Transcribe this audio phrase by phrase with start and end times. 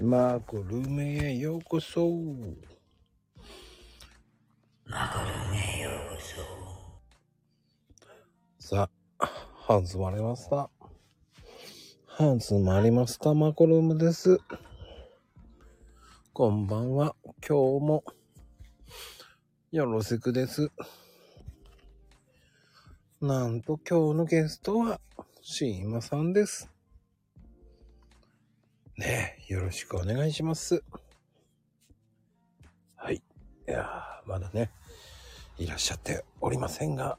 [0.00, 2.08] マコルームへようこそ。
[4.86, 6.22] マコルームへようこ
[8.60, 8.76] そ。
[8.76, 9.26] さあ、
[9.56, 10.70] ハンズ割れました。
[12.06, 13.34] ハンズもありました。
[13.34, 14.38] マコルームです。
[16.32, 17.16] こんばんは。
[17.24, 18.04] 今日も
[19.72, 20.70] よろしくです。
[23.20, 25.00] なんと今日のゲストは
[25.42, 26.70] シーマさんです。
[28.98, 30.82] ねえ、よろしくお願いします。
[32.96, 33.14] はい。
[33.14, 34.72] いやー、まだね、
[35.56, 37.16] いらっしゃっておりませんが、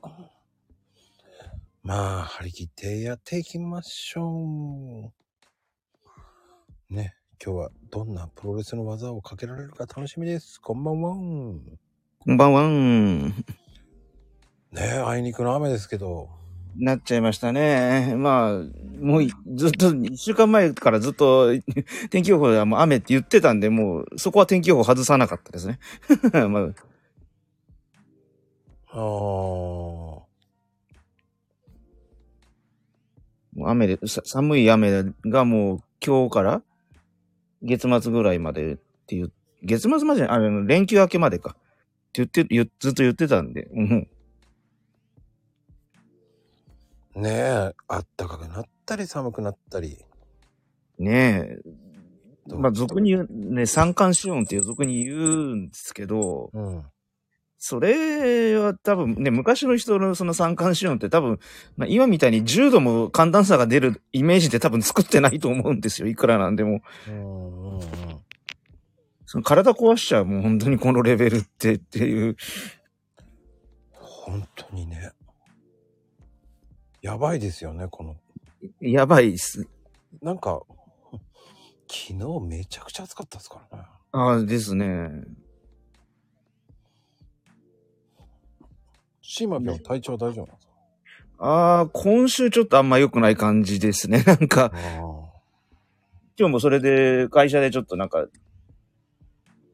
[1.82, 5.14] まあ、張り切ってやっていきましょ
[6.90, 6.94] う。
[6.94, 10.60] ね、今日はどんなプロレスの技をかけられるか楽しみです。
[10.60, 11.14] こんばんは。
[11.14, 12.68] こんばんは。
[12.68, 13.34] ね
[14.74, 16.39] え、あいにくの雨ですけど、
[16.80, 18.16] なっちゃいましたね。
[18.16, 21.52] まあ、もうずっと、一週間前からずっと
[22.10, 25.80] 天気予報ではもう雨って言ってたんで、もうそこは天気予報外さなかったですね。
[26.50, 26.74] まあ。
[28.92, 30.26] あ
[33.66, 33.70] あ。
[33.72, 36.64] 雨で、寒い雨がもう今日から
[37.62, 39.32] 月末ぐらいまでっていう、
[39.64, 41.58] 月末まであの、連休明けまでか。
[42.10, 44.08] って言って、ずっと言ってたんで、うん。
[47.20, 49.98] ねえ、あったかくなったり寒くなったり。
[50.98, 51.60] ね
[52.48, 52.56] え。
[52.56, 56.86] まあ、俗に言う、ね、三寒四温っていう俗に言うんですけど、うん。
[57.62, 61.40] それは多分ね、昔の人のその三寒四温って多分、
[61.76, 66.08] まあ、今みたいに10度も寒暖差が出るイメージで多分作ってないと思うんですよ。
[66.08, 66.80] いくらなんでも。
[67.08, 67.82] うんうんうん。
[69.26, 72.38] その体壊しちゃうもう本当にこのレベルってっていう。
[73.92, 75.12] 本当にね。
[77.02, 78.16] やばいですよね、この。
[78.82, 79.68] やばいっす。
[80.22, 80.62] なんか、
[81.88, 82.16] 昨日
[82.48, 83.84] めちゃくちゃ暑かったですからね。
[84.12, 85.10] ああ、ですね。
[89.22, 90.74] シーマピョン体調大丈夫なんですか？
[91.38, 94.24] ああ、今週ちょっとあんま良くない感じですね。
[94.28, 94.72] なんか、
[96.38, 98.28] 今日もそれで会社でちょっとなんか、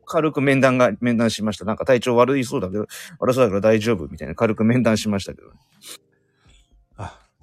[0.05, 1.65] 軽く面談が、面談しました。
[1.65, 2.85] なんか体調悪いそうだけど、
[3.19, 5.47] 悪そうだから大丈夫みたいな軽く面談しましたけど。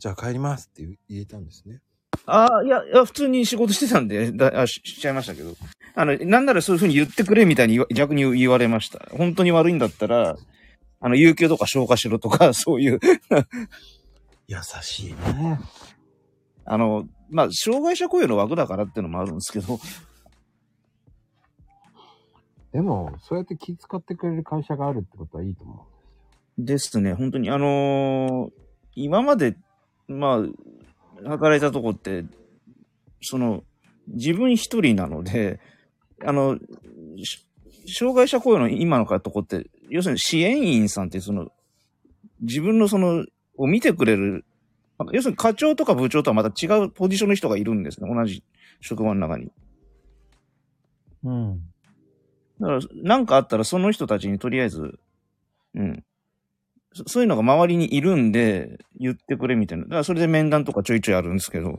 [0.02, 1.80] じゃあ帰りますって言えたんですね。
[2.26, 5.54] ああ、いや、いや、普通に仕事してたんで、だあししちゃいましたけど。
[5.94, 8.98] あの、なんならそういうふうに言ってくれみたいに逆に言われました。
[9.16, 10.36] 本当に悪いんだったら、
[10.98, 12.98] あの、有給とか消化しろとか、 そういう
[14.48, 15.60] 優しいね。
[16.64, 19.78] あの、まあ、障害者雇用の枠だからっていうのもあるんですけど。
[22.72, 26.90] でも、そうやって気遣ってくれる会社があるってことはいいと思うんです。
[26.90, 27.14] ですね。
[27.14, 28.50] 本当に、あのー、
[28.96, 29.56] 今まで
[30.08, 30.44] ま
[31.24, 32.24] あ、働いたとこって、
[33.20, 33.64] その、
[34.08, 35.60] 自分一人なので、
[36.24, 36.58] あの、
[37.86, 41.48] 障害者雇用の今のとこって、要するに支援員さんってその、
[42.40, 43.24] 自分のその、
[43.56, 44.44] を見てくれる、
[45.12, 48.42] 要するに課長とか部長とはまた違うポジションの人がいるんですね、同じ
[48.80, 49.50] 職場の中に。
[51.24, 51.60] うん。
[52.60, 54.98] だから、なんかあったらその人たちにとりあえず、
[55.74, 56.04] うん、
[57.06, 59.84] そういうのが周りにいるんで、言ってくれみたいな。
[59.84, 61.78] だからそれで面談とかちょいちょいあるんですけど。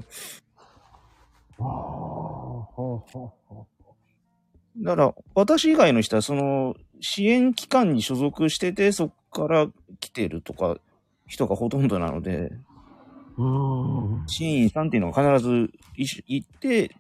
[4.77, 9.67] だから、私以外の人は、その、支援機関に所属してて、そこから
[9.99, 10.77] 来てるとか、
[11.27, 12.51] 人がほとんどなので、
[14.27, 16.95] 支援員さんっていうのは必ず行って、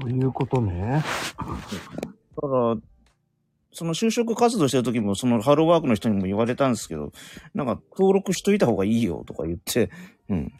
[0.00, 1.02] そういうことね。
[2.40, 2.76] ただ、
[3.72, 7.12] その就職活動してる時も、そのハローワークの人にも言われたんですけど、
[7.54, 9.90] なんか登録しといた方がいいよとか言って、
[10.28, 10.52] うん。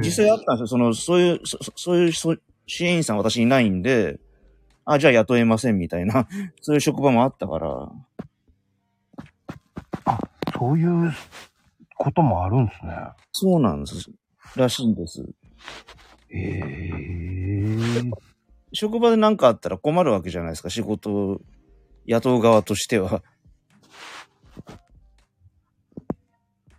[0.00, 0.66] 実際あったんですよ。
[0.68, 4.20] その、そういう、そそういう支援員さん私いないんで、
[4.84, 6.28] あ、じゃあ雇えませんみたいな、
[6.62, 7.92] そういう職場もあったから。
[10.04, 10.18] あ、
[10.56, 11.12] そういう
[11.96, 12.94] こともあるんですね。
[13.32, 14.10] そうなんです。
[14.56, 15.24] らしいんです。
[16.32, 18.02] へえ。
[18.72, 21.40] 職場で何かあったら困るわけじゃないですか、仕事、
[22.06, 23.22] 雇う側としては。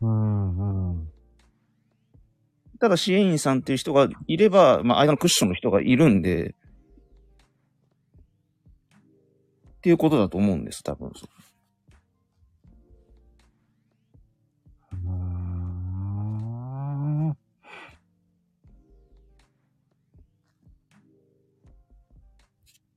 [0.01, 1.09] うんうん。
[2.79, 6.55] ただ支援員さんっていう人がいれば、まあ、間のクッションの人がいるんで、
[9.77, 11.11] っていうことだと思うんです、多分。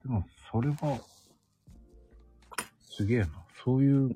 [0.06, 1.00] でも、それは、
[2.88, 3.28] すげえな。
[3.64, 4.10] そういう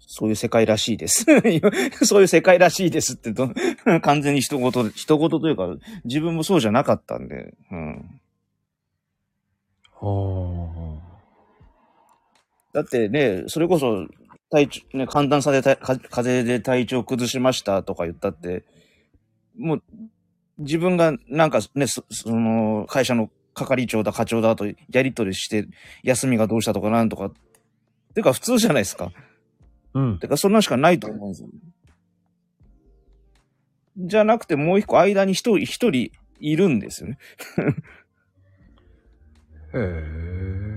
[0.00, 1.26] そういう世界らしいです。
[2.04, 3.50] そういう世界らしいですってと、
[4.02, 8.20] 完全に人事で、人事というか、自分もそうじゃなかったんで、うん。
[9.92, 10.98] は
[12.72, 14.06] だってね、それこそ、
[14.50, 18.64] 体調、ね、寒暖差でたか風邪で体調崩しましたとか言ったって、
[19.56, 19.82] もう、
[20.58, 25.66] 自分がなんかね、そその、会社の係長だ課長だとやりとりして、
[26.02, 27.32] 休みがどうしたとかなんとか、
[28.14, 29.10] てか普通じゃないですか。
[29.94, 29.98] あ。
[29.98, 30.18] うん。
[30.18, 31.48] てかそんなんしかないと思うんですよ。
[33.96, 37.18] じゃなくてもう一個間に一人、一人いるんですよね。
[39.74, 40.76] へえ。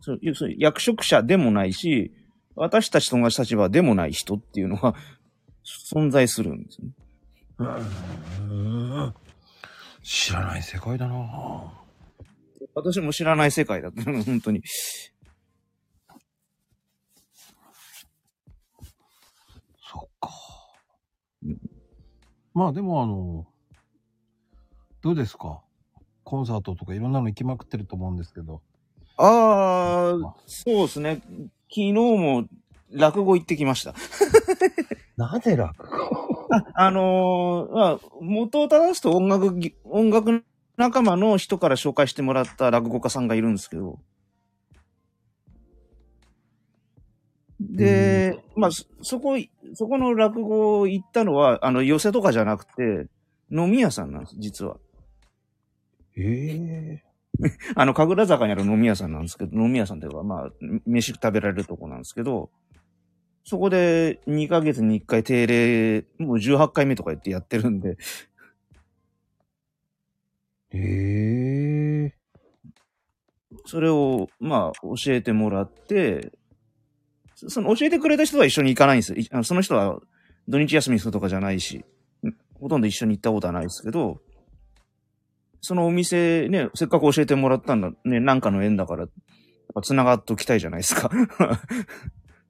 [0.00, 0.18] そう
[0.58, 2.12] 役職者でもないし、
[2.56, 4.94] 私たちと同じ立場でもない人っていうのが
[5.64, 6.92] 存在するんですよね。
[7.58, 9.14] うん
[10.02, 11.72] 知らない世界だな
[12.74, 14.02] 私も知らない世界だった。
[14.02, 14.62] 本当に。
[19.80, 20.30] そっか
[21.44, 21.58] うん。
[22.52, 23.46] まあでもあの、
[25.02, 25.62] どうですか？
[26.24, 28.60] コンサートとかいろんなの行きまくってると思うんですけど。
[29.16, 31.22] ああ、そうですね。
[31.68, 32.48] 昨日も
[32.94, 33.94] 落語行ってきました。
[35.16, 36.48] なぜ落語？
[36.74, 40.44] あのーまあ、元を正すと音楽ぎ、音楽
[40.76, 43.98] 仲間の人から紹介してもらった落語家さんがいるんですけど。
[47.60, 49.36] で、まあ、そそこ、
[49.74, 53.08] そこの落語行ったのは、あの、寄せとかじゃなくて、
[53.50, 54.76] 飲み屋さんなんです、実は。
[56.16, 57.04] ええ
[57.74, 60.50] あの、神楽坂にある飲み屋さんなんですけど、飲み屋さんというか、まあ、
[60.86, 62.50] 飯食べられるとこなんですけど、
[63.44, 67.98] そこで2ヶ月に1回定例、もう18回目とか言ってやってるんで、
[70.72, 72.14] ええ
[73.66, 76.32] それを、まあ、教えてもらって、
[77.34, 79.44] そその教えてくれた人は一緒に行かないんですよいあの。
[79.44, 80.00] その人は
[80.48, 81.84] 土日休みするとかじゃないし、
[82.22, 84.20] うんほとんど一緒に行ったことはないですけど、
[85.60, 89.08] そのお店ね、せっかく教えてもらったんだ、ね、なんかの縁だから、
[89.82, 91.10] 繋がっときたいじゃないですか。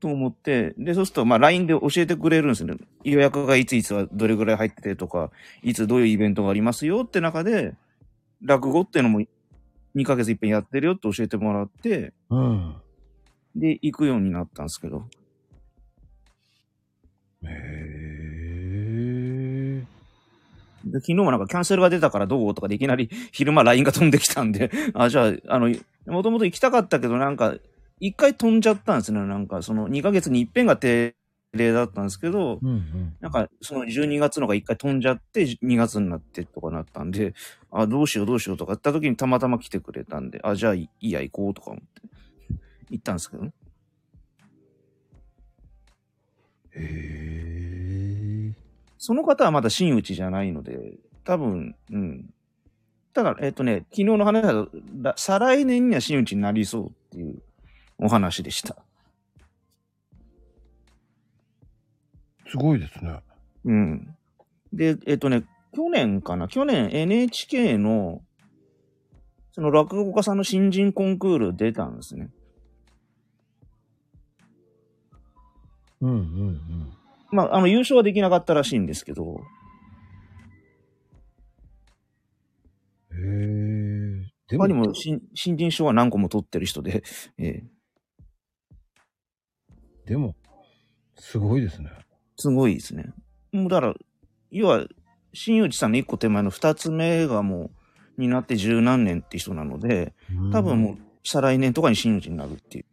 [0.00, 2.74] と思って、で、そうすると、まあ、LINE で教えてくれるんですね。
[3.04, 5.30] 予約がいついつはどれぐらい入っててとか、
[5.62, 7.74] いつどういうイベントがありますよって中で、
[8.42, 9.20] 落語っていうのも
[9.96, 12.74] 2ヶ月いっぺんやってるよって教えてもらって、うん。
[13.56, 15.06] で、行くようになったんですけど。
[17.44, 17.94] へえ
[20.84, 22.54] で昨日もなんかキャンセルが出たからどう？
[22.54, 25.74] とかでいきなり昼間 LINE が飛んできたんで、あ、じゃあ、あの、
[26.06, 27.54] もともと行きたかったけどなんか、
[28.00, 29.20] 一回飛んじゃったんですね。
[29.20, 31.14] なんか、その2ヶ月に一遍が定
[31.52, 33.16] 例だったんですけど、うんうん。
[33.20, 37.34] なんか、その12月のが一回飛んじゃって、2月になってとかなったんで、
[37.70, 42.02] あ、どうしようどうしようとか言った時にたまたま来てくれたんで、あ、じゃあいいや行こうとか思って、
[42.90, 43.52] 行ったんですけどね。
[46.76, 47.44] へえ
[48.98, 50.94] その方はまだ真打ちじゃないので、
[51.24, 52.30] 多分、うん。
[53.12, 54.70] ただ、えっ、とね、昨日の話だと、
[55.02, 57.42] ら再来年には真打ちになりそうっていう
[57.98, 58.76] お話でした。
[62.48, 63.20] すごいですね。
[63.64, 64.16] うん。
[64.72, 66.48] で、えっ、とね、去年かな？
[66.48, 68.22] 去年 NHK の、
[69.52, 72.30] その落語家さんの新人コンクール出たんですね。
[76.00, 76.92] うんうんうん。
[77.32, 79.40] まあ、あの、優勝はできなかったらしいんですけど、
[83.10, 84.34] へえ。
[84.48, 87.02] で他にも新新人賞は何個も取ってる人で、
[87.38, 87.74] えー
[90.06, 90.34] でも、
[91.16, 91.90] すごいですね。
[92.36, 93.06] すごいですね。
[93.52, 93.94] もうだから、
[94.50, 94.86] 要は、
[95.32, 97.70] 新内さんの一個手前の二つ目がも
[98.18, 100.12] う、になって十何年って人なので、
[100.52, 102.84] 多分もう、再来年とかに新内になるっていう。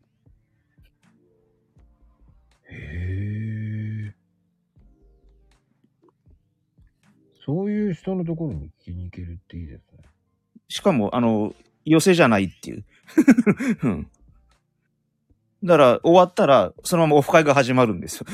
[2.71, 4.15] へえ。
[7.45, 9.99] そういう人のところに聞きに行けるっていいですね。
[10.69, 11.53] しかも、あの、
[11.85, 12.85] 寄せじゃないっていう。
[13.83, 14.07] うん。
[15.63, 18.25] だから、終わったら、そのままオフ会が始まるんですよ。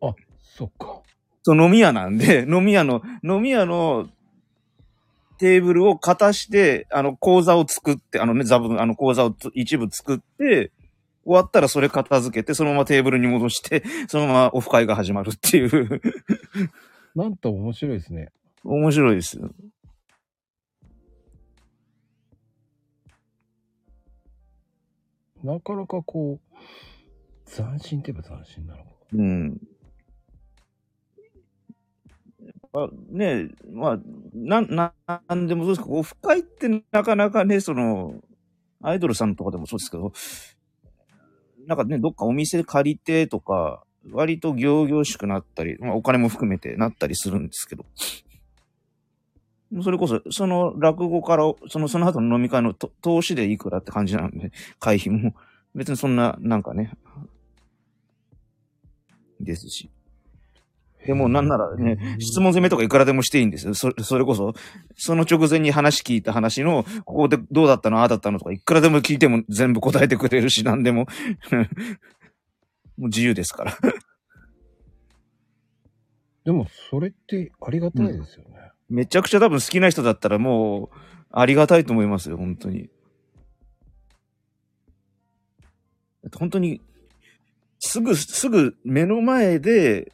[0.00, 1.02] あ、そっか。
[1.42, 4.08] そう、飲み屋なんで、 飲み屋の、飲み屋の
[5.38, 10.72] テーブルを片して、あの、講座を作って、あのね、座分、あの、講座をつ一部作って、
[11.24, 16.00] 終わったらそれ片付けて、そのままテーブルに戻して、 そのままオフ会が始まるっていう。
[17.14, 18.28] なんと面白いですね。
[18.64, 19.38] 面白いです
[25.44, 28.90] なかなかこう、斬新って言えば斬新なのか。
[29.12, 29.60] うん。
[32.72, 33.98] あねえ、まあ、
[34.32, 34.94] なん、な
[35.34, 38.14] んでもそうですけど、オフ会ってなかなかね、その、
[38.82, 40.12] アイドルさんとかでもそうですけど、
[41.66, 47.84] なんかね、どっかお店借りてとか、割と行々しくなったり、まあ、お金も含めてなったりするんですけど、
[49.82, 55.34] それこそ、その落語から、その、その後の飲み会の投資でいくらって感じなんで、会費も、
[55.74, 56.92] 別にそんな、なんかね、
[59.40, 59.90] ですし。
[61.06, 63.74] でもなんならね、質問攻めとかいくらでもしていいんですよ。
[63.74, 64.54] そそれこそ、
[64.96, 68.00] その直前に話聞いた話の、ここでどうだったの？
[68.00, 68.38] ああだったの？
[68.38, 71.06] とか、いくらでも聞いても全部答えてくれるし、なんでも。
[72.96, 73.76] もう自由ですから。
[76.44, 78.53] でも、それってありがたいですよね。
[78.88, 80.96] めちゃくちゃ多分好きな人だったらもう、
[81.30, 82.90] ありがたいと思いますよ、本当に。
[86.36, 86.80] 本当に、
[87.78, 90.12] すぐ、すぐ目の前で、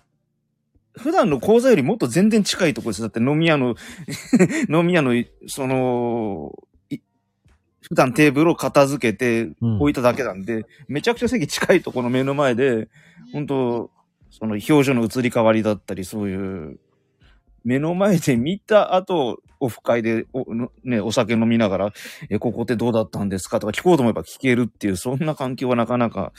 [0.96, 3.02] 普段の講座よりもっと全然近いところです。
[3.02, 3.74] だって飲み屋の、
[4.68, 5.12] 飲み屋の、
[5.46, 6.52] その、
[6.90, 6.98] い
[7.80, 12.88] 普段テーブルを片付けてうん置いただけなんで、めちゃくちゃ席近いところの目の前で、
[13.32, 13.90] 本当
[14.30, 16.80] その表情の移り変わりだったり、そういう、
[17.64, 21.92] 目の前で見た後、オフ会でお、のね、お酒飲みながら、
[22.30, 26.32] え、ここってどうだったんですかとか聞こうと思えば聞けるっていう、そんな環境はなかなか、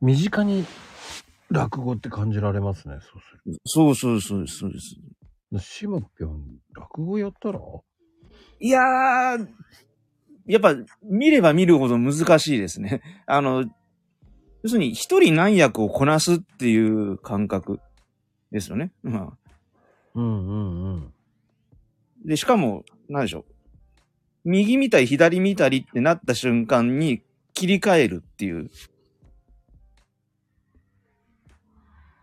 [0.00, 0.64] 身近に
[1.50, 2.96] 落語って感じられますね、
[3.66, 4.96] そうするそうそうそうそうです。
[5.52, 5.58] と。
[5.58, 7.60] しまぴょん、落語やったら？
[8.60, 9.48] いやー、
[10.46, 13.00] やっぱ見れば見るほど難しいですね。
[13.26, 13.64] あの、
[14.62, 17.80] 要するに一人何役をこなすっていう感覚
[18.54, 18.92] ですよね。
[19.02, 19.50] まあ、
[20.14, 21.14] うんうんうん。
[22.24, 23.44] で、しかも、何でしょう。
[24.44, 28.70] 右見たり左見たりってなった瞬間に切り替えるっていう。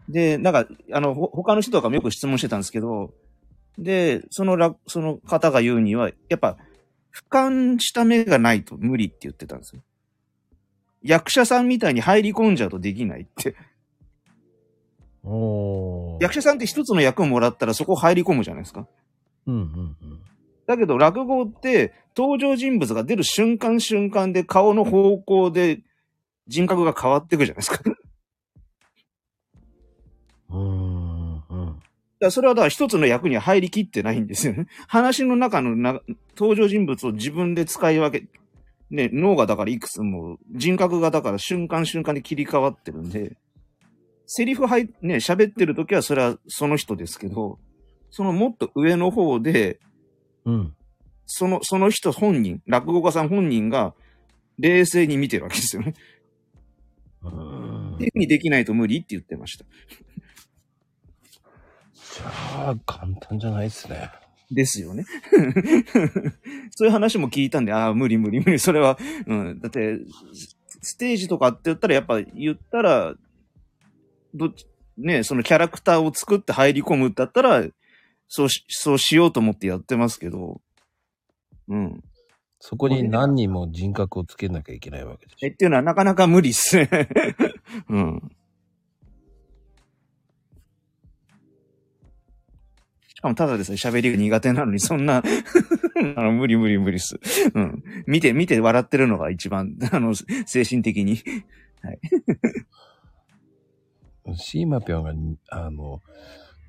[0.08, 3.14] で、なんか、あの、ほ他の人とかもよく質問してたんですけど、
[3.78, 6.56] で、そのら、その方が言うには、やっぱ、
[7.14, 9.82] 俯瞰した目がないと無理って言ってたんですよ。
[11.04, 13.56] 役者さんみたいに入り込んじゃうとできないって。
[15.24, 18.88] 役者さんって一つの役をもらったらそこ入り込むじゃないですか。
[19.48, 20.20] うんうんうん。
[20.68, 25.82] だけど落語って登場人物が出る瞬間瞬間で顔の方向で
[26.48, 27.80] 人格が変わっていくじゃないですか。
[30.50, 31.80] うーんうん。
[32.20, 34.68] らそれはだから一つの役には入りきってないんですよね。
[34.88, 36.02] 話の中のな
[36.38, 38.28] 登場人物を自分で使い分け、
[38.90, 43.38] ね、脳がだからいくつも人格がだから瞬間瞬間で切り替わってるんで、
[44.34, 47.60] セリフはい、ね、喋ってる時はそれはその人ですけど、
[48.12, 49.82] そのもっと上の方で、
[50.46, 50.74] うん。
[51.26, 53.94] その、その人本人、落語家さん本人が
[54.58, 55.96] 冷静に見てるわけですよね。
[57.24, 59.66] うーんっていうふうにできないと無理って言ってました。
[62.16, 64.12] じゃあ、簡単じゃないですね。
[64.50, 65.04] ですよね。
[66.72, 68.60] そういう話も聞いたんで、ああ、無理無理無理。
[68.60, 68.98] それは、
[69.28, 69.60] うん。
[69.60, 70.00] だって、
[70.82, 73.14] ステージとかって言ったら、やっぱ言ったら、
[74.34, 74.66] どっち、
[74.98, 77.64] ね、そのキャラクターを作って入り込むだったら、
[78.28, 80.62] そうし、そうしようと思ってやってますけど、
[81.68, 82.04] うん。
[82.60, 86.90] そこに何人も人格をつけなきゃいけないわけでしえ、っていうのはなかなか無理っすね。
[87.90, 88.32] うん。
[93.08, 95.24] しかもただですね、喋りが苦手なのに、そんな、
[96.16, 97.20] あの、無理無理無理っす。
[97.54, 97.84] うん。
[98.06, 101.20] 見て、見て笑ってるのが一番、あの、精神的に。
[101.20, 101.20] ょ。
[104.36, 106.02] シーマピョンがに、あの、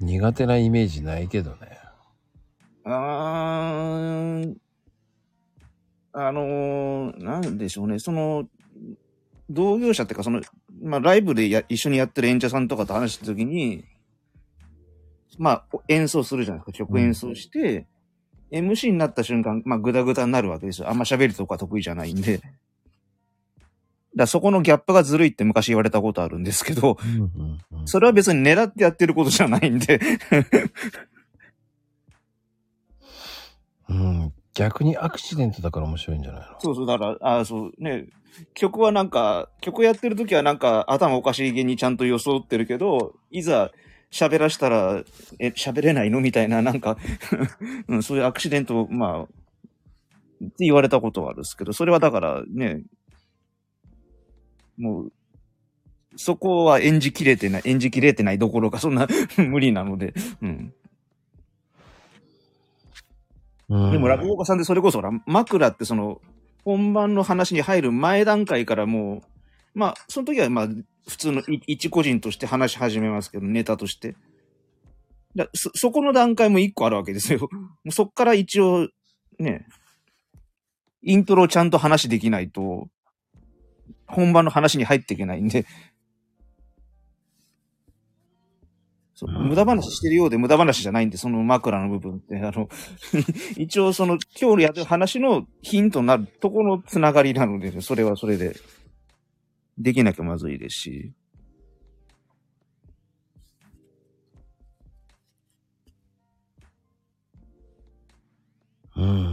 [0.00, 1.78] 苦手なイメージないけどね。
[2.84, 4.54] あー、
[6.12, 8.48] あのーなんでしょうね、その、
[9.48, 10.40] 同業者っていうか、その、
[10.82, 13.84] まあ、ライブでや一緒にやってる演者さんとかと話したときに、
[15.38, 16.78] まあ、お演奏するじゃないですか。
[16.78, 17.86] 曲演奏して、
[18.50, 20.90] MC になった瞬間、まあ、ぐだぐだになるわけですよ。
[20.90, 22.40] あんま喋るとか得意じゃないんで。
[24.16, 26.98] だそこのギャップがずるいって昔言われたことあるんですけど。
[27.86, 30.00] それは別に狙ってやってることじゃないんで、
[33.88, 34.32] うん。
[34.54, 36.60] 逆にアクシデントだから面白いんじゃないの？
[36.60, 38.06] そうそう、だから、あそうね、
[38.54, 43.72] 曲はなんか、曲やってる時はなんか頭おかしげにちゃんと装ってるけど、いざ
[44.10, 45.02] 喋らしたら、
[45.38, 46.98] え、喋れないのみたいな、なんか、
[47.88, 49.26] うん、そういうアクシデントを、まあ、っ
[50.48, 52.82] て言われたことはあるんですけど、それはだからね、
[54.76, 55.12] もう、
[56.16, 60.74] そこは演じきれてない、演じきれてないどころか、そんな 無理なので、うん。
[63.68, 63.92] うん。
[63.92, 66.20] でも落語家さんでそれこそ枕ってその、
[66.64, 69.22] 本番の話に入る前段階からも
[69.74, 70.68] う、まあ、その時はまあ、
[71.08, 74.14] 普通のい一個人として話し始めますけど、ネタとして。
[75.34, 77.40] だそ、そこの段階も一個あるわけですよ。
[77.40, 77.48] も
[77.86, 78.88] うそっから一応、
[79.38, 79.66] ね、
[81.02, 82.88] イントロをちゃんと話できないと、
[84.12, 85.66] 本番の話に入っていけないんで、
[89.14, 89.48] そううん。
[89.48, 92.68] 無駄話してるようで無駄話じゃないんで、その枕の部分って、あの、
[93.56, 98.56] 一応その今日やる話のヒントになるところのつながりなので、それはそれで、
[99.78, 101.12] できなきゃまずいですし。
[108.96, 109.31] うー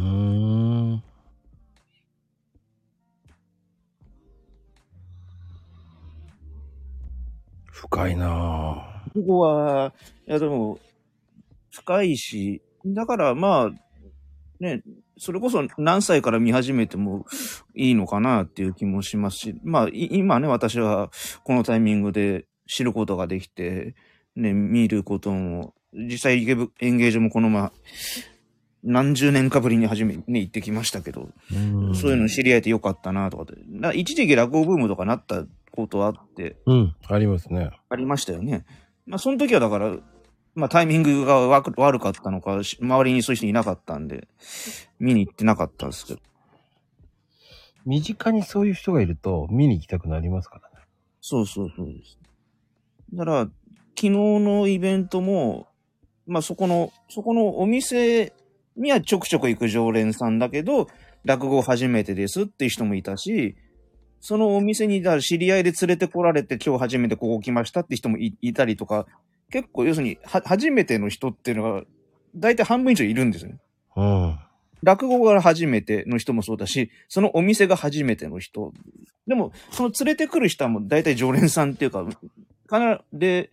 [7.80, 9.14] 深いなぁ。
[9.14, 9.94] ここは、
[10.28, 10.80] いやでも、
[11.72, 13.72] 深いし、だからまあ、
[14.60, 14.84] ね、
[15.18, 17.26] それこそ何歳から見始めても
[17.74, 21.10] いいのかなっていう気もしますし、まあい今ね、私は
[21.46, 23.96] このタイミングで知ることができて、
[24.36, 27.72] ね、見ることも、実際エンゲージもこのまま
[28.84, 31.56] 何十年かぶりに初めね、行ってきましたけど、う
[31.92, 35.44] んそういうの知り合えてよかったなとかって、な一時期落語ブームとかなった
[35.80, 37.72] ことあって、うん、ありますね。
[37.90, 38.66] ありましたよね。
[39.06, 39.96] まあ、その時はだから、
[40.56, 44.28] まあ、タイミングが悪かったのか、し周りにそういう人いなかったんで、
[45.00, 46.20] 見に行ってなかったんですけど。
[47.86, 50.86] 身近にそういう人がいると見に行きたくなりますからね。
[51.22, 52.18] そうそうそうです。
[53.14, 53.52] だから、昨
[53.96, 55.68] 日のイベントも、
[56.28, 58.34] まあ、そこの、そこのお店
[58.76, 60.88] にはちょくちょく行く常連さんだけど、
[61.24, 63.56] 落語初めてですっていう人もいたし、
[64.22, 69.06] そのお店にだから知り合いで連れてこられて今日初めてここ来ましたって人もいいたりとか、
[69.52, 71.84] 結構要するには初めての人っていうのが、
[72.36, 73.58] 大体半分以上いるんですよね。
[73.96, 74.40] うん。
[74.82, 78.72] 落語が初めての人もそうだし、そのお店が初めての人。
[79.28, 82.06] でも、その連れてくる人はもう大体常連さんっていうか、
[82.68, 83.52] かなで、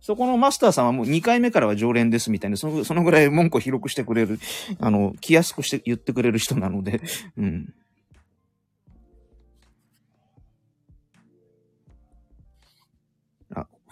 [0.00, 4.38] そこのマスターさんはもう2回目からは常連ですみたいな、そのそのぐらい文句を広くしてくれる、
[4.80, 7.00] あの、気安くして言ってくれる人なので、
[7.36, 7.74] うん。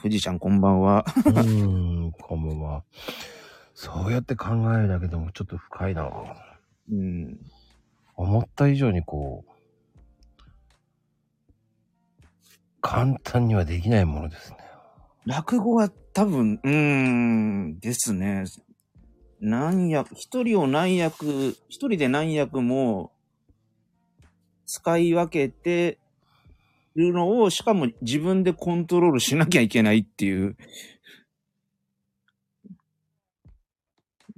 [0.04, 1.06] 富士ちゃんこんばんは。
[1.24, 1.40] うー
[2.08, 2.82] ん、こんばんは。
[3.72, 6.10] そうやって考えるだけでもちょっと深いな
[6.92, 7.38] うん。
[8.14, 9.50] 思った以上にこう、
[12.82, 14.58] 簡単にはできないものですね。
[15.24, 18.44] 落語は多分、うーん、ですね。
[19.40, 23.10] 何役、一人を何役、一人で何役も
[24.66, 25.98] 使い分けて
[26.94, 30.56] るのを、しかも自分でコントロールしなきゃいけないっていう。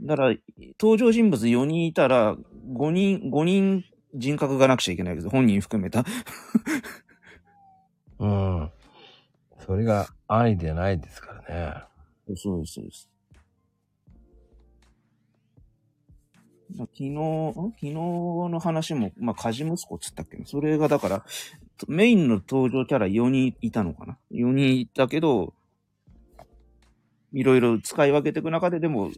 [0.00, 0.36] だから、
[0.80, 5.30] 登場人物4人いたら、5人、5人人格がなくちゃいけないわけです。
[5.30, 6.04] 本人含めた。
[8.18, 8.70] うん。
[9.60, 12.36] それが愛でないですからね。
[12.36, 13.10] そうです、そうです。
[16.76, 17.54] 昨日、ん？
[17.54, 20.44] 昨日の話も、まあ、カジ息子っつったっけ？
[20.44, 21.24] それがだから、
[21.88, 25.52] メインの登場キャラ4人いたのかな ?4 人いたけど、
[27.32, 29.10] いろいろ使い分けていく中で、でも、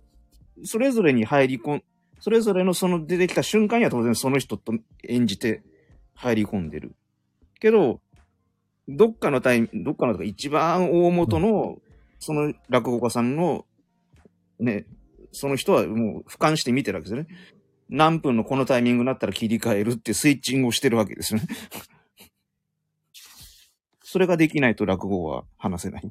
[0.64, 1.84] それぞれに入り込ん、
[2.20, 4.72] それぞれのその出てきた瞬間には当然その人と
[5.04, 5.62] 演じて
[6.14, 6.96] 入り込んでる。
[7.60, 8.00] けど、
[8.88, 11.78] どっかのタイム、どっかのとか一番大元の、
[12.18, 13.66] その落語家さんの、
[14.58, 14.86] ね、
[15.30, 17.28] その人はもう俯瞰して見てるわけですよね。
[17.88, 21.46] 何分のこのタイミングになったら切り替えるってスイッチングをしてるわけですよね。
[24.10, 26.10] それができないと落語は話せない。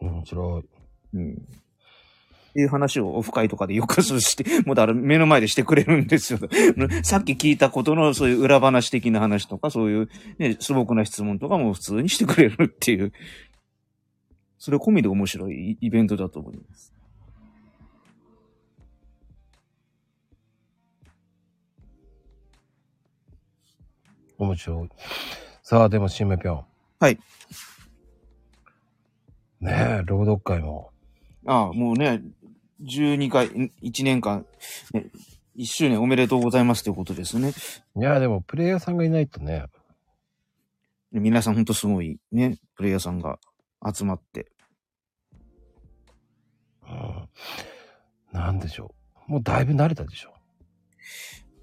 [0.00, 0.64] 面白い。
[1.14, 1.34] うん。
[1.34, 1.36] っ
[2.54, 6.40] ていう話をオフ会とかでよくして、もうだから目の前でしてくれるんですよ。
[7.04, 13.12] さっき聞いたことのそういう裏話的な話とか、そういうね、素朴な質問とかも普通にしてくれるっていう。
[14.58, 16.95] それ込みで面白いイベントだと思います。
[24.38, 24.88] 面白い。
[25.62, 26.64] さあ、でも、しめぴょん。
[27.00, 27.18] はい。
[29.60, 30.90] ねえ、朗読会も。
[31.46, 32.22] ああ、もうね、
[32.82, 34.46] 12回、1年間、
[34.92, 35.06] ね、
[35.56, 37.52] 1周年おめでとうございますということですね。
[37.96, 39.64] いや、でも、プレイヤーさんがいないとね。
[41.12, 43.38] 皆さんほんとすごいね、プレイヤーさんが
[43.94, 44.50] 集まって。
[46.86, 47.28] うん。
[48.32, 48.94] なんでしょ
[49.28, 49.32] う。
[49.32, 50.34] もうだいぶ慣れたでしょ。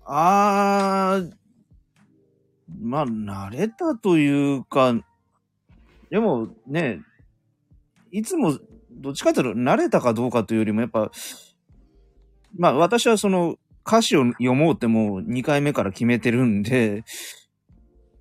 [0.05, 1.31] あー、
[2.67, 4.93] まあ、慣れたというか、
[6.09, 7.01] でもね、
[8.11, 8.57] いつも、
[8.91, 11.11] どっちかというと慣れたかどうかというよりも、やっぱ、
[12.55, 17.03] まあ私はその歌詞を読もうってもう2回目から決めてるんで、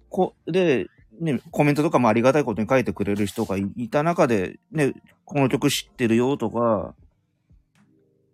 [0.09, 0.87] こ、で、
[1.21, 6.95] ね、コメントとかもありがたいことに書いてくれる人がいいた中で、ね、この曲知ってるよとか、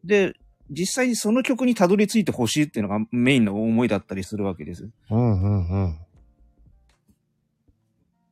[0.04, 0.34] で、
[0.70, 4.88] 実際にその曲にたどり着いてほしいっていうのがメインの思いだったりするわけです。
[5.10, 5.98] うんうんうん。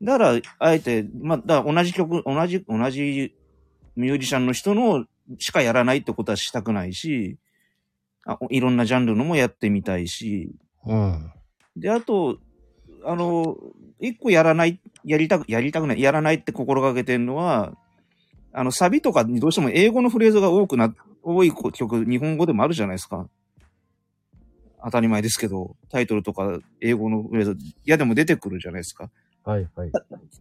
[0.02, 3.34] だから、あえて、まあ、だ同じ曲、同じ、同じ
[3.96, 5.06] ミュージシャンの人の
[5.38, 7.38] しかやらないってことはしたくないし、
[8.26, 10.52] あいろんなジャンルのもやってみたいし、
[10.84, 11.32] うん。
[11.76, 12.38] で、あと、
[13.04, 13.56] あの、
[14.00, 17.72] 一個やらない、やりたく、やりたくない、やらないって心がけてるのは、
[18.52, 20.94] あの、サビとかにどうしても英語のフレーズが多くな、
[21.26, 23.28] 多い曲、日本語でもあるじゃないですか。
[24.84, 29.10] 当たり前ですけど、タイトルとか英語のフレーズ、いやでも出てくるじゃないですか。
[29.44, 29.90] はいはい。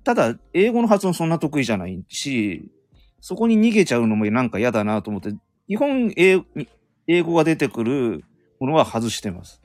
[0.03, 2.71] ただ、英語の発音そんな得意じゃないし、
[3.19, 5.33] そこに逃げちゃうのもなんか嫌だなと思って、
[5.67, 6.43] 基本英
[7.07, 8.23] 英語が出てくる
[8.59, 9.61] ものは外してます。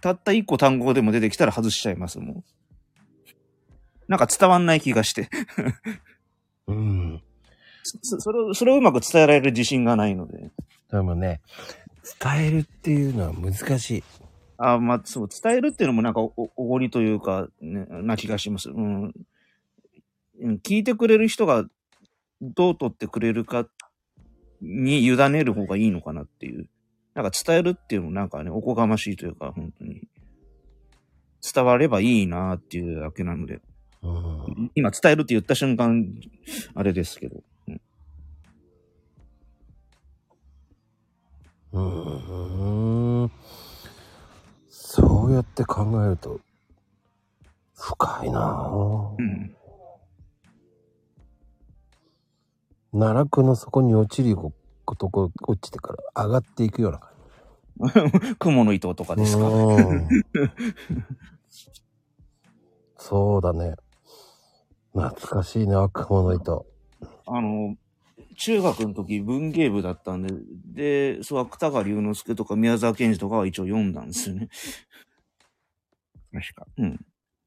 [0.00, 2.44] たった一個単語でも出てきたら外しちゃいます、もう。
[4.08, 5.30] なんか伝わんない気がして。
[6.66, 7.22] うん。
[7.82, 10.50] そそれを、それをうまく伝えられる自信がないので。
[10.90, 11.40] でもね、
[12.20, 14.04] 伝えるっていうのは難しい。
[14.58, 18.70] あまあ、そう、伝えるっていうのもなんかお、おおごりというか、ね、な気がします。
[18.70, 19.04] うん。
[19.04, 19.12] うん
[20.64, 21.64] 聞いてくれる人が
[22.40, 23.66] どう取ってくれるか
[24.60, 26.68] に委ねる方がいいのかなっていう。
[27.14, 30.08] なんか伝えるっていうのもなんかね、おこがましいというか、本当に。
[31.54, 33.60] 伝わればいいなっていうだけなので。
[34.02, 34.70] うん。
[34.74, 36.12] 今伝えるって言った瞬間、
[36.74, 37.42] あれですけど。
[41.72, 43.30] うんうん。
[44.68, 46.40] そうやって考えると、
[47.74, 49.14] 深いなぁ。
[49.18, 49.56] うん。
[52.92, 54.52] 奈落の底に落ちるこ
[54.96, 59.22] とこ落ちてから上がっていくような感 雲の糸とかじ。
[59.22, 59.48] ですか。
[59.48, 60.08] うん
[63.04, 63.74] そうだね。
[64.94, 66.66] 懐かしいな、雲の糸。
[67.26, 67.74] あの、
[68.44, 70.34] 中学の時文芸部だったんで、
[71.14, 74.48] で、そう、芥川龍之介とか宮沢賢治とかは一応読んだんですよね。
[76.32, 76.66] 確か。
[76.76, 77.06] うん。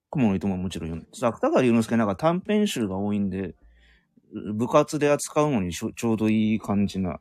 [0.09, 1.27] 雲の糸ももちろん読んだ。
[1.27, 3.55] 芥川龍之介なんか短編集が多いんで、
[4.53, 7.19] 部活で扱うのにちょちょうどいい感じな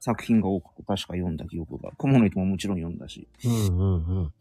[0.00, 1.92] 作品が多くて確か読んだ記憶が。
[1.98, 3.28] 雲の糸ももちろん読んだし。
[3.44, 4.32] うんうん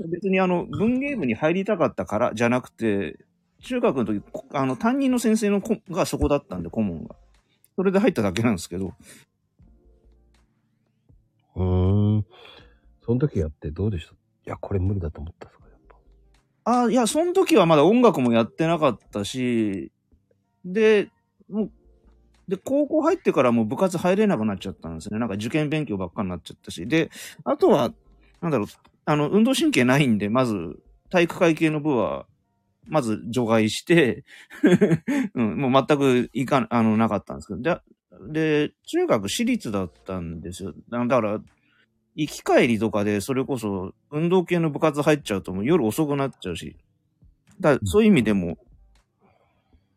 [0.00, 0.10] うん。
[0.10, 3.24] 別にあの、文芸部に入りたかったからじゃなくて、
[3.66, 7.16] 中学の時、こあの、担任の先生のこがそこだったんで、顧問が。
[7.74, 8.94] それで入っただけなんですけど、
[11.56, 12.26] うーん。
[13.04, 14.12] その時やってどうでした？
[14.12, 15.96] いや、これ無理だと思ったんですかやっぱ。
[16.70, 19.90] ああ、いや、その時はまだ音楽もやってなかったし、
[20.64, 21.10] で、
[21.48, 21.70] もう、
[22.48, 25.18] で、高校入ってからもう部活入れなくなっちゃったんですね。
[25.18, 26.86] なんか受験勉強ばっかになっちゃったし。
[26.86, 27.10] で、
[27.44, 27.92] あとは、
[28.40, 28.66] なんだろう、
[29.04, 30.78] あの、運動神経ないんで、まず、
[31.10, 32.26] 体育会系の部は、
[32.86, 34.24] まず除外して、
[35.34, 37.60] うん、もう全くいかん、あの、なかったんですけど。
[37.60, 40.74] で、で中学私立だったんですよ。
[40.88, 41.40] だだから、
[42.14, 46.76] 行き帰りとかで、それこそ、運動系の部活入っちゃうともう夜遅くなっちゃうし。
[47.60, 48.58] だそういう意味でも、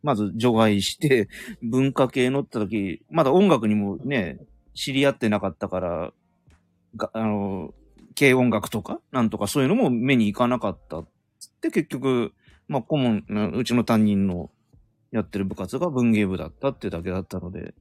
[0.04, 1.30] まず除外して、
[1.62, 4.39] 文化系のって時、まだ音楽にもね、
[4.73, 6.13] 知り合ってなかったから、
[6.95, 7.73] があの、
[8.17, 11.08] 軽音楽とか、なんとかそういうのも目に行かなかったっ
[11.39, 12.34] つって、結局、
[12.69, 14.51] まあ、顧問、うちの担任の
[15.12, 17.73] やってる部活が文芸部だったってだけだったので、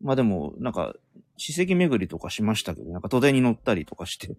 [0.00, 0.94] まあでも、なんか、
[1.36, 4.36] 史跡巡りとかしましたけど、なんか都電に乗ったりとかして、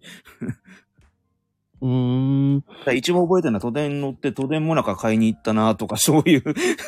[1.82, 2.64] うーん。
[2.94, 6.42] 一番覚えてるのは都電に乗って都電もなか買いに行ったなとかそういう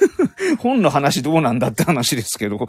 [0.59, 2.67] 本の話どうなんだって話ですけど。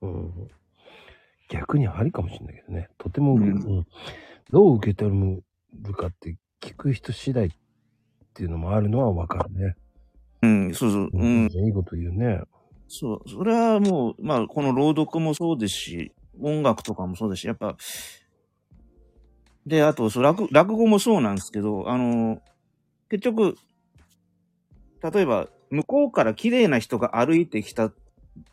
[0.00, 0.50] うん
[1.50, 2.90] 逆にありかもしれないけどね。
[2.98, 3.86] とても、うんうん
[4.50, 5.42] どう受け止め
[5.82, 7.50] るかって聞く人次第っ
[8.34, 9.76] ていうのもあるのはわかるね。
[10.42, 11.10] うん、そうそう。
[11.12, 11.48] うん。
[11.52, 12.40] いいこと言うね。
[12.88, 13.28] そう。
[13.28, 17.76] それはもう、まあ、この朗読もそうですし、音楽とかもそうですし、やっぱ、
[19.66, 22.40] で、あと、そう落落語もそうなんですけど、あの、
[23.10, 23.56] 結局、
[25.12, 27.96] 例えば、向こうから綺麗な人が歩いてきたって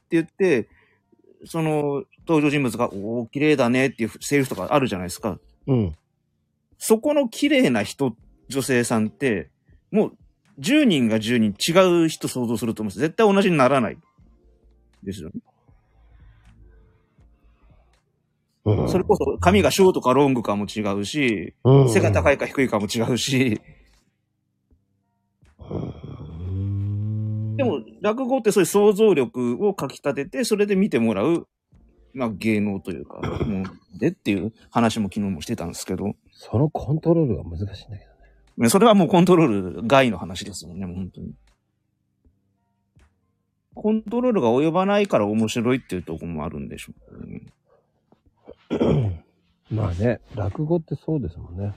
[0.10, 0.68] 言って、
[1.46, 5.40] その登場人物が、おお、綺麗だねっていうセリフとかあるじゃないですか。
[5.68, 5.96] うん。
[6.78, 8.16] そこの綺麗な人、
[8.50, 9.50] 女性さんって、
[9.92, 10.18] もう
[10.60, 13.00] 10人が10人違う人想像すると思うんです。
[13.00, 13.98] 絶対同じにならない。
[15.04, 15.42] ですよね。
[18.66, 22.36] うん、それこそ髪がショートかロングかも違うし、うん、背が高い。
[22.36, 23.62] いか低いかも違うし、
[25.60, 26.06] うん
[27.58, 31.48] でも、落語ってそういう想像力をかき立てて、それで見てもらう、
[32.14, 33.66] まあ芸能というか、もう
[33.98, 37.98] でっていう話も昨日もしてたんですけど、そのコントロールが難しいんだけどね。
[38.58, 41.34] ねそれはもうコントロール外の話ですもんね、もう本当に。
[43.74, 47.42] コントロールが及ばないから面白いっていうところもあるんでしょうね。
[49.72, 51.74] まあね、落語ってそうですもんね。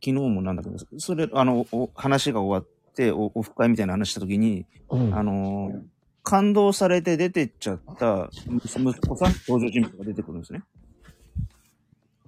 [0.00, 5.97] 昨日もなんだけど、それ、あの、お話が終わって、おオフ会みたいな話したときに、うんあのー
[6.28, 8.60] 感動されて出てっちゃった息
[9.00, 10.62] 子さん、登場人物が出てくるんですね。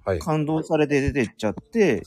[0.06, 0.18] はい。
[0.18, 2.02] 感動されて出てっちゃって、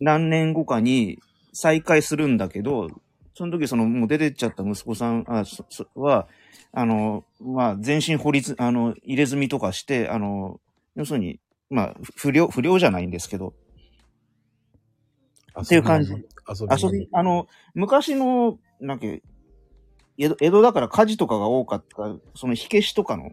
[0.00, 1.18] 何年後かに
[1.54, 2.90] 再会するんだけど、
[3.32, 6.28] その時そのもう出てっちゃった息子さんあそそは、
[6.72, 10.60] あの、まあ、全身掘りず、あの、入れ墨とかして、あの、
[10.94, 13.54] 要するに、まあ、不良、不良じゃないんですけど、
[15.58, 16.18] っていう感じ遊
[16.68, 19.06] び遊び、あの、昔の、なんか、
[20.16, 23.32] 江戸江戸だから火事とかが多かった、その火消しとかの。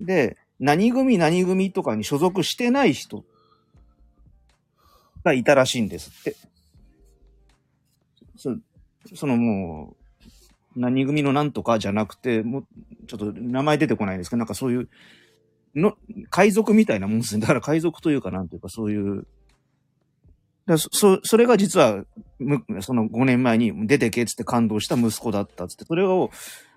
[0.00, 3.24] で、何組何組とかに所属してない人
[5.24, 6.36] がいたらしいんですって。
[8.36, 8.56] そ
[9.14, 9.96] そのも
[10.76, 12.66] う、何組のなんとかじゃなくて、もう、
[13.06, 14.88] ちょっと名前出てこないですけど、なんかそういう、
[15.74, 15.96] の、
[16.30, 17.40] 海賊みたいなもんですね。
[17.40, 19.26] だから海賊というかなんていうかそういう、
[20.66, 22.04] だそ、それが実は、
[22.80, 26.30] その5年前に出てけっつって感動した息子だったっつって、それを、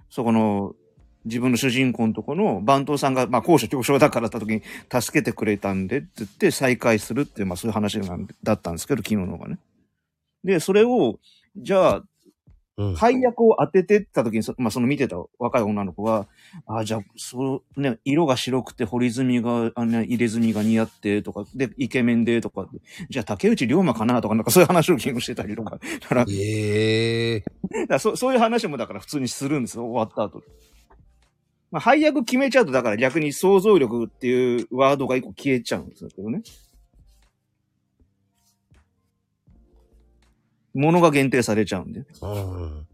[0.09, 0.75] そこの、
[1.25, 9.59] 自分の主人公のとこの番頭さんが、まあ、高所恐怖症だからった時に助けてくれたんでって言って再会するっていう、まあそういう話なんだったんですけど、昨日のがね。
[10.43, 11.19] で、それを、
[11.57, 12.03] じゃあ、
[12.77, 12.95] うん。
[12.95, 16.27] 配役を当ててった時にそ、まあ、その見てた若い女の子が、
[16.67, 22.67] あじゃあ、そう、ね、色が白くて、彫り墨が、あの、入れ墨が似合って、とか、で、イケメンで、とか、
[23.09, 25.79] じゃあ、竹内涼真かなとか、なんかそういう話を昨日してたりとか。
[26.01, 27.43] だから、だかええ
[27.87, 30.43] らそそういう話もだから普通にするんですよ、終わった後。
[31.71, 36.43] まあ、配役決めちゃうと、だから逆に想像力っていうワードが一個消えちゃうんですけどね。
[40.77, 42.05] ものが限定されちゃうんで。
[42.21, 42.87] うん。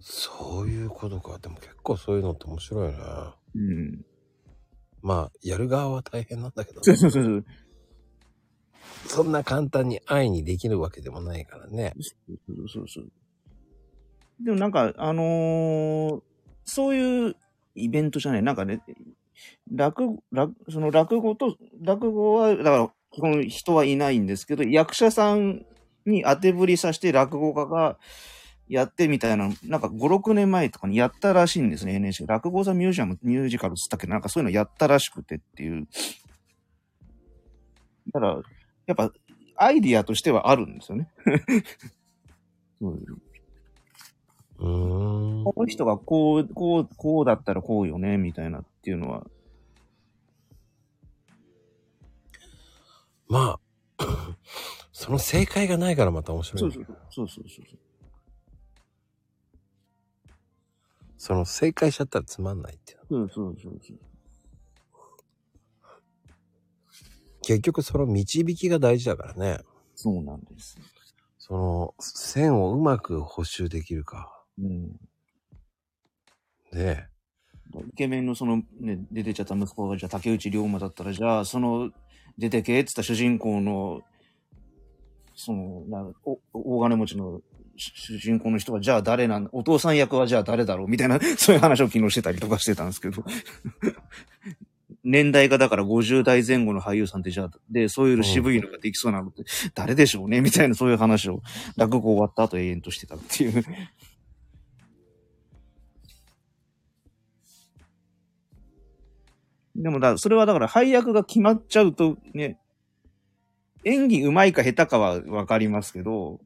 [0.00, 1.38] そういうことか。
[1.38, 2.98] でも結構そういうのって面白いよね。
[3.54, 4.04] うん。
[5.02, 7.44] まあ、やる側は大変なんだけど、そうそうそうそう。
[9.08, 11.94] そんな簡単に愛にできるわけでもないからね。
[11.98, 13.12] そうそうそう。
[14.44, 16.20] でもなんか、あのー
[16.68, 17.36] そういう
[17.76, 18.82] イベントじゃない、なんかね、
[19.72, 25.64] 落語、落その落語と、落語は、だから、基本人はいないんですけど、役者さん
[26.06, 27.98] に当てぶりさせて落語家が
[28.68, 32.26] やってみたいな、なんか5、6年前とかにやったらしいんですね、NHK。
[32.26, 34.06] 落語座ミュージアム、ミュージカルっつったっけ？
[34.06, 35.86] どなんかそういうのやったらしくてっていう。
[38.12, 38.40] だから、
[38.86, 39.12] やっぱ、
[39.56, 41.08] アイディアとしてはあるんですよね。
[42.80, 43.02] そう
[44.58, 45.44] うーん。
[45.44, 49.26] この人がこう、こう、こうだったらこうよね、みたいなっていうのは。
[53.28, 53.60] まあ、
[54.98, 56.58] その正解がないからまた面白い。
[56.58, 56.96] そうそうそう。
[57.10, 57.66] そうそうそう。
[61.18, 63.00] その正解しちゃったらつまんないっていう。
[63.06, 63.98] そうそうそうそう。
[67.42, 69.58] 結局その導きが大事だからね。
[69.94, 70.78] そうなんです。
[71.38, 74.44] その線をうまく補修できるか。
[74.58, 74.98] うん。
[76.72, 77.10] ね
[77.74, 81.90] イケメンのそのね、出てっちゃった息子が、じゃあ竹内涼真だったら、じゃあその、
[82.38, 84.00] 出てけって言った主人公の、
[85.36, 87.40] その、なお大金持ちの
[87.76, 93.22] 主人公の人が、じゃあ誰なんお父さん役はじゃあ誰だろうみたいな、 そういう話を昨日してたりとかしてたんですけど。
[95.08, 99.44] 年代がだから50代前後の俳優さんってじゃあ、で、そういう渋いのができそうなのって、
[99.74, 101.42] 誰でしょうねみたいなそういう話を
[101.76, 103.64] 落語終わった後永遠としてたっていう。
[109.76, 112.58] でもだ、それはだから配役が決まっちゃうとね、
[113.86, 116.40] 演技上手いか下手かはわかりますけど、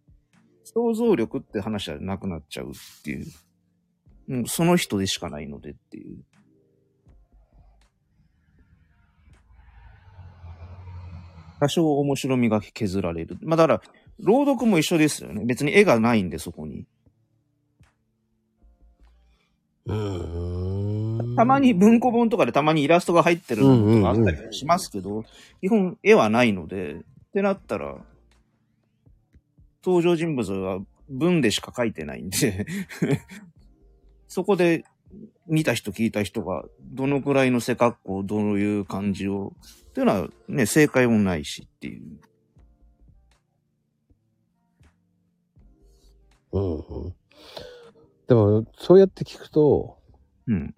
[0.64, 3.26] 想像力って話はなくなっちゃうっていう。
[4.28, 6.18] もうその人でしかないのでっていう。
[11.60, 13.38] 多少面白みが削られる。
[13.40, 13.82] まあだから、
[14.18, 15.42] 朗読も一緒ですよね。
[15.46, 16.86] 別に絵がないんで、そこに。
[19.86, 21.36] うーん。
[21.36, 25.24] たまに文庫本とかでたまにイラストが入ってるのがあったりしますけど、
[25.62, 27.00] 基本絵はないので、
[27.30, 27.96] ってなったら、
[29.84, 32.66] 登場人物は文でしか書いてないんで、
[34.26, 34.84] そこで
[35.46, 39.54] 見た人聞いた人がどのくらいの背格好、どういう感じを、
[39.90, 42.20] っていうのはね、正解もないしっていう。
[46.52, 47.14] うんうん。
[48.26, 49.98] でも、そうやって聞くと、
[50.48, 50.74] うん。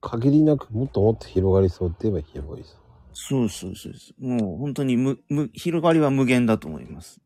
[0.00, 2.83] 限りなくもっともっと広がりそうって言えば広がりそう。
[3.14, 4.26] そうそうそうそう。
[4.26, 7.20] もう本当に無、無、広がりは無限だと思います。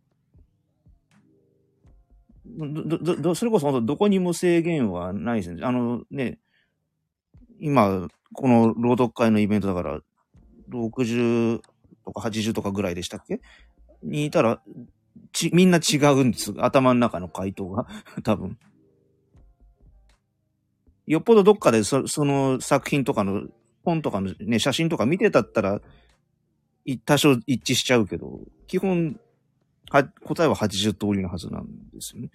[2.45, 5.65] ど、ど、ど、それこそ本当どこにも制限はないですね。
[5.65, 6.39] あのね、
[7.59, 10.01] 今、この朗読会のイベントだから、
[10.71, 11.61] 60
[12.05, 13.41] とか80とかぐらいでしたっけ？
[14.03, 14.63] にいたら、
[15.33, 16.53] ち、みんな違うんです。
[16.59, 17.87] 頭の中の回答が。
[18.23, 18.59] 多分。
[21.07, 23.49] よっぽどどっかでそその作品とかの、
[23.89, 25.81] 本とかのね、写真とか見てたったら、
[26.85, 29.19] い多少一致しちゃうけど、基本、
[29.91, 32.31] は、答えは80通りのはずなんですよね。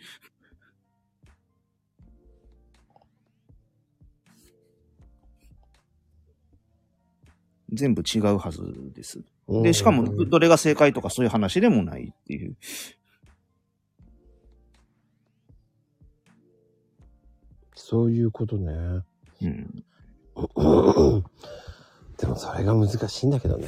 [7.71, 8.61] 全部違うはず
[8.95, 9.23] です。
[9.47, 12.55] で、しかも、どどれが正解とかそういう話でもないっていう。
[17.75, 19.03] そういうことね。
[19.41, 19.83] うん。
[22.17, 23.67] でもそれが難しいんだけどね。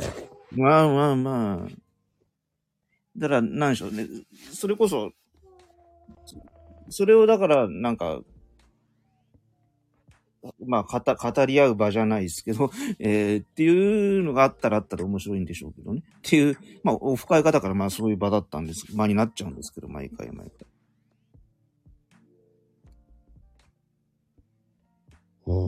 [0.51, 1.85] まあまあまあ。
[3.17, 4.07] だから、なんでしょうね。
[4.53, 5.11] それこそ、
[6.89, 8.21] それをだから、なんか、
[10.65, 16.03] まあ、語、り合う場じゃないですけど、えーっていうのがあったらあったら面白いんでしょうけどね。
[16.17, 18.95] っていう、まあ、オフ会方からまあそういう場だったんです。
[18.95, 20.67] 場になっちゃうんですけど、毎回毎回。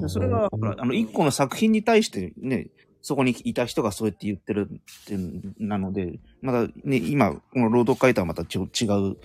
[0.07, 2.67] それが、ほら、あの、一個の作品に対してね、
[3.01, 9.17] そこにいた人がそうやって言ってるっていうなので、まだね、今、この朗読会とはまたちょ違う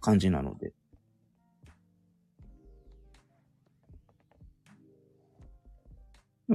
[0.00, 0.72] 感じなので。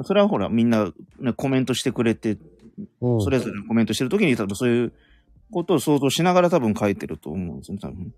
[0.03, 2.37] それはほら、みんな、ね、コメントしてくれて、
[2.99, 4.93] うんそれぞれコメントしてるときに多分そういう
[5.49, 8.13] ことを想像しながら多分書いてると思うんですよね、多分。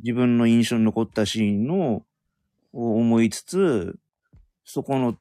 [0.00, 2.02] 自分の印象に残ったシーンの、
[2.72, 3.98] を思いつつ、
[4.64, 5.16] そこの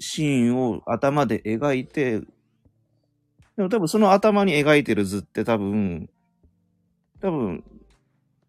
[0.00, 2.20] シーンを頭で描いて、
[3.56, 6.08] でも多分その頭に描いてる図って多分、
[7.20, 7.64] 多分、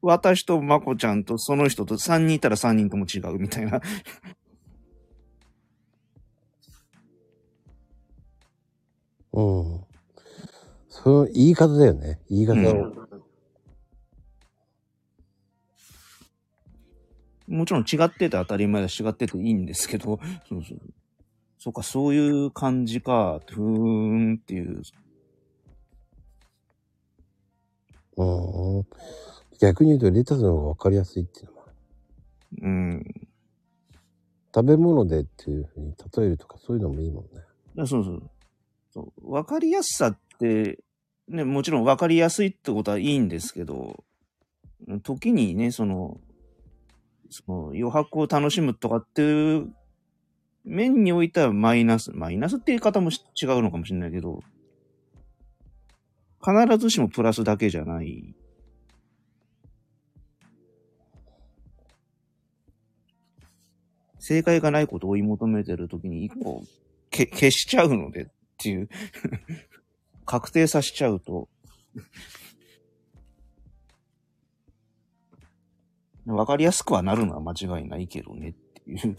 [0.02, 3.82] 私とまこちゃんとその人と3人いたら3人とも違うみたいな。
[9.34, 9.84] うん。
[10.90, 12.20] その言い方だよね。
[12.30, 13.09] 言い方を。
[17.50, 20.80] もちろん違ってて当たり前だし違ってていいんですけど、そうそう。
[21.58, 24.82] そうか、そういう感じか、ふーんっていう。
[28.18, 28.86] うん。
[29.60, 31.74] 逆に言うとレタスの方が分かりやすいっていうのもある。
[32.62, 33.30] うん。
[34.54, 37.30] 食べ物でっていうふうに例えるとかそういうのもいいもんね。
[37.80, 38.30] あそうそう。
[38.92, 40.80] そうわかりやすさって、
[41.28, 44.04] ね、もちろんわかりやすいってことはいいんですけど、
[45.04, 46.20] 時にね、その、
[47.30, 49.74] その余白を楽しむとかっていう
[50.66, 54.42] 面においてはマイナス、マイナスって言い方も違うのかもしれないけど、
[56.44, 58.36] 必ずしもプラスだけじゃない。
[64.20, 66.64] 正解がないことを追い求めてるときに一個
[67.10, 68.90] け消しちゃうのでっていう
[70.26, 71.50] 確定させちゃうと
[76.36, 79.18] わかりやすくはなるのは間違いないけどねっていう。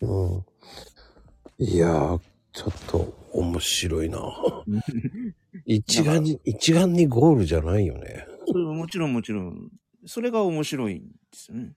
[0.00, 0.44] うん。
[1.58, 2.20] いやー、
[2.52, 4.18] ちょっと面白いな。
[5.66, 8.26] 一概に、一概にゴールじゃないよね。
[8.54, 9.70] もちろんもちろん、
[10.06, 11.74] それが面白いんですよね。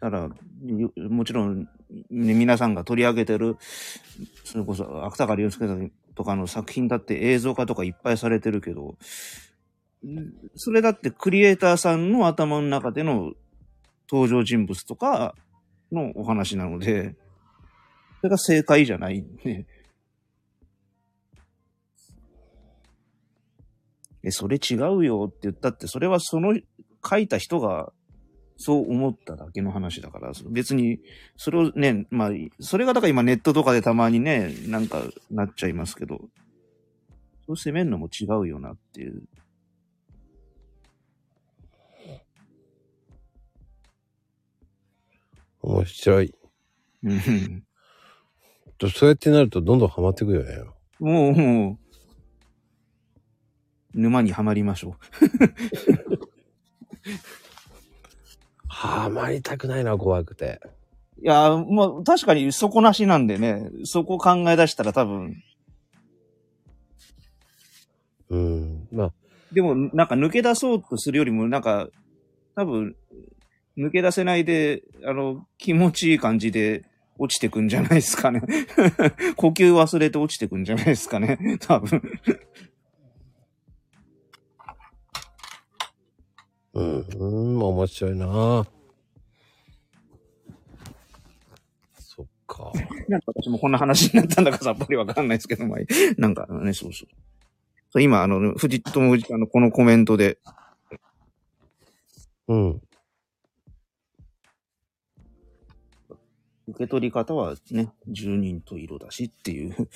[0.00, 0.30] だから、
[0.64, 1.68] よもちろん、ね、
[2.10, 3.56] 皆さんが取り上げてる、
[4.44, 8.96] それこそ、芥川龍之介さんとかの作品だって映像化とかいっぱいされてるけど、
[10.54, 13.32] それだってクリエイターさんの頭の中での
[14.10, 15.34] 登場人物とか
[15.92, 17.14] のお話なので、
[18.20, 19.66] それが正解じゃないんで、
[24.22, 26.58] え、それ違うよって言ったって、それはその
[27.08, 27.92] 書いた人が
[28.56, 31.00] そう思っただけの話だから、別に、
[31.36, 32.30] それをね、まあ、
[32.60, 36.20] それがだから今ネットとかでたまにね、なんかなっちゃいますけど、
[37.46, 39.22] そう責めるのも違うよなっていう。
[45.62, 46.34] 面白い。
[47.02, 47.66] うん
[48.78, 50.64] とそうやってなるとどんどんハマってくよね。
[50.98, 51.78] もう、も
[53.94, 54.96] う、沼にはまりましょ
[58.76, 60.60] ハマりたくないな、怖くて。
[61.18, 61.22] う。
[61.22, 65.42] いやー、まあ、確かに底なしなんでね、そこ考え出したら多分、
[68.28, 68.88] うん。
[68.92, 69.12] まあ、
[69.50, 71.88] でも、なんか抜け出そうとするよりも、なんか、
[72.54, 72.96] 多分、
[73.78, 76.84] 抜け出せないで、あの、気持ちいい感じで
[77.18, 78.42] 落ちてくんじゃないですかね。
[79.36, 81.38] 呼吸忘れて落ちてくんじゃないですかね。
[81.60, 82.02] 多分。
[86.76, 87.24] うん、う
[87.54, 88.66] ん、面白いな
[91.98, 92.70] そっか。
[93.08, 95.78] なんか私もこんな話になったんだかさっぱりわかんないですけど、まあ、
[96.18, 97.08] なんかね、そうそう。
[97.90, 100.38] そう今、あの、藤友藤あの、このコメントで、
[102.48, 102.82] うん。
[106.68, 109.88] 受け取り方はね、十人と色だしっていう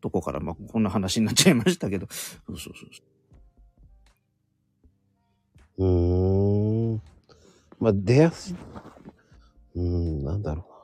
[0.00, 3.02] とこから、まあ、こんな話になっちゃいましたけど、そうそうそうそ
[5.78, 5.84] う。
[5.84, 7.02] うーん。
[7.78, 8.56] まあ、出やすい。
[9.76, 10.80] うーん、なんだろうな。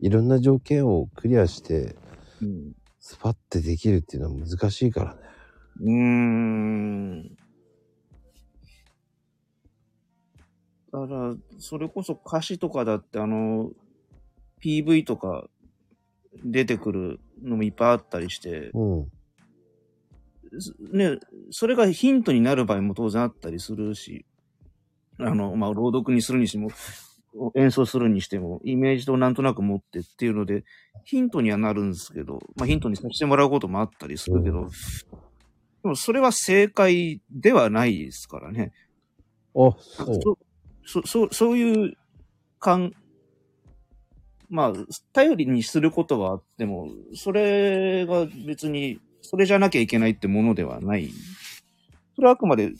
[0.00, 1.96] いろんな条件をクリアして、
[2.42, 2.72] うん
[3.02, 5.20] スパッてできるっていうのは難しいからね。
[5.80, 7.36] うーん。
[10.92, 13.70] だから、それこそ歌詞とかだって、あの、
[14.62, 15.48] PV とか
[16.44, 19.08] 出てくるのもいっぱいあったりして、うん。
[20.58, 21.18] すね、
[21.50, 24.24] それがヒントになる場合も当然あったりするし、
[25.18, 26.70] あの、まあ、朗読にするにしても、
[27.54, 30.64] 演奏するにしても、イメージとなんとなく持ってっていうので、
[31.04, 34.70] ヒントにはなるんですけど、まあ、ヒントにさせてもらうこともあったりするけど、うん
[35.82, 38.72] でもそれは正解ではないですからね。
[39.54, 40.38] あ、そう。
[40.84, 41.96] そ、そ、そういう
[42.58, 42.92] 感、
[44.50, 44.72] まあ、
[45.12, 51.10] 頼りにすることはあっても、それが別に、それじゃなきゃいけないってものではない。
[52.14, 52.72] それはあくまで、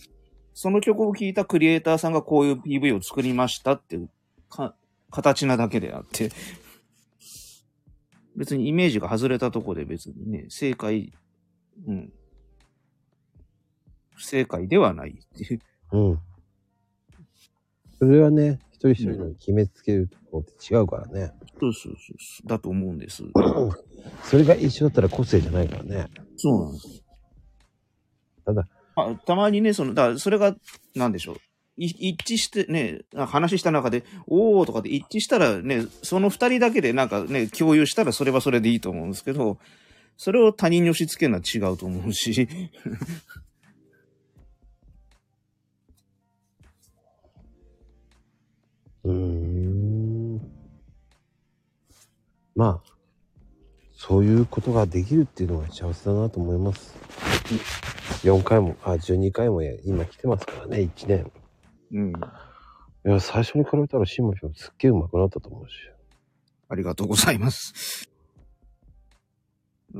[0.55, 4.11] その曲を聴いたクリエイターさんがこういう PV を作りましたっていう
[4.49, 4.74] か
[5.11, 6.30] 形なだけであって、
[8.36, 11.12] 別にイメージが外れたとこで別にね、正解、
[11.86, 12.12] うん、
[14.14, 15.61] 不正解ではないっていう。
[15.93, 16.18] うん。
[17.99, 21.33] それはね、人一人の決めつけるところって違うからね。
[21.61, 22.49] そうそうそう。
[22.49, 23.24] だと思うんです。
[24.24, 26.07] それが一緒だったら個性じゃないからね。
[26.37, 27.05] そうなんです。
[28.47, 28.66] ただ、
[28.97, 30.57] あたまにね、その、だそれが、
[30.95, 31.37] なんでしょう。
[31.76, 39.59] い一致してね、あ話した中で、おーとかで一致したらね、その二人だけでなんかね、共有したらそれはそれでいいと思うんですけど、
[40.16, 42.49] それを他人に押し付けるのは違うと思うし、
[49.11, 49.16] うー
[50.36, 50.40] ん。
[52.56, 52.90] まあ、
[53.92, 56.96] そういうことができるっていうのが幸せだなと思います。
[58.26, 61.30] 4回も、あ、12回もや今来てますからね、1年。
[61.92, 62.11] うん。
[62.11, 62.12] い
[63.04, 65.74] や、最初に比べたらシンもすっげえ上手くなったと思うし。
[66.68, 68.08] ありがとうございます。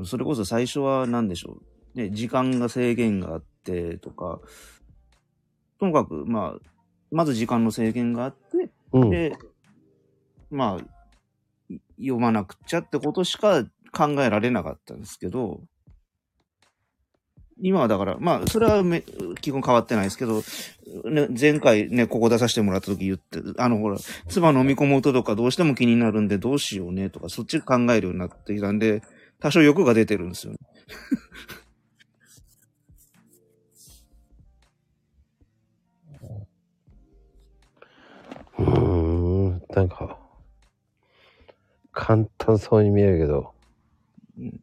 [0.05, 1.61] それこそ最初は何でしょ
[1.95, 1.97] う？
[1.97, 4.39] ね、時間が制限があってとか、
[5.79, 6.59] ともかく、まあ、
[7.11, 8.40] まず時間の制限があって、
[8.93, 9.37] で、
[10.49, 15.61] まあ、読まなくちゃってことしか考えられなかったんですけど、
[17.63, 19.03] 今はだから、まあ、それはめ
[19.39, 20.41] 基本変わってないですけど、
[21.05, 29.03] ね、前回ね、ここ出させてもらった時言って、あの、ほら、唾飲み込む音とかどうしても気になるんでどうしようねとか、そっち考えるようになってきたんで、
[29.39, 30.59] 多少欲が出てるんですよね。
[39.73, 40.17] なんか、
[41.91, 43.53] 簡単そうに見えるけど。
[44.37, 44.61] うん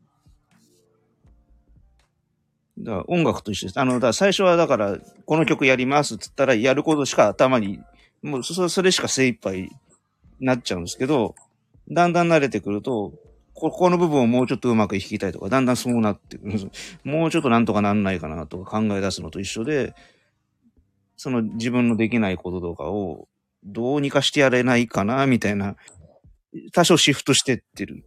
[2.80, 3.80] だから音楽と一緒です。
[3.80, 7.80] あの、だから最初はだから、この曲やりますって言ったら、やることしか頭に、
[8.22, 9.70] もうそそれしか精一杯
[10.40, 11.34] なっちゃうんですけど、
[11.90, 13.12] だんだん慣れてくると、
[13.54, 16.70] ここの部分をもうちょっとうまく弾きたいとか、だんだんそうなってくる。
[17.02, 19.94] もうちょっとなんとかなんないかなとか考え出すのと一緒で、
[21.16, 23.26] その自分のできないこととかを
[23.64, 25.76] どうにかしてやれないかな、みたいな、
[26.72, 28.04] 多少シフトしてってる。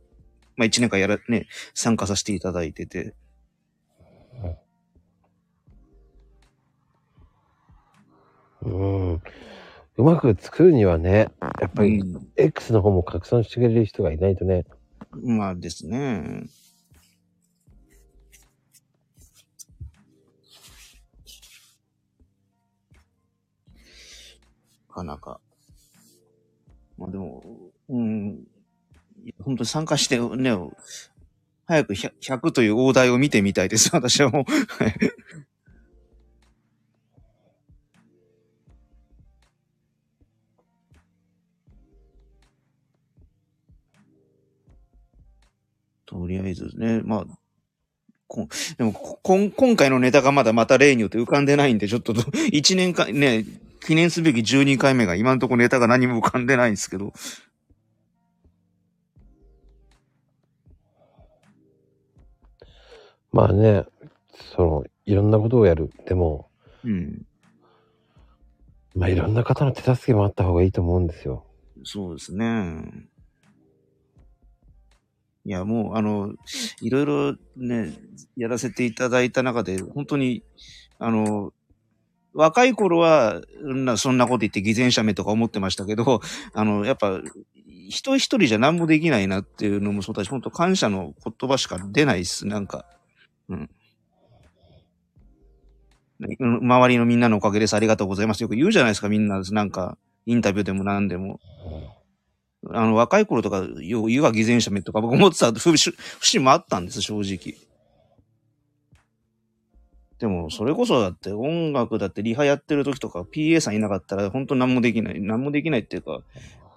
[0.56, 3.16] まあ一年間やら、ね、参加させていただいてて。
[8.64, 9.14] うん。
[9.14, 11.30] うまく作るにはね、
[11.60, 14.66] やっぱりうん X の方も拡散してくれる人がいないとね。
[15.22, 16.44] まあですね。
[25.02, 25.40] かなか。
[26.98, 27.44] まあでも、
[27.90, 28.44] うん。
[29.24, 30.52] いや本当に参加してね、
[31.66, 34.46] 早く 100, 100という大台を見てみたいです、 私はもう。
[46.06, 47.42] とりあえずね、まあ、
[48.32, 48.48] こ
[48.78, 53.46] でもこん、今回のネタがまだまた例によって浮かんでないんで、ちょっと1年間、ね、
[53.82, 57.14] 記念すべき12回目が今のところネタが何も浮かんでないんですけど。
[63.32, 63.86] まあね、
[64.56, 65.90] その、いろんなことをやる。
[66.06, 66.50] でも、
[66.84, 67.26] うん。
[68.94, 71.46] まあいろんな方の手助けもあった方がいいと思うんですよ。
[71.84, 73.08] そうですね。
[75.44, 76.36] いや、もう、あの、
[76.82, 77.94] いろいろね、
[78.38, 80.44] やらせていただいた中で、本当に、
[81.00, 81.52] あの、
[82.34, 83.42] 若い頃は、
[83.98, 86.22] そんなこと言って偽善者目とか思ってましたけど、
[86.54, 87.20] あの、やっぱ、
[87.88, 92.86] 一人一人じゃ何もできないなっていうのもそうだし、本当感謝の言葉しか出ないっす、なんか。
[93.50, 93.70] うん。
[96.40, 98.44] 周りのみんなのおかげです、ありがとうございます。
[98.44, 99.42] よく言うじゃないですか、みんな。
[99.42, 101.40] なんか、インタビューでも何でも。
[102.70, 107.58] あの、若い頃とか、よう、言うが偽善者めとか、僕思ってた節もあったんです、正直。
[110.22, 115.20] でも、それこそだって、音楽だってリハやってる時とか、PA さんいなかったら、本当何もできない。
[115.20, 116.22] 何もできないっていうか、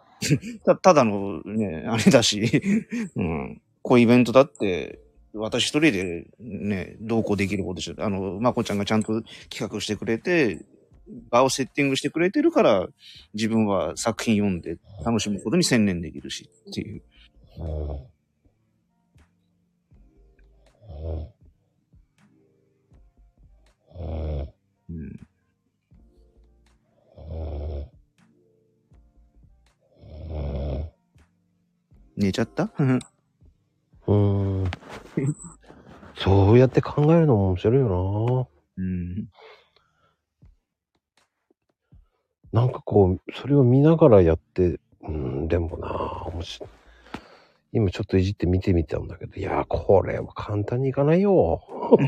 [0.64, 2.62] たただのね、あれだし、
[3.16, 3.60] うん。
[3.82, 4.98] こうイベントだって、
[5.34, 7.96] 私一人でね、どうこうできることでしょ。
[7.98, 9.20] あの、まこちゃんがちゃんと
[9.50, 10.64] 企画してくれて、
[11.30, 12.88] 場をセッティングしてくれてるから、
[13.34, 17.02] 自分は作品読んで楽しむことに専念できるしっていう。
[23.98, 25.28] うん。
[32.16, 32.70] 寝ちゃった？
[34.06, 34.70] うーん。
[36.16, 39.14] そうやって考えるのも面白いようん。
[42.52, 42.60] な。
[42.62, 45.88] なんかこう、それを見ながらやって、うん、でもな、
[46.32, 46.68] 面白い。
[47.76, 51.60] 今ちょっといじって見てみたんだけど、いや、これは簡単にいかないよ。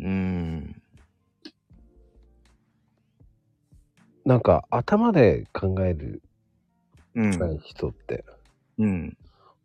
[0.00, 0.82] うん。
[4.24, 6.20] なんか頭で考える
[7.14, 7.58] うん。
[7.60, 8.24] 人って。
[8.78, 9.16] うん。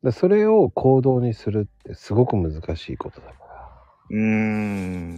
[0.04, 5.16] でそれを行動にするってすごく難しいことだかうん。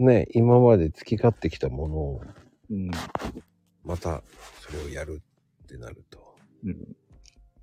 [0.00, 0.04] ら。
[0.04, 2.22] ね、今まで付き交ってきたものを、
[2.70, 2.90] うん。
[3.84, 4.24] また
[4.58, 5.22] それをやる
[5.62, 6.34] ってなると。
[6.64, 6.96] うん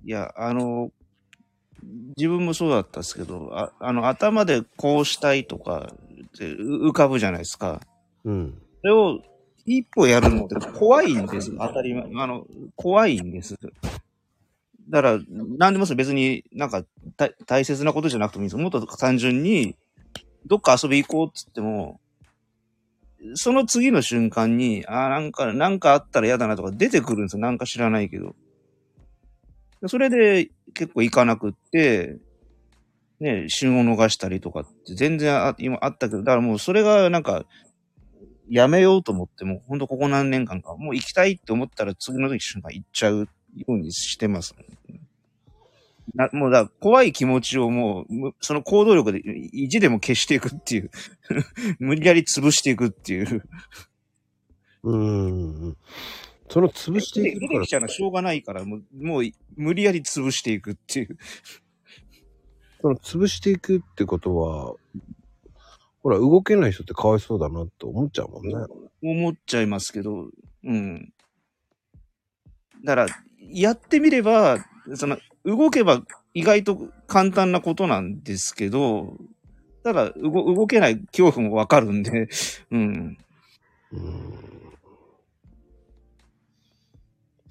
[0.04, 0.90] いや、あの、
[2.16, 7.80] 自分もそうだったんですけど、ああの、頭でこうしたいとかってう浮かぶじゃないですか。
[8.24, 8.62] うん。
[8.80, 9.20] それを
[9.66, 11.56] 一歩やるのって怖いんです。
[11.56, 12.04] 当たり前。
[12.22, 12.46] あの、
[12.76, 13.56] 怖いんです。
[14.88, 16.84] だから、何でも別になんか
[17.16, 18.56] 大大切なことじゃなくてもいいんです。
[18.56, 19.76] もっと単純に、
[20.46, 22.00] どっか遊び行こうっつっても、
[23.34, 27.40] その次の瞬間に、ああ、なんか、なんかあったら嫌だなとか出てくるんですよ。
[27.40, 28.34] なんか知らないけど。
[29.88, 32.18] それで結構行かなくって、
[33.20, 37.44] ね、旬を逃したりとかって全然あ今あったけど、だからもうそれがなんか、
[38.48, 44.54] やめようと思っても、ほんとここ何年間か、もう行きたいって思ったら次の時瞬間行っちゃうようにしてます。
[46.14, 50.90] なもうだ怖い気持ちをもう、その行動力で意地でも消していくっていう。
[51.78, 53.44] 無理やり潰していくっていう。
[54.82, 55.76] うーん。
[56.50, 59.24] その潰していくから出てきちゃうのはしょうがないから、もう、もう
[59.56, 61.16] 無理やり潰していくっていう。
[62.82, 64.74] その潰していくってことは、
[66.02, 68.54] ほら、動けない人ってかわいそうだなって思っちゃうもんね。
[69.02, 70.28] 思っちゃいますけど、
[70.64, 71.12] うん。
[72.82, 73.06] だから、
[73.52, 74.58] やってみれば、
[74.94, 76.02] その、動けば
[76.34, 79.16] 意外と簡単なことなんですけど、
[79.84, 82.28] ただ、動動けない恐怖もわかるんで、
[82.70, 83.18] うん。
[83.92, 84.59] うーん。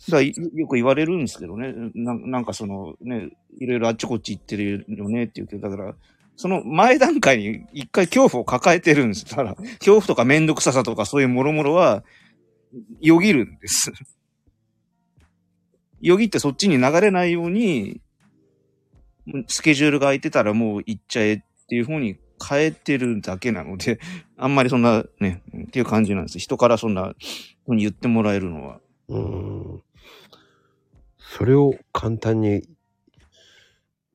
[0.10, 0.34] だよ
[0.68, 1.74] く言われるんですけどね。
[1.96, 3.30] ななんかそのね、
[3.60, 5.96] いろいろあっちこっち行ってるよねって言うけど、だから、
[6.36, 9.26] その前段階に一回恐怖を抱えてるんです。
[9.26, 12.04] だから、恐怖とかめんどくささとかそういうもろもろは、
[13.02, 13.92] よぎるんです。
[16.02, 18.02] よぎってそっちに流れないように、
[19.48, 24.00] スケジュールが空いてたらもう行っちゃえっていう風に変えてるだけなので、
[24.38, 26.40] あんまりそんなね、っていう感じなんです。
[26.40, 27.14] 人からそんな
[27.66, 28.80] 風に言ってもらえるのは。
[29.10, 29.84] うん。
[31.30, 32.64] それを簡単に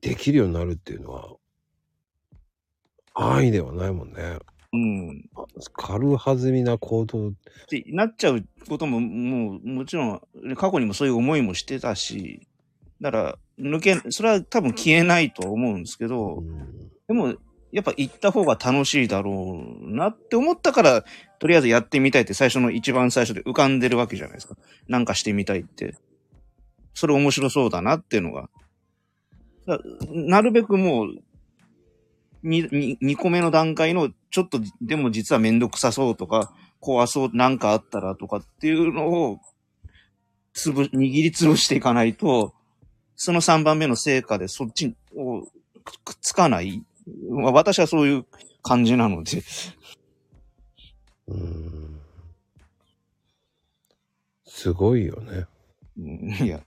[0.01, 1.29] できるようになるっていうのは、
[3.13, 4.37] 安易ではないもんね。
[4.73, 5.29] うん。
[5.71, 7.29] 軽はずみな行動。
[7.29, 7.31] っ
[7.69, 10.21] てなっちゃうことも、もう、もちろん、
[10.55, 12.45] 過去にもそういう思いもしてたし、
[12.99, 17.35] だから、抜け、それは多分消えないとは思うんですけうど、んでも、
[17.71, 21.05] やっぱ行った方が楽しいだろうなって思ったから、
[21.39, 24.57] とりあえずやってみたいって最初の一番最初で浮かんでるわけじゃないですか。
[24.89, 25.95] なんかしてみたいって。
[26.95, 28.49] それ面白そうだなっていうのが。
[30.09, 31.07] なるべくもう、
[32.43, 39.39] 2、2, 2個目の段階の、ちょっと、でも実はめんどくさそうとか、怖そう、なんかあったらとかっていうのを、
[40.53, 42.53] つぶ、握りつぶしていかないと、
[43.15, 45.41] その3番目の成果でそっちを
[46.03, 46.83] くっつかない。
[47.29, 48.25] まあ私はそういう
[48.61, 49.41] 感じなので。
[51.27, 51.99] うん。
[54.45, 55.45] すごいよね。
[55.97, 56.61] いや。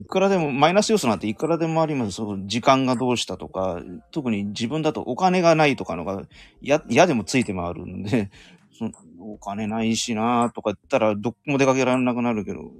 [0.00, 2.12] いくらでも、マイナス要素なんていくらでもあります。
[2.12, 3.82] その時間がどうしたとか、
[4.12, 6.22] 特に自分だとお金がないとかのが、
[6.62, 8.30] や、嫌でもついて回るんで、
[8.78, 12.72] そのお金ないしなとか言ったら、どっも出かけられなくなるけど。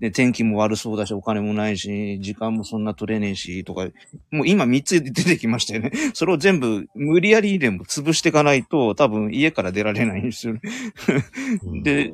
[0.00, 3.88] で、天気も悪そうだし、お金もないし、時間もそんな取れねえし、とか、
[4.30, 5.90] もう今3つ出てきましたよね。
[6.14, 10.60] それを全部無理やりでも潰していかないと、多分家から出られないんですよね。
[11.62, 12.12] うんで、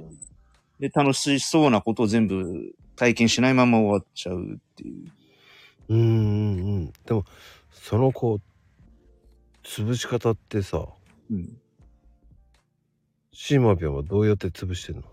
[0.78, 5.12] で、楽しそうなことを全部体験しないまま終わっちゃうっていう。
[5.89, 6.93] うんうんうん。
[7.05, 7.24] でも、
[7.70, 10.87] そのこう、潰し方ってさ、
[11.30, 11.57] うん。
[13.33, 15.11] シーマピョンはどうやって潰してんの？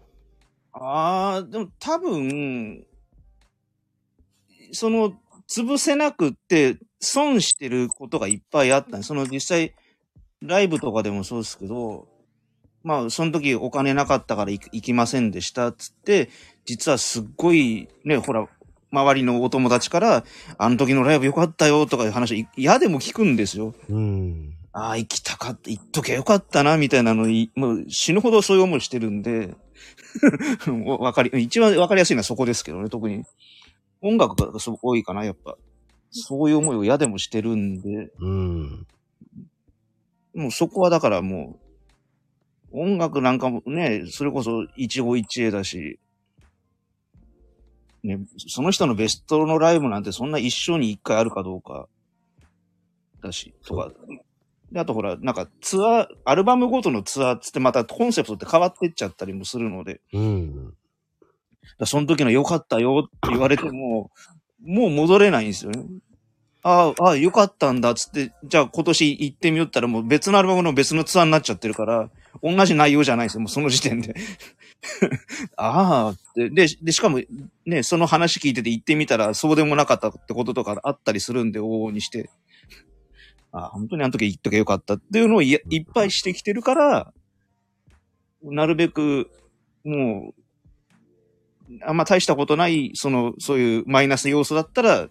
[0.73, 2.85] ああ、でも多分、
[4.71, 5.13] その、
[5.49, 9.01] 潰せなくって損してることがいっぱいあった。
[9.01, 9.73] その実際、
[10.41, 12.07] ライブとかでもそうですけど、
[12.83, 16.29] まあ、その時お金なかったから行きませんでしたっつって、
[16.65, 18.47] 実はすっごい、ね、ほら、
[18.91, 20.23] 周りのお友達から、
[20.57, 23.73] あの時のライブ良かったよとかいう話、い嫌でも聞くんですよ。
[23.89, 24.55] うん。
[24.71, 29.55] ああ、行きたかった、行っときゃよかったな、みたいなのい、もう死ぬほどそういう思いしてるんで、
[30.85, 33.23] わかり、一番わかりやすいのはそこですけどね、特に。
[34.01, 35.57] 音楽がすごく多いかな、やっぱ。
[36.11, 38.87] そういう思いを嫌でもしてるんで、うん。
[40.33, 41.59] もうそこはだからも
[42.71, 45.99] う、音楽なんかもね、それこそ一期一会だし、
[48.03, 51.87] ね、その人のベストのライブなんてそんな一生に一回あるかどうか、
[53.21, 53.91] だし、とか。
[54.71, 60.73] で、あとほら、なんかツアー、アルバムごとのツアーっつってまたコンセプトって変わってっちゃったりもするので、うん。
[61.77, 64.11] だその時の良かったよって言われても、
[64.63, 65.83] もう戻れないんですよね。
[66.61, 72.09] ああ、ああ、良かったんだっつって、じゃあ今年行ってみよったらもう別のアルバムの別のツアーになっちゃってるから、
[72.43, 74.13] 同じ内容じゃないですよ、もうその時点で。
[75.55, 77.21] ああって、で、で、しかも
[77.65, 82.29] ね、その話聞いてて行ってみたらそうでもなかったってこととかあったりするんで、往々にして。
[83.51, 87.13] ああ、本当にあの時行っとけばよかったっていうのをいいっぱいしてきてるから、
[88.41, 89.29] なるべく、
[89.83, 95.09] もう、あんま大したことない、その、そういうマイナス要素だったら、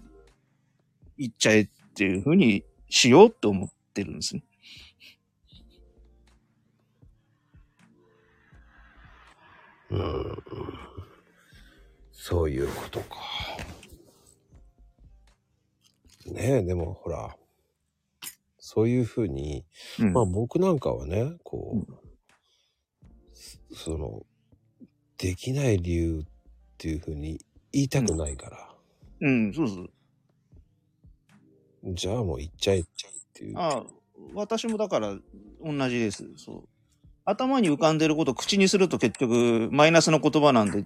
[1.16, 4.44] 行っちゃえっていうふうにしようって思ってるんですね。
[9.90, 10.42] うん。
[12.12, 13.16] そういうことか。
[16.26, 17.34] ねえ、でもほら、
[18.70, 19.64] そういうふうに、
[19.98, 20.12] うん。
[20.12, 24.26] まあ僕なんかはね、こう、その、
[25.16, 26.24] できない理由っ
[26.76, 27.40] ていうふうに
[27.72, 28.68] 言いたくないから、
[29.22, 29.90] うん、そうそう。
[31.94, 32.84] じゃあもう言っちゃえっ
[33.32, 33.58] ていう。
[33.58, 33.84] ああ、
[34.34, 35.16] 私もだから
[35.64, 36.26] 同じです。
[36.36, 36.68] そう。
[37.24, 40.84] 頭に浮かんでることを口にすると結局マイナスの言葉なんで、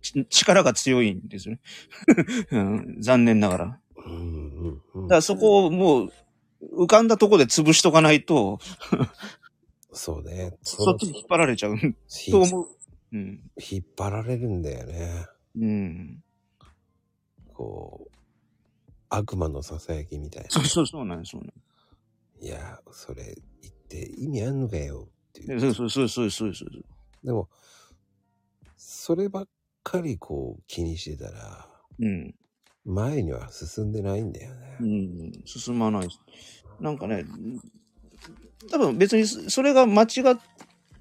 [0.00, 1.60] ち力が強いんですよね。
[2.50, 3.80] うん、残念ながら。
[4.06, 6.12] うんうんうんだからそこをもう
[6.72, 8.58] 浮かんだとこで潰しとかないと、
[9.92, 10.56] そうね。
[10.62, 11.76] そっちに引っ張られちゃう
[12.08, 12.68] ひと思う。
[13.12, 13.50] うん。
[13.58, 15.26] 引っ張られるんだよね。
[15.56, 16.24] うん。
[17.52, 18.16] こう、
[19.08, 20.50] 悪魔の囁きみたいな。
[20.50, 21.54] そうそうそうなんです、そうなんで
[22.46, 25.60] いや、それ言って意味あんのかよっていう。
[25.60, 25.72] す。
[25.74, 26.84] そうそうそうそうそうそう。
[27.24, 27.48] でも、
[28.76, 29.48] そればっ
[29.82, 31.68] かりこう気にしてたら、
[32.00, 32.34] うん。
[32.84, 34.84] 前には進んでないんだよねう。
[34.84, 35.32] ん。
[35.44, 36.08] 進まない。
[36.80, 37.24] なんかね、
[38.70, 40.38] 多分別にそれが間違っ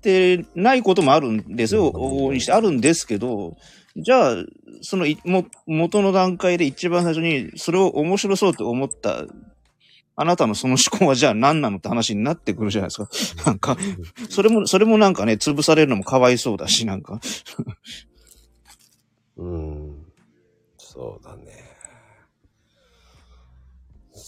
[0.01, 1.89] てないこともあるんですよ。
[1.89, 3.55] うん往々にしてあるんですけど、
[3.95, 4.35] じゃあ、
[4.81, 9.25] そのいも元の段階で一番最初にそれを面白そうと思った、
[10.15, 13.43] あなたのその思考はじゃあ何なのって話になってくるじゃないですか。
[13.45, 13.77] なんか、
[14.29, 17.19] それも、それもなんかね、潰されるのもかわいそうだし、なんか。
[19.37, 20.05] うん。
[20.77, 21.72] そうだね。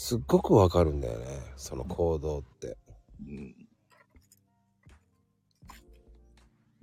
[0.05, 1.25] すっごくわかるんだよね。
[1.57, 2.77] その行動って。
[3.27, 3.55] うん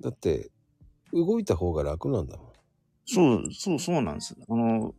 [0.01, 0.51] だって、
[1.13, 2.47] 動いた方が楽なんだもん。
[3.07, 4.35] そう、そう、そうなんです。
[4.49, 4.93] あの、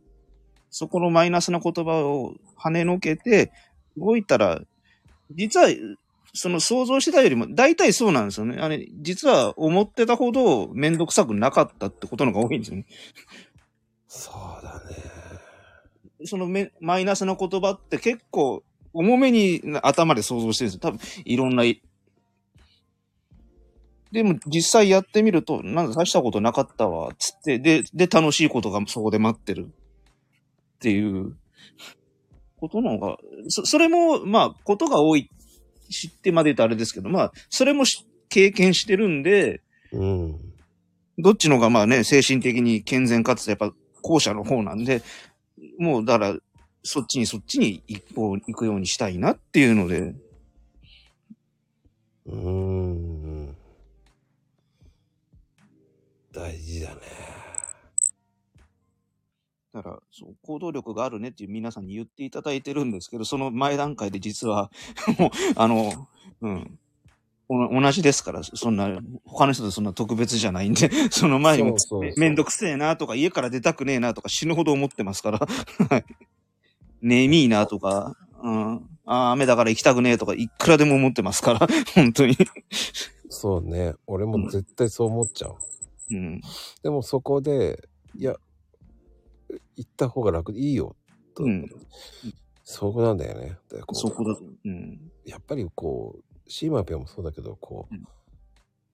[0.70, 3.52] そこのマイナスな言葉を跳ねのけて、
[3.98, 4.62] 動いたら、
[5.30, 5.68] 実は、
[6.32, 8.56] その想像してたよりも、大体そうなんですよね。
[8.58, 12.86] あれ、実は思ってたほどめんどくさくなかったってことのが多いんですよね。
[14.08, 15.13] そうだね。
[16.24, 18.62] そのめマイナスな言葉って結構
[18.92, 20.90] 重めに頭で想像してるんですよ。
[20.90, 21.64] 多分、いろんな、
[24.12, 31.36] でも実際やってみると、なんか大したことなかったわ、つって、で、で、楽しいことがそこで待ってるっていう
[32.60, 33.18] ことの方が、
[33.48, 35.28] そ、それも、まあ、ことが多い、
[35.90, 39.60] 知ってまで言うとあれですけど、まあ、それもし経験してるんで、
[39.92, 40.40] うん。
[41.18, 43.72] どっちの方がまあね、精神的に健全かつやっぱ
[44.02, 45.02] 後者の方なんで、
[45.78, 46.38] もうだから、
[46.82, 50.14] そっちにそっちに一方行くようにしたいなっていうので、
[52.26, 53.56] うーん。
[56.32, 57.00] 大事だね。
[59.72, 64.70] だから、そう、行動力があるねっていう皆さんに言っていただいてるんですけど、その前段階で実は、
[65.18, 66.08] もう、あの、
[66.40, 66.78] うん。
[67.48, 71.76] お同じですから、そんな、他の人とそんな特別じゃないんで、 その前にも
[72.16, 75.38] めんどくせえなとか、家から出たくねえなとか死ぬほど思ってますから。
[75.90, 76.04] はい
[77.02, 78.88] ねえみーなとか、うん。
[79.04, 82.34] あー雨だから行きたくねえとか、いくらでも思ってますから、 本当に。
[83.28, 83.94] そうね。
[84.06, 85.56] 俺も絶対そう思っちゃう。
[86.10, 86.40] うん。
[86.82, 88.36] でもそこで、いや、
[89.76, 90.96] 行った方が楽でいいよ。
[91.34, 91.68] とうん。
[92.62, 93.58] そこなんだよね。
[93.92, 94.42] そこだと。
[94.64, 95.10] うん。
[95.26, 98.04] やっぱりこう、シーマピョンもそうだけど、こう、うん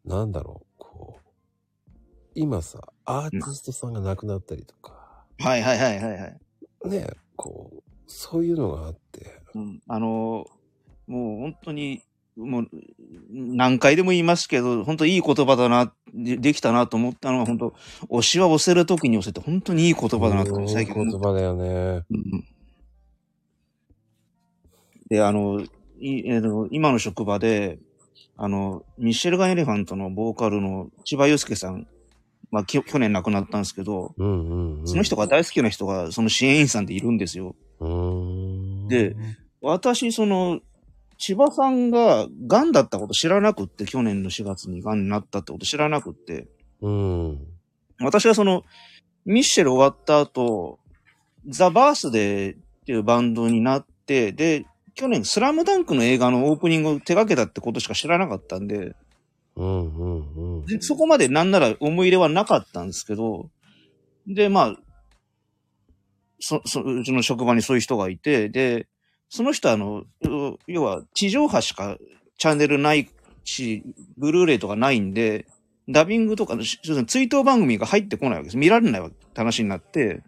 [0.04, 1.90] なんだろう、こう、
[2.34, 6.40] 今さ、アーティストさんが亡くなったりとか、はいはいはいはいはい。
[6.88, 9.82] ね、こう、そういうのがあって、うん。
[9.86, 10.60] あのー
[11.06, 12.02] もう本当に、
[12.36, 12.68] もう、
[13.30, 17.74] 何回でも言いますけど、本当いい言葉だな、でできたなと思ったのは、本当
[18.08, 22.04] 推しは押せるときに押せて、本当にいい言葉だなと、最近いい言葉だよね。
[22.10, 22.44] うん
[25.08, 25.60] で、あの、
[26.00, 27.78] いえーと今の職場で、
[28.36, 31.86] あの、ミッシェルガン・エレファントのボーカルの千葉祐介さん、
[32.50, 34.88] まあ、き去年亡くなったんですけど、うんうん、うん。
[34.88, 37.54] その人が大好きな人が、その支援員さんでいるんですよ。
[38.88, 39.14] で、
[39.60, 40.60] 私、その、
[41.18, 46.48] 千葉さんが癌だったこと知らなくって、去年の4月に癌になったってこと知らなくって、
[46.80, 47.46] うん。
[48.00, 48.64] 私はその、
[49.26, 50.78] ミッシェル終わった後、
[51.46, 54.64] ザ・バースデーっていうバンドになって、で、
[54.94, 58.94] 去年スラムダンクの映画のオープニングを手掛けたってことしか知らなかったんで、
[59.56, 60.66] うんうんうん。
[60.66, 63.50] でそこまでなんなら思い入れはなかったんですけど、
[64.26, 64.76] で、まあ、
[66.38, 68.86] そ、そ、うちの職場にそういう人がいて、で、
[69.28, 71.96] その人はあの、う要は地上波しか
[72.38, 73.10] チャンネルない
[73.44, 73.82] し、
[74.16, 75.46] ブルーレイとかないんで、
[75.88, 78.56] ダビングとかの追悼番組が入ってこないわけです。
[78.56, 80.22] 見られない話になって、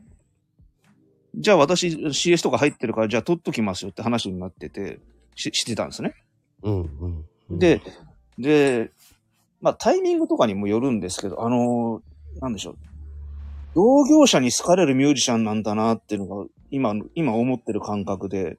[1.35, 5.01] じゃあ私 CS とか入ってるから、じゃあ撮っときますよって話になってて、
[5.35, 6.14] し、してたんですね。
[6.62, 7.59] うんうんうん。
[7.59, 7.80] で、
[8.39, 8.91] で、
[9.61, 12.76] まあタイミングとかにもよるんですけど、あのーなんでしょう。
[13.74, 18.59] 同業者に好かれるミュージシャンなんだなっていうのが、今の、今思ってる感覚で、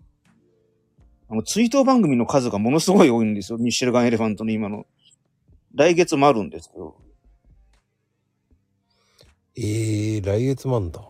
[1.30, 3.58] あの、追悼番組の数がものすごい多いんですよ。
[3.58, 4.86] ミッシェルガン・エレファントの今の。
[5.76, 6.96] 来月もあるんですけど、
[9.56, 11.02] ええー、来月もあんだ。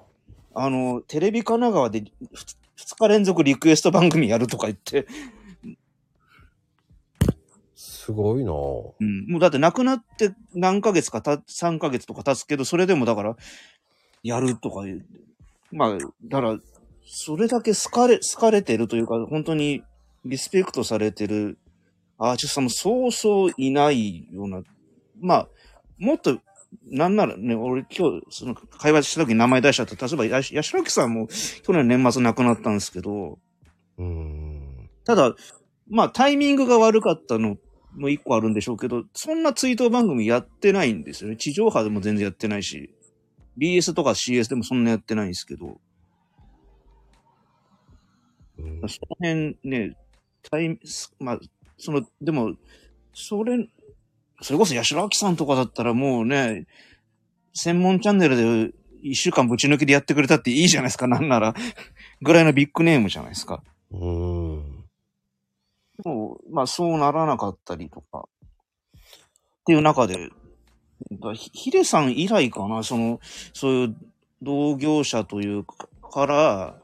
[0.56, 5.08] あの、テレビ神奈川で2日連続リクエスト番組やるとか言って、
[7.76, 8.92] すごいなぁ。
[9.00, 9.28] うん。
[9.32, 13.38] もうだって亡くなって何ヶ月かた、3ヶ月とか経つけど、それでもだから、
[14.24, 15.06] やるとか言う。
[15.72, 16.60] まあ、だから、
[17.06, 19.84] それだけ好かれ、好かれてるというか、本当に
[20.26, 21.58] リスペクトされてる
[22.18, 24.64] アーティストさんもそうそういないような、
[25.22, 25.48] まあ、
[25.98, 26.40] もっと、
[26.86, 30.08] なんならね、俺今日、その会話した時に名前出しちゃった。
[30.08, 31.28] 例えば、やし、やしらきさんも
[31.64, 33.40] 去年年末亡くなったんですけど、
[33.98, 34.90] うーん。
[35.06, 35.36] ただ、
[35.90, 37.58] まあタイミングが悪かったの
[37.96, 41.36] も一個あるんでしょうけど、そんな追悼番組やってないんですよね。
[41.36, 42.94] 地上波でも全然やってないし、
[43.58, 45.80] BS とか CS でもそんなやってないんですけど、
[48.58, 49.96] うんその辺ね、
[50.50, 50.80] タイ
[51.20, 51.40] まあ、
[51.78, 52.54] その、でも、
[53.14, 53.68] それ、
[54.44, 56.68] それこそ八代亜紀さんとかだったらもうね、
[57.54, 61.54] 専門チャンネルで一週間ぶち抜きでやってくれたっていいじゃないですか、なんなら。
[62.22, 63.64] ぐらいのビッグネームじゃないですか。
[63.92, 64.86] うーん。
[66.04, 68.28] もう、まあそうならなかったりとか。
[68.96, 70.30] っていう中で、
[71.34, 73.20] ヒデさん以来かな、その、
[73.54, 73.96] そういう
[74.42, 76.80] 同業者というかから、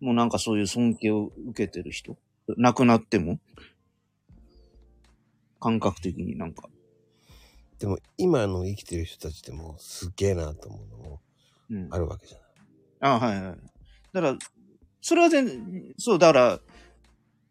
[0.00, 2.16] もうなんかそういう尊敬を受けてる人
[2.56, 3.38] 亡くなっても
[5.60, 6.68] 感覚的になんか。
[7.78, 11.20] でも今の生きてる人たちでもすげえなと思うのも
[11.70, 11.88] うん。
[11.90, 12.50] あるわけじゃない。
[13.00, 13.58] あはいはい。
[14.12, 14.38] だから、
[15.00, 16.60] それは全然、そう、だから、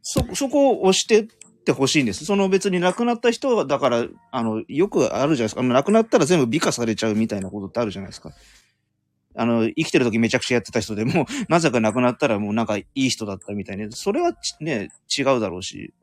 [0.02, 1.28] そ、そこを押してっ
[1.66, 2.26] てほしいんです。
[2.26, 5.62] その別に亡くなった人は、だから、あの、よくあるじゃないですか。
[5.62, 8.32] あの亡くなったら全部美化されちゃうみたいなことってあるじゃないですか。
[9.36, 15.94] あの、生きてる時めちゃくちゃやってた人でも、 なぜか亡くなったらもうなんかいい人だったみたいに、それはちね、違うだろうし。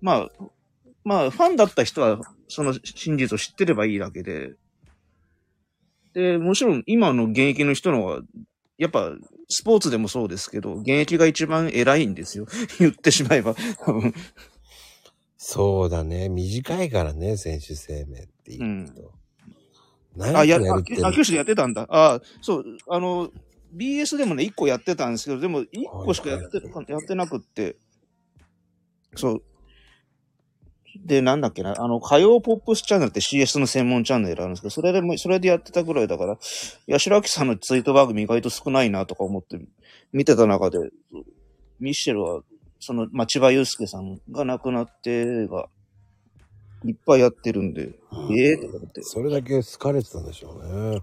[0.00, 0.28] まあ、
[1.04, 4.52] まあ、ファンだった人は、その真実を知ってればいいだけで。
[6.12, 8.20] で、もちろん今の現役の人のは、
[8.78, 9.12] やっぱ、
[9.48, 12.46] スポーツでもそうですけど、現役が一番偉いんですよ。
[12.78, 13.54] 言ってしまえば。
[13.84, 14.14] 多分
[15.36, 16.28] そうだね。
[16.28, 19.12] 短いからね、選手生命って言うと。
[20.18, 21.86] あ、何や、あ、やるってあ九州でやってたんだ。
[21.88, 23.30] あ、そう、あの、
[23.74, 25.68] BS でもね、1個やってたんですけど、でも1
[26.04, 27.76] 個しかやって、やってなくって。
[29.16, 29.42] そう。
[31.04, 36.38] で、なんだっけな、あの、歌謡ポップスチャンネルって CS の専門チャンネルあるんですけど、それでも、それでやってたぐらいだから、
[36.88, 39.58] 八代亜紀さんのツイート番組意外と少ないなとか思って
[40.12, 40.78] 見てた中で、
[41.78, 42.42] ミッシェルは、
[42.78, 45.68] その、まあ、千葉祐介さんが亡くなってが、
[46.84, 49.02] いっぱいやってるんで、うんええー、とか思って。
[49.02, 51.00] それだけ好かれてたんでしょうね。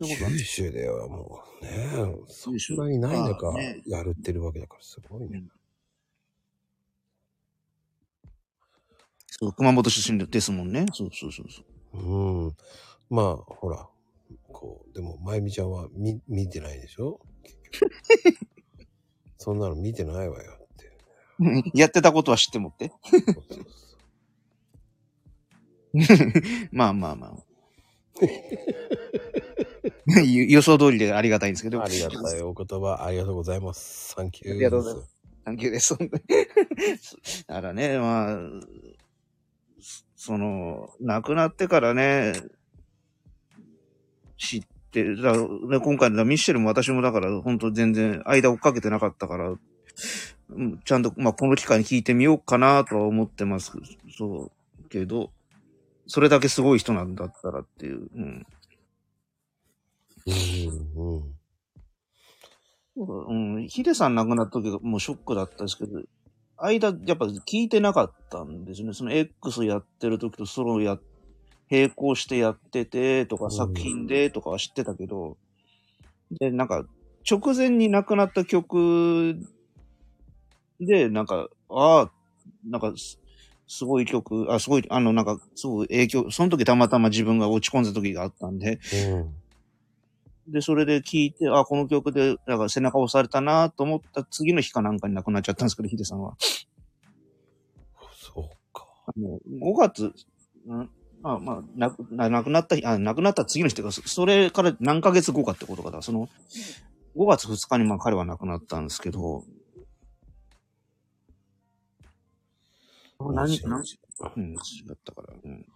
[0.00, 3.52] 九州ではもうね、そんなにない中
[3.86, 5.44] やるってるわけだからすごいね。
[9.40, 10.86] そう、熊本出身ですもんね。
[10.92, 11.62] そうそうそうそ
[11.98, 11.98] う。
[11.98, 12.56] うん。
[13.10, 13.88] まあ、ほら、
[14.52, 17.20] こう、でも、まゆみちゃんは見、見てないでしょ？
[19.38, 20.96] そんなの見てないわよって。
[21.74, 22.92] やってたことは知ってもって。
[26.70, 27.34] まあまあまあ。
[30.24, 31.82] 予予想通りでありがたいんですけど。
[31.82, 34.12] ありがたいお言葉、ありがとうございます。
[34.14, 34.50] サンキュー。
[34.52, 35.16] ありがとうございます。
[35.44, 35.96] サンキューです。
[37.48, 38.38] だからね、まあ、
[40.26, 42.32] その、亡くなってからね、
[44.38, 53.72] 知って、だからね今回のミッシェルも私もだから、本当全然間追っかけてなかったから、うんちゃんと、まあ、この機会に聞いてみようかなとは思ってます。
[54.16, 55.30] そう、けど、
[56.06, 58.08] それだけすごい人なんだったらっていう。
[58.16, 58.46] うん。
[62.96, 66.00] うんヒデさん亡くなった時がもうショックだったんですけど、
[66.58, 68.92] 間、やっぱ聞いてなかったんですね。
[68.92, 70.98] その X やってる時とソロや、
[71.70, 75.36] 並行してやっててとかうん作品でとかは知ってたけど、
[76.30, 76.84] で、なんか、
[77.28, 79.38] 直前に亡くなった曲
[80.80, 82.12] で、なんか、ああ、
[82.68, 83.18] なんかす、
[83.66, 88.78] すごい曲、あ、すごい、あの、なんか、すごい影響、その時たまたま自分が落ち込んだ時があったんで、
[89.10, 89.34] うん。
[90.48, 96.36] で、それで聞いて、あ、この曲で、なんか背中押されたなと思った次の日かなんかに亡くなっちゃったんですけど、ヒデさんは。
[98.12, 98.86] そうか。
[99.06, 100.90] あの、5月、ん？
[101.22, 106.02] まあまあ、なく、な亡くなった日、あ、亡くなった次の日っていうか、そそれから何ヶ月後かってことかだ。
[106.02, 106.28] その、
[107.16, 109.44] 5月2日にまあ彼は亡くなったんですけど、
[113.20, 113.82] 何、何、
[114.36, 114.56] うん、違
[114.92, 115.66] ったから、うん。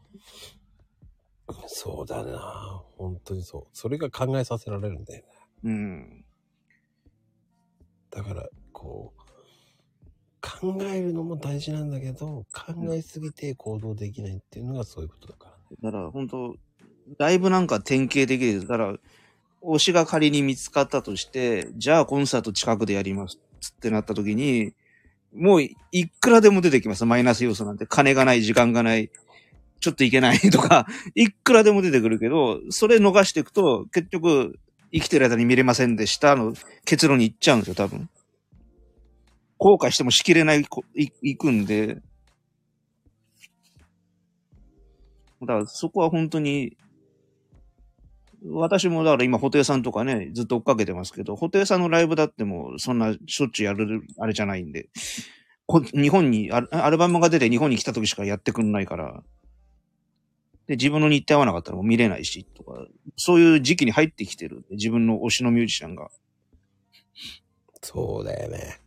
[1.66, 2.82] そうだな。
[2.96, 3.66] 本当にそう。
[3.72, 5.28] それが考えさせられるんだよね。
[5.64, 6.24] うん。
[8.10, 9.20] だから、こう、
[10.40, 15.76] 考えるのも大事なんだけど、考えすぎて行動できないっていうのがそういうことだからね。
[15.82, 16.54] だから本当
[17.18, 18.66] だいぶなんか典型的です。
[18.66, 18.94] だから、
[19.62, 23.38] 推しが仮に見つかったとして、じゃあコンサート近くでやります
[23.70, 24.72] ってなった時に、
[25.34, 25.76] もうい
[26.20, 27.04] くらでも出てきます。
[27.04, 27.86] マイナス要素なんて。
[27.86, 29.10] 金がない、時間がない、
[29.80, 34.58] ちょっといけないとか、 いくらでも出てくるけど、それ逃していくと、結局、
[34.92, 36.54] 生きてる間に見れませんでしたの
[36.84, 38.08] 結論に行っちゃうんですよ、多分。
[39.58, 40.64] 後悔してもしきれない、い、
[41.22, 42.00] 行くんで、
[45.40, 46.76] だからそこは本当に、
[48.44, 54.88] 私もだから今、ホテイさんとかね、ずっと追っかけてますけど、ホテイさんのライブだっても、そんなしょっちゅうやる、あれじゃないんで、
[55.66, 59.22] こ日本にア、アルバムが出て日本に来た時しかやってくんないから、
[60.68, 66.10] で、自分の日程合わなかったらもう見れないし、とか、そういう時期に入ってきてる自分の推しのミュージシャンが。
[67.82, 68.78] そうだよね。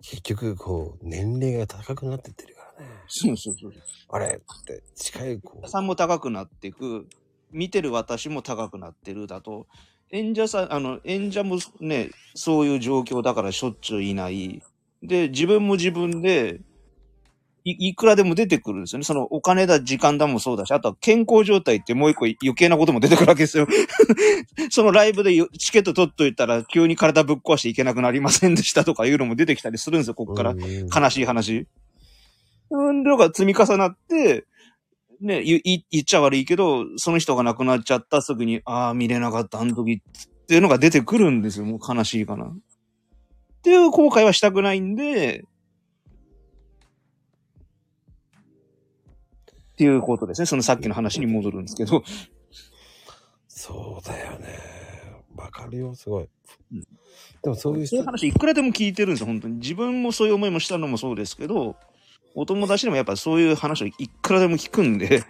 [0.00, 2.90] 結局、こう、年齢が高くなってってるからね。
[3.08, 3.72] そうそうそう。
[4.10, 7.08] あれって、近い、こう、さんも高くなっていく、
[7.50, 9.66] 見てる私も高くなってるだと、
[10.10, 14.62] 演者さん、あの、演者もね、そういう状況だからしょっちゅういない。
[15.02, 16.60] で、自分も自分で、
[17.70, 19.04] いいくらでも出てくるんですよね。
[19.04, 23.66] そのお金だ、時間だもそうだし、あとは健康状態ってもう一個余計なことも出てくるわけですよ。
[24.70, 30.50] そのライブでよチケット取っといたら急に体ぶっ壊していけなくなりませんでしたとかいうのも出てきたりするんですよ、ここから。
[30.50, 31.66] うん悲しい話。
[32.70, 34.44] うん、のが積み重なって、
[35.20, 41.64] ね、言っちゃ悪いけど、その人が亡くなっちゃったすぐに、ああ、見れなかった、あの時っていうのが出てくるんですよ。
[41.64, 42.46] もう悲しいかな。
[42.46, 42.50] っ
[43.62, 45.44] ていう後悔はしたくないんで、
[49.78, 50.46] っていうことですね。
[50.46, 52.02] そのさっきの話に戻るんですけど。
[53.46, 54.48] そうだよね。
[55.36, 56.28] わかるよ、すごい。
[56.72, 56.80] うん
[57.40, 59.58] でもそういう人そういう、話いくらでも聞いてるんですよ、本当に。
[59.58, 61.76] 自分もそういう思いもしたのもそうですけど、
[62.34, 65.22] お友達でもやっぱそういう話をいくらでも聞くんで、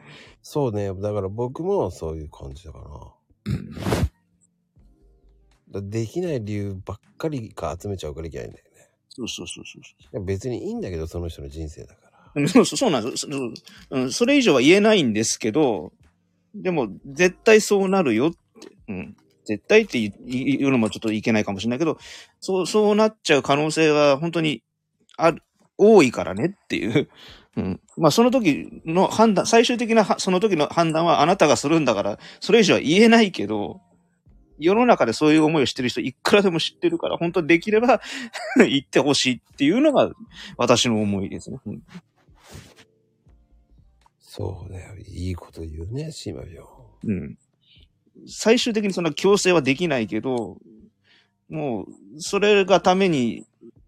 [0.43, 0.89] そうね。
[0.95, 2.79] だから僕もそういう感じだか
[5.73, 5.81] ら。
[5.81, 8.71] だできない理由ばっかりか集めちゃうからいけないんだよね。
[9.11, 10.25] そうそうそうそう。
[10.25, 12.08] 別にいいんだけど、その人の人生だから。
[12.47, 13.29] そうそうなんですそ
[13.91, 14.13] うん。
[14.13, 15.93] それ以上は言えないんですけど、
[16.55, 18.39] でも、絶対そうなるよって。
[18.89, 19.17] うん。
[19.45, 21.99] 絶対って言うのもちょっといけないかもしれないけど、
[22.41, 24.63] そう、そうなっちゃう可能性は本当に
[25.17, 25.43] ある、
[25.79, 27.09] 多いからねっていう。
[27.57, 27.81] うん。
[27.97, 33.81] まあ、その時の判断、最終的なその時の判断はあなたがするんだから、それ以上は言えないけど、
[34.59, 38.01] 世の中でそういう思いをしてる人いくらでも知ってるから、本当にできれば
[38.59, 40.11] 言ってほしいっていうのが
[40.57, 41.59] 私の思いですね。
[41.67, 41.83] うん
[44.39, 44.95] そうだよ。
[44.97, 46.65] いいこと言うね、シーマビョ
[47.05, 47.39] うん。
[48.29, 50.59] 最終的にそんな強制はできないけど、
[51.49, 53.45] もう、それがために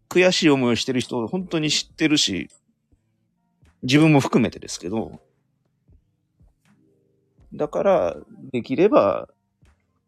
[0.08, 2.50] 悔しい思いをしてる人を本当に知ってるし、
[3.84, 5.20] 自分も含めてですけど、
[7.54, 8.16] だから、
[8.52, 9.28] できれば、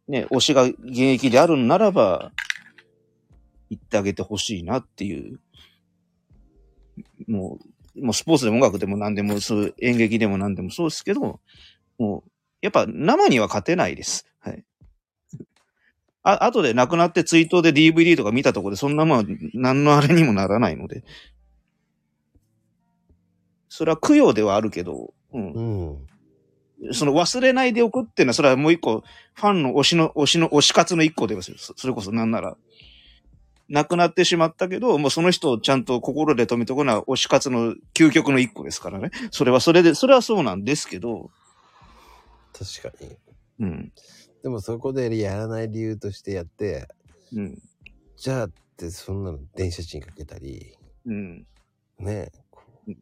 [0.09, 2.33] ね、推しが現役であるんならば、
[3.71, 5.41] 言ってあげてほしいなっていう、
[7.29, 11.41] もう、もうスポーツでも音楽でも何でも、そう演劇でも何でもそうですけど、
[11.99, 12.31] もう、
[12.61, 14.27] やっぱ生には勝てないです。
[14.41, 14.65] はい。
[16.23, 21.05] あ、後で亡くなってツイートで DVD とか見たところでそんなもん何のあれにもならないので。
[23.69, 25.53] それは供養ではあるけど、うん。
[25.53, 26.95] うん。
[26.95, 29.03] その忘れないでおくっていうのは、それはもう一個、
[29.35, 31.57] ファンの推しの、推しの、推し活の一個でますよ。
[31.59, 32.57] そそれこそなんなら。
[33.69, 39.11] 亡くなってしまったけど、もうその人をちゃんと心で止めとくのは推し活の究極の一個ですからね。
[39.31, 41.31] それはそれで、それはそうなんですけど、
[42.53, 43.17] 確かに。
[43.61, 43.93] うん。
[44.43, 46.89] でもそこでやらない理由としてやって、
[47.33, 47.59] うん。
[48.17, 51.47] じゃあってそんなの電車賃かけたり、うん。
[51.99, 52.99] ねこううん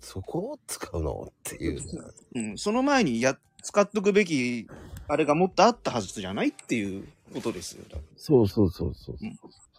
[0.00, 1.80] そこを使うのっていう。
[2.34, 2.58] うん。
[2.58, 4.66] その前にや、使っとくべき、
[5.08, 7.84] あれがもっとあったはずじゃないっていうことですよ。
[8.16, 9.16] そうそうそうそう。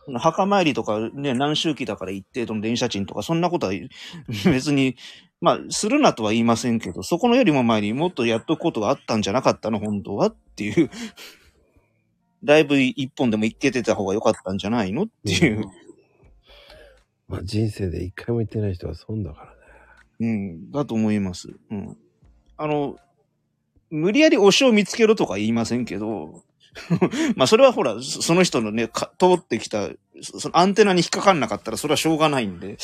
[0.05, 3.73] その墓参りとかね、何周期だから一定度の電車賃とか、そんなことは
[4.45, 4.95] 別に、
[5.39, 10.89] まあ、するなとは言いませんけど、そこのよりも前にもっとやっとくことがあったんじゃなかったの、本当はっていう。
[12.43, 15.65] ライブ一本でも行けてた方が良かったんじゃないのっていう。
[17.27, 19.55] まあ人生で一回も行ってない人は損だからね。
[20.19, 21.49] うん、だと思います。
[21.69, 21.97] うん。
[22.57, 22.97] あの、
[23.89, 26.43] 無理やり推しを見つけろとか言いませんけど、
[27.35, 29.89] まあそれはほら、その人のね、か通ってきた、
[30.21, 32.77] そのアンテナに引っかかんなかったらそれはしょうがないんで、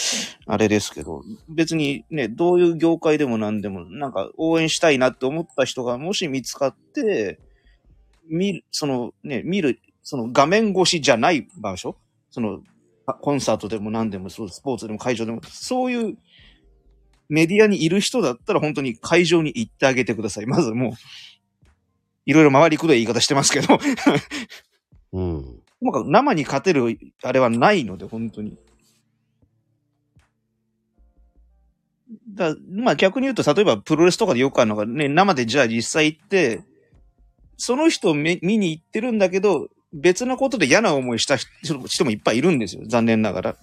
[0.46, 7.40] あれですけど、別にね、どういう業界でも何でも、なんか応援したいなって思った人がもし見つかって、
[8.30, 11.98] 見る、そのね、見る、その画面越しじゃない場所
[12.32, 12.62] その、
[13.22, 16.18] コンサートでも何でもそう、スポーツでも会場でも、そういう
[17.30, 20.46] メディアにいる人だったら本当に会場に行ってあげてください。
[20.46, 20.92] まずもう、
[22.28, 23.80] いろいろ回りくどい言い方してますけど、
[25.14, 25.44] うん。
[25.80, 28.58] ともかく生に勝てるあれはないので、本当に。
[32.28, 36.64] だまあ逆に言うと、例えばプロレスとかでよくあるのがね、生でじゃあ実際行って、
[37.56, 41.48] その人を見見に行ってるんだけど、別なことで嫌な思いした人
[41.88, 42.84] 人もいっぱいいるんですよ。
[42.88, 43.58] 残念ながら。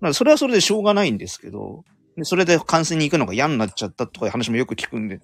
[0.00, 1.84] まあそれはそれでしょうがないんですけど、
[2.16, 5.20] でそれで観戦に行くのが嫌になっちゃったとかいう話もよく聞くんで、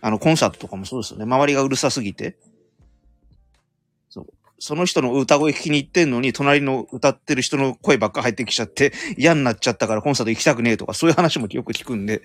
[0.00, 1.24] あの、コンサートとかもそうですよね。
[1.24, 2.36] 周りがうるさすぎて。
[4.08, 4.26] そう。
[4.58, 12.22] その人の歌声聞きに行ってんのに、隣の歌ってる人の声ばっか入ってきちゃって、嫌になっちゃったからコンサート行きたくねえとか、そういう話もよく聞くんで。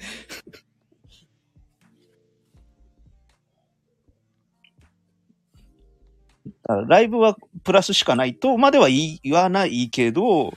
[6.88, 10.54] ライブはプラスしかないとまでは言わないけど、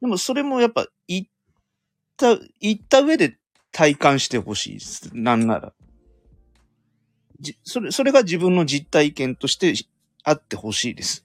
[0.00, 1.30] でもそれもやっぱ行っ、
[2.60, 3.36] 行った上で
[3.72, 5.10] 体感してほしいです。
[5.12, 5.72] なんなら。
[7.40, 9.74] じそれ、それが自分の実体験として
[10.24, 11.24] あってほしいです。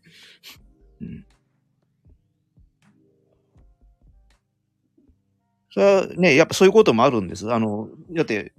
[1.01, 1.25] うん。
[5.71, 7.51] それはね、やっぱそういうこともあるんです。
[7.51, 8.53] あの、だって、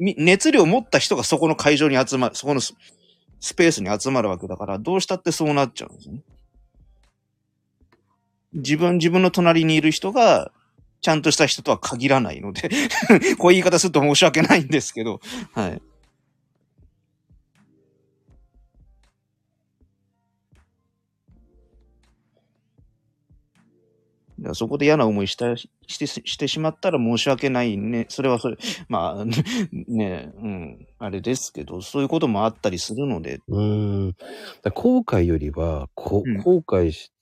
[0.00, 2.74] み熱量を持った人がそこの会場に集まる、そこのス
[3.38, 6.22] スペースに集まるわけだから、どうしたってそうなっちゃうんですね。
[8.52, 10.52] 自分、自分の隣にいる人が、
[11.00, 12.68] ちゃんとした人とは限らないので、
[13.38, 15.20] こういう言い方すると申し訳ないんですけど、
[15.52, 15.82] はい。
[24.54, 28.06] そこで嫌な思いしたしてしてしまったら申し訳ないね。
[28.08, 28.56] それはそれ。
[28.88, 29.24] まあ、
[29.88, 30.86] ね、うん。
[30.98, 34.16] あれですけど、そういうこともあったりするので、うーん。
[34.62, 37.12] だ後悔よりは、こうん後悔し、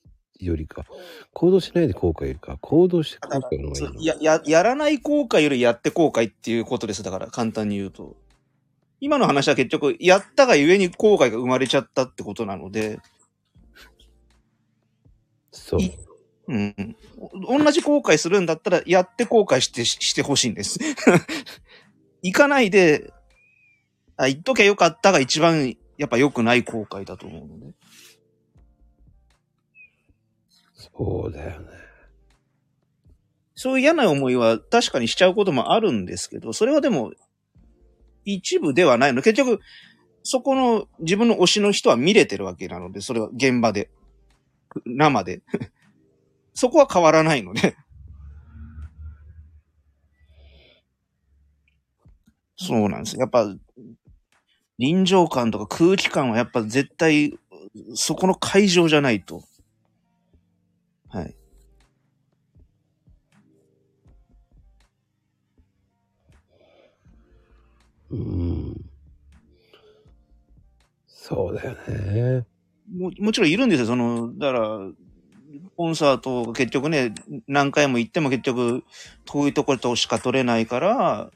[0.40, 0.84] よりか、
[1.32, 4.02] 行動しないで後悔よりか、行動して後悔の方がいいの。
[4.02, 7.02] や、や、やらない後悔よりやって後悔っていうことです。
[7.02, 8.16] だから、簡単に言うと。
[9.00, 12.98] 今の話は結局、やったがゆえに後悔が生まれちゃったってことなので、
[15.52, 15.80] そう。
[15.80, 15.92] い
[16.48, 16.96] うん。
[17.44, 20.78] お同じ後悔するんだったら、やって後悔して、してほしいんです。
[22.22, 23.12] 行かないで、
[24.16, 27.74] あ、言っときゃよかったが一番、やっぱ良くない後悔だと思うので。
[30.98, 31.68] そうだよね。
[33.54, 37.12] そういう嫌な思いは確かにしちゃうこともあるんですけど、それはでも、
[38.24, 39.22] 一部ではないの。
[39.22, 39.60] 結局、
[40.22, 43.90] そこの自分の推しの人は見れてるわけなので、それは現場で。
[44.84, 45.40] 生で。
[46.52, 47.76] そこは変わらないので。
[52.56, 53.16] そうなんです。
[53.16, 53.54] やっぱ、
[54.78, 57.38] 臨場感とか空気感はやっぱ絶対、
[57.94, 59.44] そこの会場じゃないと。
[61.08, 61.34] はい。
[68.10, 68.90] うーん。
[71.06, 72.46] そうだよね。
[72.96, 73.86] ももちろんいるんですよ。
[73.86, 74.78] その、だから、
[75.76, 77.14] コンサート結局ね、
[77.46, 78.82] 何回も行っても結局
[79.24, 81.30] 遠いところとしか撮れないから、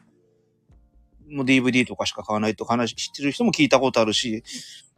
[1.30, 4.42] もう DVD とかしか買わないとか話してる人も聞いたことあるし、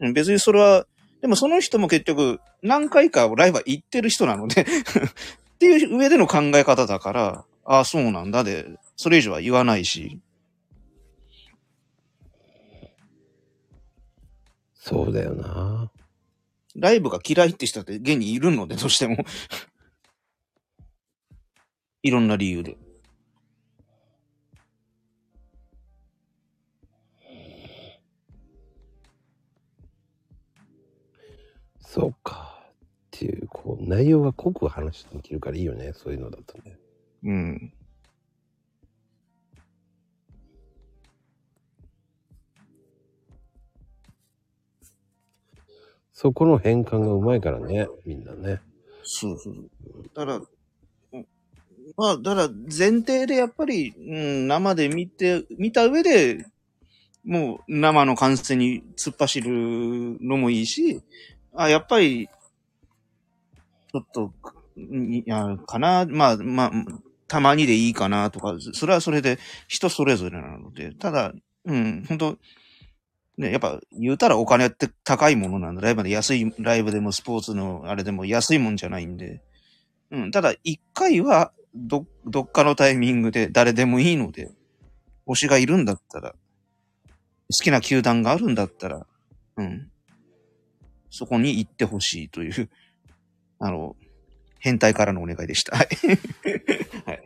[0.00, 0.86] うん別にそれは、
[1.24, 4.66] でもその人も結局何回かライブは行ってる人なので っ
[5.58, 10.20] ていう上での考え方だから、ああ、そうなんだで、それ以上は言わないし、
[14.74, 15.90] そうだよな。
[16.76, 19.16] ライブが嫌いって人って現にいるので、どうしても。
[22.02, 22.76] いろんな理由で。
[31.94, 32.58] そうか。
[32.66, 32.70] っ
[33.12, 35.92] ていう、こう、内容が濃く話できるからいいよね。
[35.94, 36.76] そういうのだとね。
[37.22, 37.72] うん。
[46.12, 47.86] そこの変換がうまいからね。
[48.04, 48.60] みんなね。
[49.04, 49.54] そうそう。
[50.14, 50.40] だから、
[51.96, 56.44] まあ、だから前提でやっぱり、うん、生で見て、見た上で、
[57.24, 61.00] もう生の観戦に突っ走るのもいいし、
[61.54, 62.28] あ、やっぱり、
[63.92, 64.32] ちょっと、
[64.76, 66.72] いや、かな、まあ、まあ、
[67.28, 69.38] たまにでいいかなとか、それはそれで
[69.68, 71.32] 人それぞれなので、ただ、
[71.64, 72.38] うん、本当
[73.38, 79.42] ね、やっぱ言うたらお金って高いものなんで、ライブで安い、ライブでもスポーツのあれでも安いもんじゃないんで、
[80.10, 84.52] うん、ただ一回はど、どっかのタイミングで誰でもいいので、
[85.26, 89.06] 推しがいるんだったら、好きな球団があるんだったら、
[89.56, 89.90] うん、
[91.14, 92.68] そこに行ってほしいという、
[93.60, 93.94] あの、
[94.58, 95.76] 変態からのお願いでした。
[95.76, 95.88] はい。
[97.06, 97.22] はい。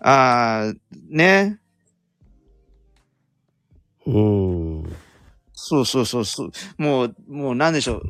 [0.00, 0.76] あー、
[1.08, 1.60] ね。
[4.04, 4.96] うーん。
[5.52, 6.50] そうそうそうそう。
[6.76, 8.02] もう、もうなんでしょう。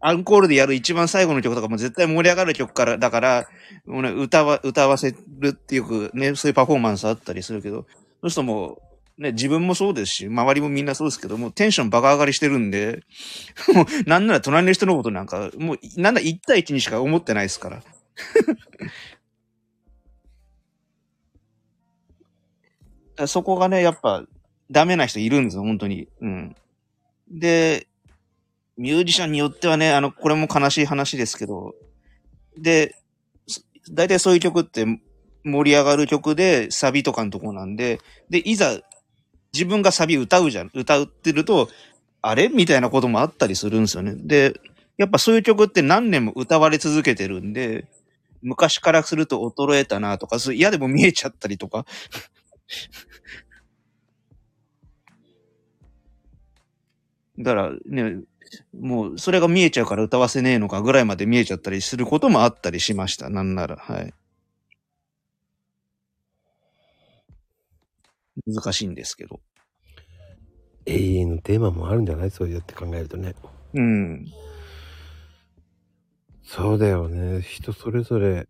[0.00, 3.46] アンコールでやる一番最後の曲とかも絶対盛り上がる曲から、だから、
[3.84, 7.86] もうね、歌わ、歌わせるっていうくね、そういうパフォーマンスあったりするけど、
[8.24, 8.78] そうするとも
[9.18, 13.02] う、ね、自分もそうですし、周りもみんなそうですけど、もテンションバカ上がりしてるんで、
[13.74, 17.82] もう、なんなら隣の人のことなんか、もう、なんだ1対1にしか思ってないですから。
[23.28, 24.24] そこがね、やっぱ、
[24.70, 26.08] ダメな人いるんですよ、本当に。
[26.22, 26.56] うん。
[27.30, 27.88] で、
[28.78, 31.74] ミュージシャンによってはね、あの、これも悲しい話ですけど、
[32.56, 32.96] で、
[33.90, 34.86] 大体そういう曲って
[35.44, 38.00] 盛り上がる曲でサビとかのとこなんで、
[38.30, 38.80] で、いざ
[39.52, 41.68] 自分がサビ歌うじゃん、歌ってると、
[42.22, 42.48] あれ？
[42.48, 44.14] みたいなこともあったりするんですよね。
[44.16, 44.58] で、
[44.96, 47.86] やっぱそういう曲って何年も歌われ続けてるんで、
[48.42, 51.84] 昔からすると衰えたなとか、そう嫌でも見えちゃったりとか。
[57.38, 58.20] だからね、
[58.78, 63.28] もうそれが見えちゃうから歌わせねえのかぐらいまで見えちゃったりすることもあったりしました。
[63.28, 64.14] なんなら、はい。
[68.46, 69.40] 難しいんですけど。
[70.86, 72.30] 永遠のテーマもあるんじゃない？
[72.30, 73.34] そうやって考えるとね。
[73.72, 74.26] うん。
[76.42, 77.40] そうだよね。
[77.40, 78.46] 人それぞれ、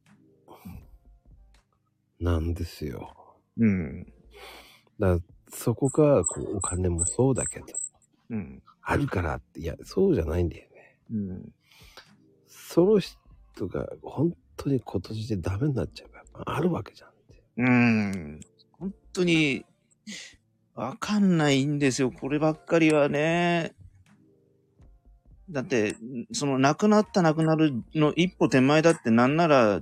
[2.19, 3.15] なんですよ。
[3.57, 4.13] うん。
[4.99, 5.19] だから
[5.51, 7.67] そこが、こう、お金もそうだけど、
[8.31, 8.63] うん。
[8.83, 10.99] あるからって、いや、そうじゃないんだよね。
[11.13, 11.53] うん。
[12.49, 13.17] そのし
[13.55, 17.43] とか、本当に今年でダメになっちゃえばあるわけじゃんって。
[17.59, 18.41] うーん。
[18.73, 19.65] 本当に、
[20.75, 22.11] わかんないんですよ。
[22.11, 23.75] こればっかりはね。
[25.51, 25.97] だって、
[26.33, 29.81] その亡くなった亡くなるの一歩手前だってなんなら、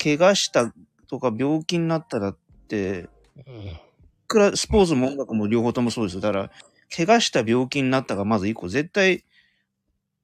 [0.00, 0.72] 怪我した
[1.08, 2.38] とか病気になったらっ
[2.68, 6.20] て、いくらスポーツも音楽も両方ともそうですよ。
[6.20, 6.50] だから、
[6.94, 9.24] 怪我した病気になったがまず一個絶対、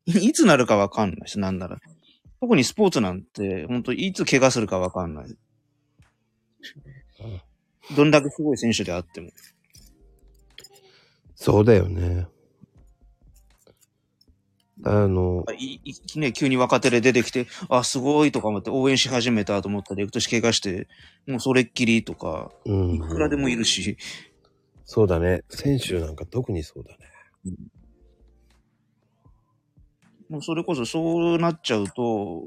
[0.07, 1.79] いつなるかわかんないし、なんなら。
[2.41, 5.37] 特にスポーツなんて、本当いつ怪我するかわかんない。
[7.97, 9.31] どんだけすごい選手であっても。
[11.35, 12.27] そうだよね。
[14.83, 20.89] あの、いいね、急に若手で出てきて、あ、すごいとか思って応援し始めたと思ったら、翌年怪我して、
[21.27, 22.95] もうそれっきりとか、うん。
[22.95, 23.99] いくらでもいるし、
[24.85, 25.43] そうだね。
[25.49, 26.99] 選手なんか特にそうだね。
[30.29, 32.45] もうそれこそそうなっちゃうと、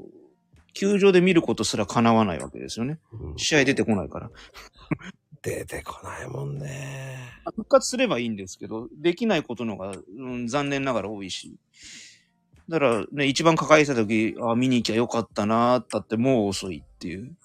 [0.72, 2.98] 球場で見ることすら叶わないわけですよね。
[3.12, 4.30] うん、試合出てこないから。
[5.44, 7.18] 出てこないもんね。
[7.54, 11.54] 復活すればいいんですけど、できないことのが、うん、残念ながら多いし。
[12.70, 17.36] だからね、一番抱えてた時、あ見に行きゃよかったなーったってもう遅いっていう。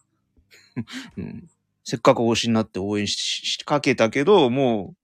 [1.18, 1.50] うん、
[1.84, 4.96] せっかく推しになって応援ししかけたけど、も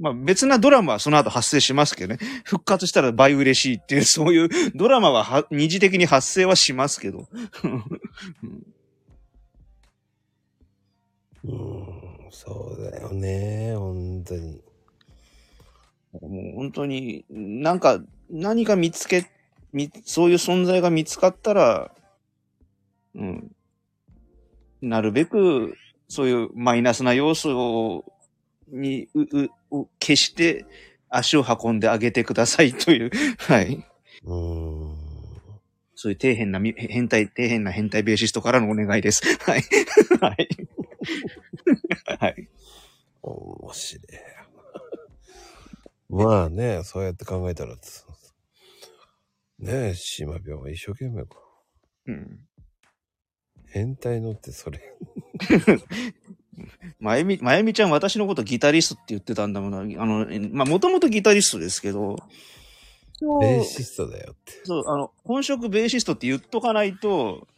[0.00, 2.42] う、まあ別なドラマはその後発生しますけどね。
[2.44, 7.28] 復活したら倍嬉しいっていう、そういうドラマはは二次的に発生はしますけど。
[12.30, 13.74] そうだよね。
[13.76, 14.60] 本当に。
[16.20, 18.00] もう本当に、なんか、
[18.30, 19.30] 何か見つけ、
[19.72, 21.90] み、そういう存在が見つかったら、
[23.14, 23.52] うん。
[24.80, 25.76] なるべく、
[26.08, 28.04] そういうマイナスな要素を、
[28.68, 30.66] に、う、う、を消して、
[31.08, 33.86] 足を運んであげてくださいという、 はい。
[34.24, 34.94] うん。
[35.94, 39.22] そういう底辺なみ、変態、底辺な変態ベーシストからのお願いです。
[39.42, 39.62] はい。
[40.20, 40.48] はい。
[42.20, 42.48] はい。
[43.22, 44.04] 面白い。
[46.08, 47.78] まあね、そうやって考えたら、ね
[49.90, 51.38] え、島病は一生懸命こ
[52.06, 52.12] う。
[52.12, 52.40] うん。
[53.66, 54.80] 変態のってそれ。
[57.00, 60.02] まゆみ、まゆみちゃん私のことギタリストって言ってたんだもんな。
[60.02, 62.16] あの、まあ、もともとギタリストですけど、
[63.40, 64.60] ベーシストだよって。
[64.64, 67.48] そう、あの、本職ベーシストって言っとかないと、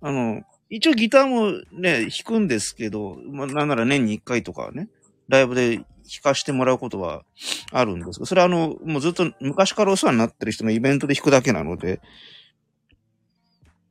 [0.00, 4.88] あの、一応ギターもね、弾くんですけど、まあ、なんなら年に一回とかね、
[5.28, 5.84] ライブで弾
[6.22, 7.24] かしてもらうことは
[7.72, 12.00] あるんですけど、それはあの、もうずっと昔からお世話になってる人のイベントで弾くだけなので、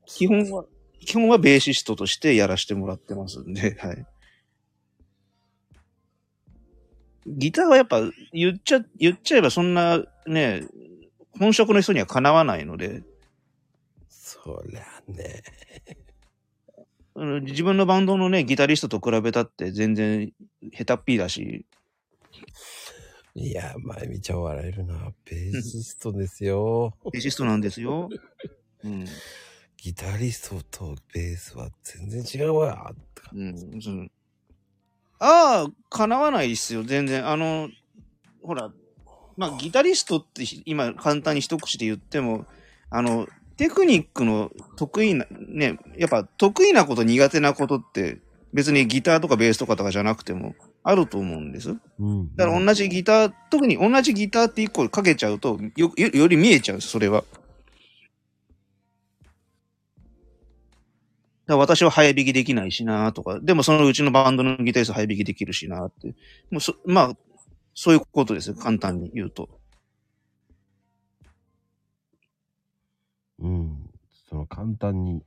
[0.06, 0.66] 基本は、
[1.00, 4.06] 基本はベーシストとしてやらせてもらってますんで、 はい。
[7.28, 8.02] ギターはやっぱ
[8.34, 10.68] 言っちゃ、言っちゃえばそんなね、
[11.40, 13.04] 本職の人にはかなわないので、
[14.10, 15.44] そりゃね。
[17.16, 20.32] うん自分のバンドのね、ギタリストと比べたって全然
[20.74, 21.66] 下手っぴーだし、
[23.36, 25.14] いや、まゆみちゃん笑えるな。
[25.30, 26.94] ベーシストですよ。
[27.12, 28.10] ベーシストなんですよ。
[28.84, 29.06] うん。
[29.78, 32.94] ギタリストとベースは全然違うわ。
[33.34, 33.50] うん。
[33.50, 34.12] うん
[35.18, 37.28] ああ、叶わないですよ、全然。
[37.28, 37.70] あの、
[38.44, 38.72] ほら、
[39.38, 42.46] まあ、ギタリストって今簡単に一口で言っても、
[42.90, 48.20] あの、テクニックの得意な、ね、やっぱ得意なこと苦手なことって
[48.54, 51.76] 別にギターとかベースとかとかじゃなくてもあると思うんです。
[52.00, 52.36] うん。
[52.36, 57.24] だから同じギター、特に同じギターって一個かけちゃうと、よ、よより見えちゃうんです、それは。
[61.48, 66.16] だから私は早弾きできないしなとか、でもそのうちのバンドのギタリスト早弾きできるしなって。
[66.52, 67.18] もうそ、まあ、
[67.74, 69.50] そういうことですよ、簡単に言うと。
[73.40, 73.90] うん。
[74.30, 75.22] その簡単にっ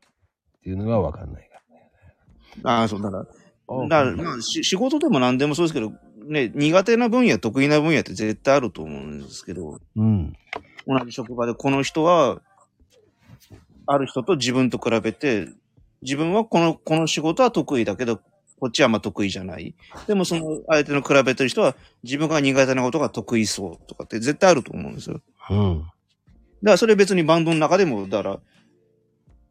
[0.62, 1.60] ていうのがわかんないか
[2.62, 2.80] ら。
[2.80, 5.93] ああ、そう、だから、だから、まあ、し仕事でも何でもそうですけど、
[6.26, 10.35] ね、苦手な分野、得意な分野って絶対あると思うんですけど、うん。
[10.86, 12.40] 同じ職場でこの人は、
[13.86, 15.48] ある人と自分と比べて、
[16.02, 18.20] 自分はこの、この仕事は得意だけど、
[18.60, 19.74] こっちはあんま得意じゃない。
[20.06, 25.20] でもその相手の比べてる人は自分が苦手なことが得意そうとかって絶対あると思うんですよ。
[25.51, 25.85] うん。
[26.62, 28.40] だからそれ別にバンドの中でも、だから、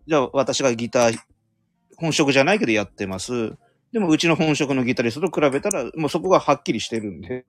[0.08, 1.18] じゃあ私がギター、
[1.98, 3.56] 本職じゃないけどやってます。
[3.92, 7.46] でもうちの本職のギタリストと比べたら、もうそこがはっきりしてるんで、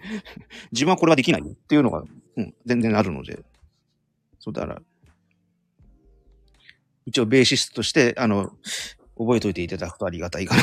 [0.72, 2.02] 自分はこれはできないっていうのが、
[2.36, 3.44] うん、全然あるので。
[4.38, 4.82] そうだから、
[7.06, 8.50] 一応ベーシストとして、あの、
[9.18, 10.62] 覚えといていただくとありがたいかな。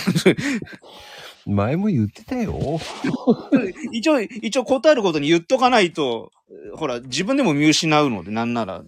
[1.48, 2.80] 前も言ってたよ。
[3.94, 6.32] 一応、一応答えることに言っとかないと、
[6.76, 8.84] ほら、自分でも見失うので、なんなら。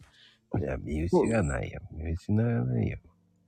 [0.59, 1.79] いや、見失わないよ。
[1.91, 2.97] 見失わないよ。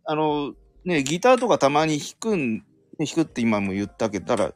[0.06, 0.54] あの、
[0.86, 2.60] ね、ギターとかたまに弾くん、
[2.98, 4.54] 弾くって今も言ったけど、ただ、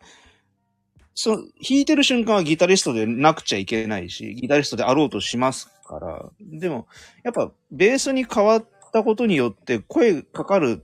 [1.13, 6.87] その、弾いてる瞬間はギタリストでなくちゃいけないし、ギタリストであろうとしますから、でも、
[7.23, 10.83] やっぱ、ベースに変わったことによって、声かかる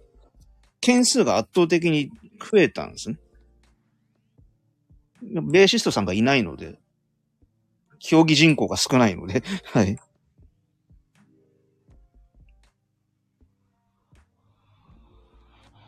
[0.82, 3.18] 件数が圧倒的に増えたんですね。
[5.22, 6.80] ベーシストさんがいないので、
[8.00, 9.98] 競技人口が少ないので、 はい。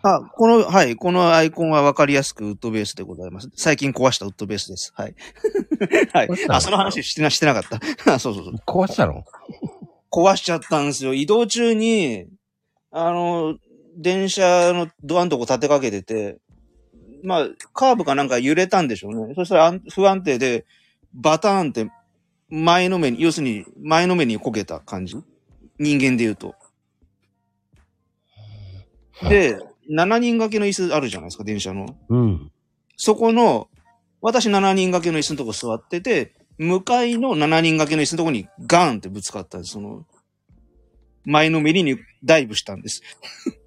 [0.06, 3.50] あ、この、はい、このアイコンはわかりやすくウッドベースでございます。
[3.56, 4.92] 最近壊したウッドベースです。
[4.96, 5.16] はい。
[6.12, 7.80] はいあ、その話してな、してなかった。
[8.14, 8.56] あそうそうそう。
[8.66, 9.24] 壊したの？
[10.12, 11.14] 壊しちゃったんですよ。
[11.14, 12.28] 移動中に、
[12.92, 13.58] あの、
[13.96, 16.38] 電車のドアのとこ立てかけてて、
[17.24, 19.34] まあ、カーブかなんか揺れたんでしょうね。
[19.36, 20.66] そしたら不安定で、
[21.14, 21.90] バターンって
[22.50, 25.16] 前の目に、要するに前の目にこけた感じ？
[25.80, 26.56] 人間で言うと。
[29.30, 29.58] で、
[29.90, 31.96] 7人掛けの椅子あるじゃないですか、電車の。
[32.10, 32.52] うん。
[32.98, 33.70] そこの、
[34.22, 39.74] 私7人掛けの椅子のとこ座ってて、向かいの7人掛けの椅子のとこにガーンってぶつかったんです。
[39.74, 40.06] その、
[41.26, 43.02] 前のめりにダイブしたんです。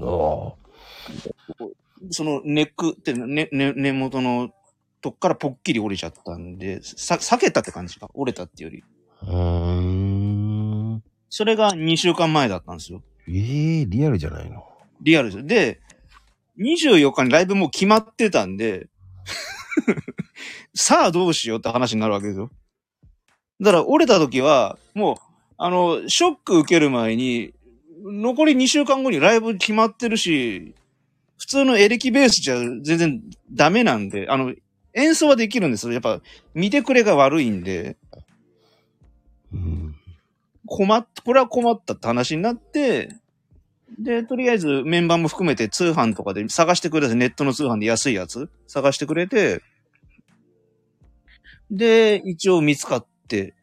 [0.00, 0.65] ああ。
[2.10, 4.50] そのネックって、ね、ね、根元の
[5.00, 8.08] とこからぽっきり折れちゃったんで、さ、避けたって感じか。
[8.14, 8.84] 折れたってより。
[9.22, 9.80] うー
[10.96, 11.02] ん。
[11.28, 13.02] それが2週間前だったんですよ。
[13.28, 14.64] ええリアルじゃないの？
[15.02, 15.46] リアルです。
[15.46, 15.80] で、
[16.58, 18.88] 24日にライブもう決まってたんで、
[20.74, 22.50] さあどうしようって話になるわけですよ。
[23.60, 25.16] だから折れた時は、もう、
[25.58, 27.54] あの、ショック受ける前に、
[28.04, 30.74] 残り2週間後にライブ決まってるし、
[31.38, 33.22] 普通のエレキベースじゃ全然
[33.52, 34.54] ダメなんで、あの、
[34.94, 35.92] 演奏はできるんですよ。
[35.92, 36.20] やっぱ、
[36.54, 37.96] 見てくれが悪いんで、
[39.52, 39.94] うん。
[40.66, 43.10] 困っ、これは困ったって話になって、
[43.98, 48.50] で、とりあえずメンバーも含めて通販とかで探してくれて、ネットの通販で安いやつ。
[48.66, 49.62] 探してくれて、
[51.70, 53.54] で、一応見つかって、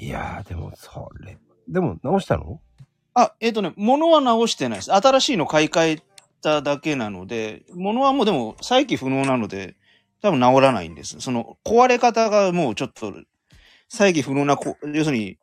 [0.00, 1.36] いやー、でも、それ。
[1.66, 2.60] でも、直したの？
[3.14, 4.92] あ、えっ、とね、物は直してないです。
[4.92, 6.02] 新しいの買い替え
[6.40, 9.74] ただけなので、物はもうでも再起不能なので、
[10.22, 11.16] 多分直らないんです。
[11.18, 13.12] その、壊れ方がもうちょっと、
[13.88, 14.56] 再起不能な、
[14.94, 15.36] 要するに、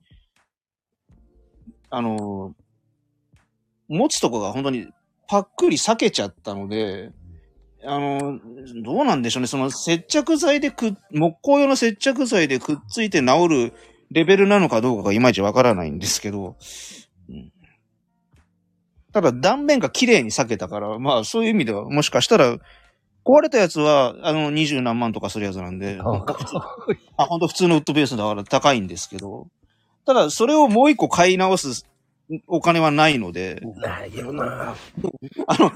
[1.89, 2.55] あの、
[3.89, 4.87] 持つとこが本当に
[5.27, 7.11] パックリ裂けちゃったので、
[7.83, 8.39] あの、
[8.83, 9.47] どうなんでしょうね。
[9.47, 13.73] その接着剤でく、木工用の接着剤でくっついて治る
[14.11, 16.55] レベルなのかどうかがいまいちわからないんですけど、
[17.29, 17.51] うん。
[19.11, 22.57] ただ断面が綺麗に裂けたから、まあそういう意味ではもしかしたら、
[23.25, 26.23] 壊れたやつは、あの、二十何万とかするやつなんで、あ
[27.17, 29.47] あ、本当普通のウッドベースだから高いんですけど、
[30.05, 31.85] ただそれをもう一個買い直す
[32.47, 34.75] お金はないので、ないよな。
[35.47, 35.71] あの、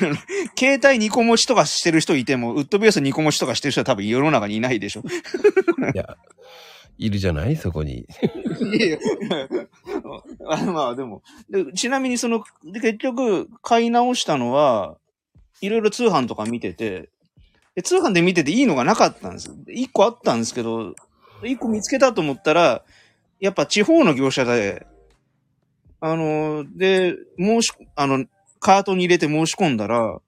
[0.58, 5.00] 携帯2個持ちとかしてる人いても、ウッドベース2個持ちとかしてる人は多分世の中にいないでしょ。
[5.00, 6.16] いや、
[6.98, 7.56] いるじゃない？
[7.56, 8.06] そこに。
[8.60, 8.98] いやいや
[10.48, 14.96] あまあでもで、ちなみにその、で結局買い直したのは、
[15.60, 17.10] いろいろ通販とか見てて、
[17.74, 19.54] で通販で見てていいのがなかったんです。
[19.68, 20.94] 一個あったんですけど、
[21.44, 22.84] 一個見つけたと思ったら、
[23.38, 24.86] やっぱ地方の業者で、
[26.00, 28.24] あの、で、申し、あの、
[28.58, 30.20] カートに入れて申し込んだら、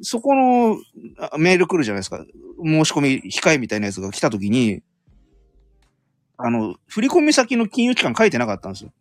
[0.00, 0.76] そこの
[1.38, 2.24] メール来るじゃないですか。
[2.64, 4.82] 申し込み控えみたいなやつが来た時に、
[6.44, 8.92] あの、振込先の金融機関書いてなかったんですよ。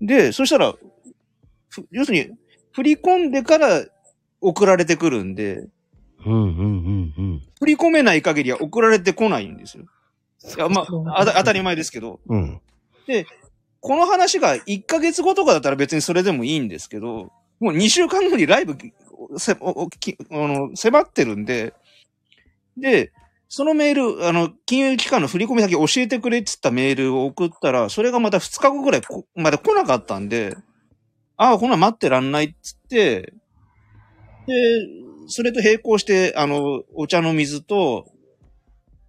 [0.00, 0.74] で、そしたら、
[1.68, 2.30] ふ要するに、
[2.72, 3.84] 振り込んでから
[4.40, 5.68] 送られてくるんで、
[6.24, 7.42] うんうんうんうん。
[7.58, 9.84] 振り込めない限りは送られてこないんですよ。
[10.56, 12.60] いや、まあ、当たり前ですけど、うん。
[13.80, 18.76] この話が1ヶ月後とかだったら別にそれでもいいんですけど、もう2週間後にライブ
[19.36, 21.74] せおおきあの迫ってるんで、
[22.76, 23.12] で、
[23.48, 29.02] そのメール、あの、金融機関の振込先教えてくれって言ったメールを送ったら、それがまた2日後ぐらい
[29.34, 30.54] まで来なかったんで、
[31.38, 33.32] ああ、こんなん待ってらんないっつって、
[34.46, 34.54] で、
[35.28, 38.06] それと並行して、あの、お茶の水と、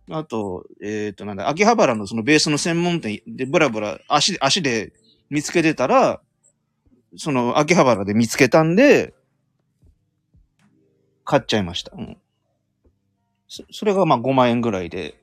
[0.10, 4.94] あと、えっ、と、なんだ、秋葉原のそのベースの専門店でブラブラ足、足で
[5.30, 6.22] 見つけてたら、
[7.18, 9.14] その秋葉原で見つけたんで、
[11.26, 11.92] 買っちゃいました。
[11.96, 12.18] うん。
[13.50, 15.16] そそれがまあ5万円ぐらいで、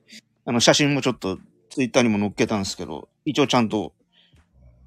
[0.45, 1.39] あの写真もちょっと
[1.71, 3.93] ツイッターにも載っけたんですけど、一応ちゃんと、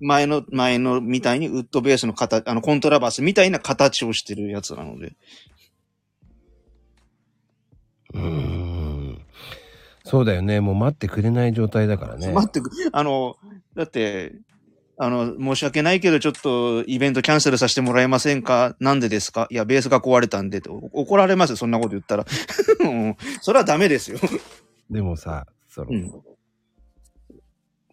[0.01, 5.13] 前の、前のみたいにウッドベースの形、あの、コントラバスみたいな形をしてるやつなので。
[8.13, 9.21] うーん。
[10.05, 10.61] そうだよね。
[10.61, 12.31] もう待ってくれない状態だからね。
[12.31, 13.35] 待ってく、あの、
[13.75, 14.33] だって、
[15.01, 18.75] あの、申し訳ないけど、ちょっとイベントキャンセルさせてもらえませんか？
[18.81, 19.47] なんでですか？
[19.49, 20.73] いや、ベースが壊れたんでと。
[20.73, 22.25] お怒られますよ、そんなこと言ったら。
[22.81, 24.19] う んそれはダメですよ。
[24.89, 26.11] でもさ、その、うん。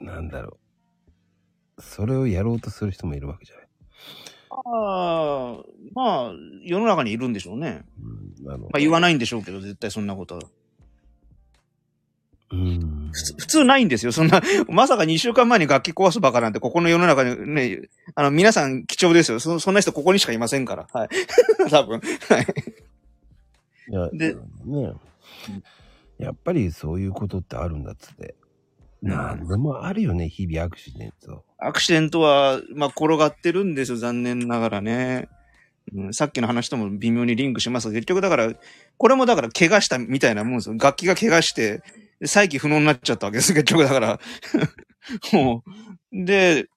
[0.06, 0.58] なんだろ
[1.78, 1.82] う。
[1.82, 3.66] それをやろうとする人もいるわけじゃない。
[4.50, 5.56] ああ、
[5.94, 6.32] まあ、
[6.64, 7.84] 世の中にいるんでしょうね。
[8.42, 10.42] うん、あの、まあ言わないんでしょうけど、絶対そんなことは。
[12.52, 13.10] うん。
[13.39, 14.12] 普通ないんですよ。
[14.12, 19.40] そんな、まさか2週間前に楽器壊すバカなんて、ここの世の中にね、あの、皆さん貴重ですよ。
[19.40, 20.86] そそんな人ここにしかいませんから。
[20.93, 21.09] はい。
[21.70, 22.01] 多分。
[22.01, 22.47] はい。
[23.89, 24.94] いやでね
[26.18, 28.35] やっぱりそういうことってあるんだっつって。
[29.02, 31.44] なんでもあるよね、日々アクシデント。
[31.59, 33.98] アクシデントは、まあ、転がってるんですよ。
[33.98, 35.28] 残念ながらね。
[35.94, 38.52] うん、さっきの話とも微妙にリンクしますが、結局だから、
[38.97, 40.74] これもだから怪我したみたいなもんですよ。
[40.78, 41.82] 楽器が怪我して、
[42.24, 43.52] 再起不能になっちゃったわけです。
[43.52, 44.20] 結局だから。
[45.32, 45.62] も
[46.12, 46.24] う。
[46.24, 46.68] で、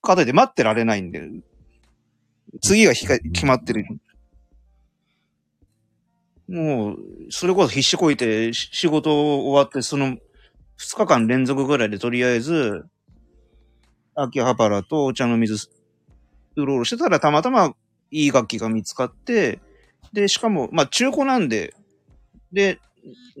[0.00, 1.28] かといって待ってられないんで、
[2.60, 3.84] 次が決まってる。
[6.48, 6.96] もう、
[7.30, 10.16] それこそ必死こいて、仕事終わって、その、
[10.76, 12.84] 二日間連続ぐらいでとりあえず、
[14.14, 15.70] 秋葉原とお茶の水、
[16.56, 17.74] うろうろしてたらたまたま
[18.10, 19.60] いい楽器が見つかって、
[20.12, 21.74] で、しかも、まあ中古なんで、
[22.52, 22.78] で、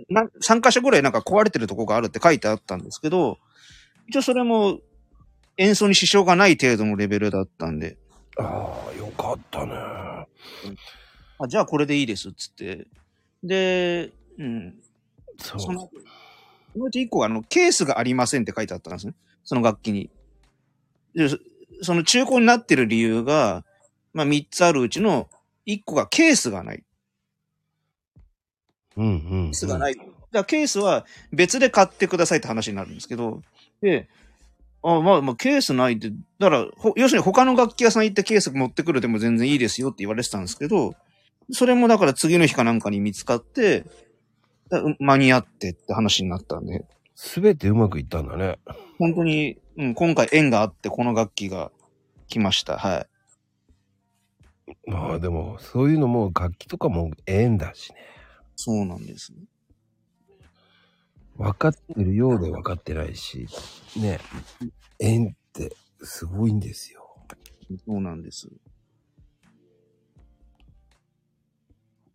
[0.08, 3.38] な3箇所ぐらいなんか壊れてるとこがあるって書いてあったんですけど、
[4.08, 4.80] 一応それも
[5.56, 7.96] 演奏に支障がない程度のレベルだったんで、
[8.38, 9.74] ああ、よかったね。
[9.74, 12.86] あじゃあこれでいいですっつって。
[13.42, 14.74] で、うん。
[15.38, 15.60] そう。
[15.60, 15.90] その、
[16.72, 19.14] そのうち一個があの、ケースがありませんって書いてあったんですね。
[19.44, 20.10] その楽器に。
[21.14, 21.38] で、そ
[21.82, 23.64] その中古になってる理由が、
[24.14, 25.28] まあ3つあるうちの
[25.66, 26.84] 1個がケースがない。
[28.96, 29.14] うんうん、う
[29.48, 29.50] ん。
[29.50, 29.94] ケースがない。
[29.94, 33.42] だからケースは別で買ってくださいって話になるんですけど、
[33.80, 34.08] で、
[34.82, 40.94] あまあまあケースないって、だから、ほ要するに他の楽器屋さん行ってケース持ってくるでも全然いいですよって言われてたんですけど、
[41.50, 43.84] それもだから次の日かなんかに見つかって、
[44.98, 48.58] 間に合ってって話になったんで、すべてうまくいったんだね。
[48.98, 51.70] 本当に、うん、今回縁があってこの楽器が
[52.28, 52.78] 来ました。
[52.78, 53.06] は
[54.86, 54.90] い。
[54.90, 57.96] まあでも、そういうのも楽器とかも縁だしね。
[58.64, 59.32] そうなんです。
[61.36, 63.48] 分かってるようで分かってないし、
[63.96, 64.20] ね。
[65.00, 67.16] 縁ってすごいんですよ。
[67.84, 68.48] そうなんです。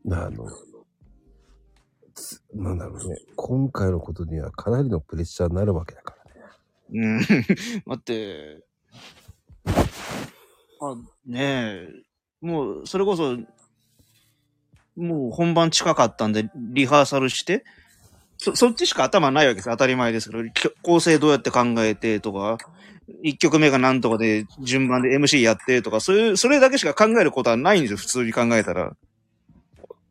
[0.09, 0.47] あの、
[2.15, 3.17] つなんだろうね。
[3.35, 6.41] 今回のことにはかなりのプレッシャーになるわけだからね。
[6.93, 7.19] うん。
[7.85, 8.63] 待って。
[10.79, 10.95] あ、
[11.25, 11.89] ねえ。
[12.39, 13.35] もう、それこそ、
[14.97, 17.63] もう本番近かったんで、リハーサルして、
[18.37, 19.69] そ、そっちしか頭ないわけです。
[19.69, 20.43] 当たり前ですけど、
[20.81, 22.57] 構成どうやって考えてとか、
[23.23, 28.95] 一曲目が何とかで順番で MC やってとか、そういう、それだけしか考えることはないんですよ、普通に考えたら。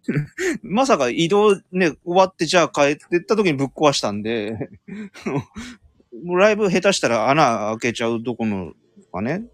[0.63, 4.71] まさか移動ね、終わってじゃあ帰ってった時にぶっ壊したんで、
[6.25, 8.73] もうライブ下手したら穴開けちゃうどこの
[9.13, 9.45] かね。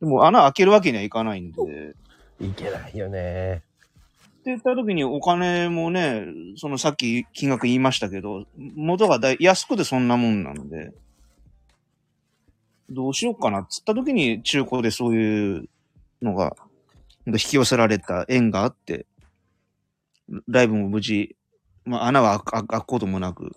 [0.00, 1.94] でも穴開けるわけにはいかないんで。
[2.40, 3.62] いけないよね。
[4.42, 8.44] って言った時にお金もね、そのさっき金額言いましたけど、
[8.74, 10.92] 元がだい安くてそんなもんなので、
[12.90, 15.68] どうしようかなっつった時に中古でそういう
[16.20, 16.56] のが
[17.26, 19.06] 引き寄せられた縁があって、
[20.48, 21.36] ライブも無事、
[21.84, 23.52] まあ穴は開くこともなく、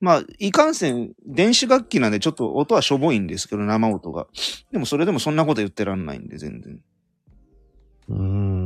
[0.00, 4.26] まあ、いかんせん、電子楽器なんでちょっと音はしょぼいんですけど、生音が。
[4.72, 6.80] でもそれでもそんなこと言ってらんないんで、全然。
[8.08, 8.65] うー、ん。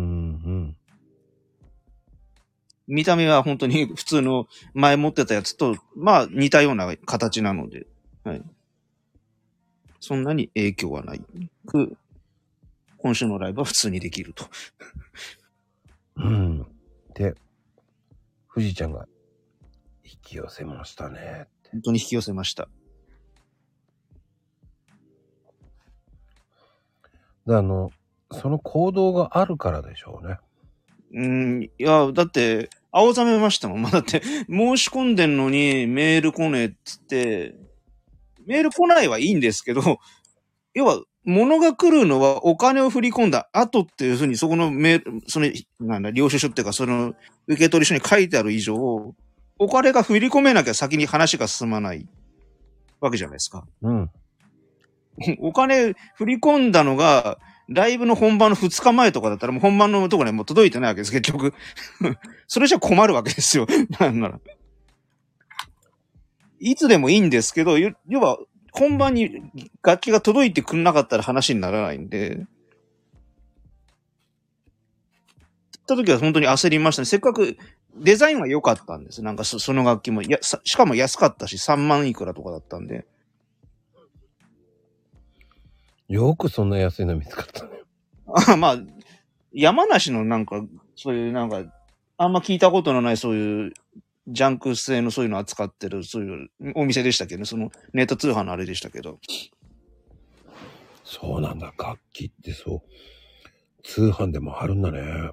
[2.90, 7.86] 見た目は本当に普通の前持ってたやつと、まあ似たような形なので、
[8.24, 8.42] はい。
[10.00, 11.22] そんなに影響はない。
[11.66, 11.96] く、
[12.98, 14.44] 今週のライブは普通にできると。
[16.16, 16.66] うん。
[17.14, 17.34] で、
[18.52, 19.06] 富士ちゃんが
[20.04, 21.46] 引き寄せましたね。
[21.70, 22.68] 本当に引き寄せました。
[27.46, 27.92] で、あの、
[28.32, 30.38] その行動があるからでしょうね。
[31.12, 33.82] うん、いや、だって、青ざめましたもん。
[33.82, 37.54] まあ、だって、申し込んでんのにメール来ねえっつって、
[38.46, 39.98] メール来ないはいいんですけど、
[40.74, 45.50] 要は、物が来るのはお金を振り込んだ後っていうふうに、そこのメール、その、
[45.80, 47.14] なんだ、領収書っていうか、その、
[47.46, 48.74] 受取書に書いてある以上、
[49.58, 52.08] お金が振り込めなきゃ先に話が進まない
[53.00, 53.66] わけじゃないですか。
[53.82, 54.10] うん。
[55.40, 57.38] お金振り込んだのが、
[57.70, 61.54] ライブの本番の2日前とかだったらもう本番のところにもう届いてないわけです、結局。
[62.46, 63.66] それじゃ困るわけですよ。
[63.98, 64.40] なんなら。
[66.58, 68.38] いつでもいいんですけど、要は、
[68.72, 69.42] 本番に
[69.82, 72.46] 楽器が届いてくれなかったら話にならないんで。
[75.94, 77.06] った時は本当に焦りましたね。
[77.06, 77.56] せっかく
[77.96, 79.22] デザインは良かったんです。
[79.22, 80.22] なんかその楽器も。
[80.22, 83.06] や、しかも安かったし、3万いくらとかだったんで。
[86.10, 87.70] よくそんな安いの見つかったね。
[88.50, 88.78] あまあ、
[89.52, 90.60] 山梨のなんか、
[90.96, 91.62] そういうなんか、
[92.18, 93.72] あんま聞いたことのないそういう、
[94.26, 99.20] ジャンク製のそういうの扱ってる、そういうお店でしたけどね、そのネット通販のあれでしたけど。
[101.04, 101.72] そうなんだ。
[101.78, 103.82] 楽器ってそう。
[103.84, 105.30] 通販でもあるんだね。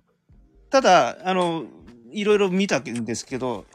[0.70, 1.66] ただ、あの、
[2.12, 3.66] いろいろ見たんですけど、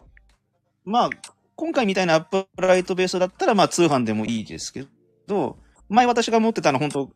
[0.85, 1.11] まあ、
[1.57, 4.85] 今回みたいなアップライトベースだったら、まあ通販でもいいですけ
[5.27, 5.59] ど、
[5.93, 7.11] 前私が持ってたの本当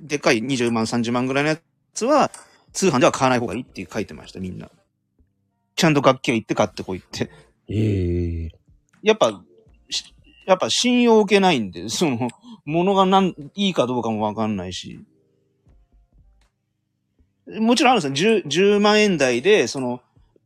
[0.00, 1.58] でっかい20万、30万ぐらいのや
[1.94, 2.30] つは、
[2.72, 4.70] 通販では買わない方がいいって書いてました、みんな。
[5.76, 7.30] ちゃんと楽器屋行って買ってこいって。
[7.68, 8.48] ええ
[9.02, 9.42] やっぱ、
[9.88, 10.14] し
[10.46, 12.28] やっぱ信用を受けないんで、その、
[12.66, 15.00] ものがなん、いいかどうかもわかんないし。
[17.46, 18.42] もちろんあるんですよ。
[18.42, 20.02] 10, 10万円台で、その、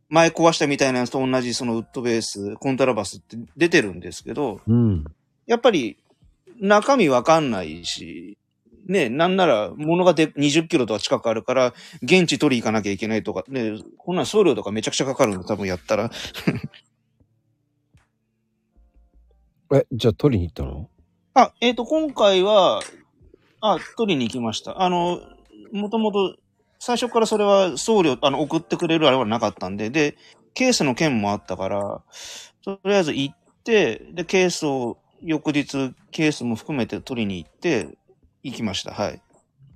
[0.08, 5.04] 前壊したみたいなやつと同じそのウッドベース、コントラバスって出てるんですけど、うん。
[5.46, 5.98] やっぱり
[6.60, 8.38] 中身わかんないし、
[8.86, 16.10] ね、なんなら物がで20キロとか近くあるから、現地取り行かなきゃいけないとか、ね、こんなん送料とかめちゃくちゃかかるの、多分やったら。
[19.74, 20.88] え、じゃあ取りに行ったの？
[21.34, 22.80] あ、えっ、と、今回は、
[23.60, 24.80] あ、取りに行きました。
[24.82, 25.20] あの、
[25.72, 26.36] もともと、
[26.78, 30.16] 最初からそれは送料、あの、送ってくれるあれはなかったんで、で、
[30.54, 32.02] ケースの件もあったから、
[32.64, 37.98] とりあえず行って、で、ケースを、翌日、ケースも含めて取りに行って、
[38.42, 38.92] 行きました。
[38.92, 39.20] はい。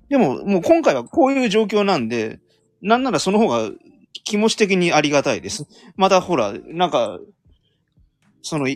[0.09, 2.39] でも、もう今回はこういう状況なんで、
[2.81, 3.71] なんならその方が
[4.23, 5.65] 気持ち的にありがたいです。
[5.95, 7.19] またほら、なんか、
[8.41, 8.67] その、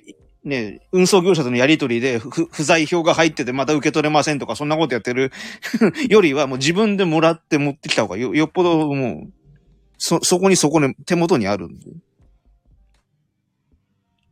[0.43, 5.33] ね、運送業者とのやりとりで不不在票が入っててまた受け取れませんとかそんなことやってる
[6.09, 9.33] よりはもう自分でもらって持ってきた方がよよっぽどもう、
[9.97, 11.91] そ、そこにそこに手元にあるんで。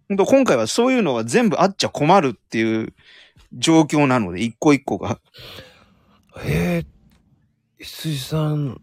[0.07, 2.93] 本当今回はそういうのは全部あっちゃ困るっていう
[3.53, 5.19] 状況なので、一個一個が。
[6.43, 8.81] ええ羊さん、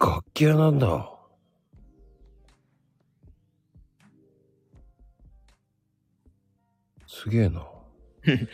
[0.00, 1.10] 楽器屋なんだ。
[7.06, 7.66] すげえな。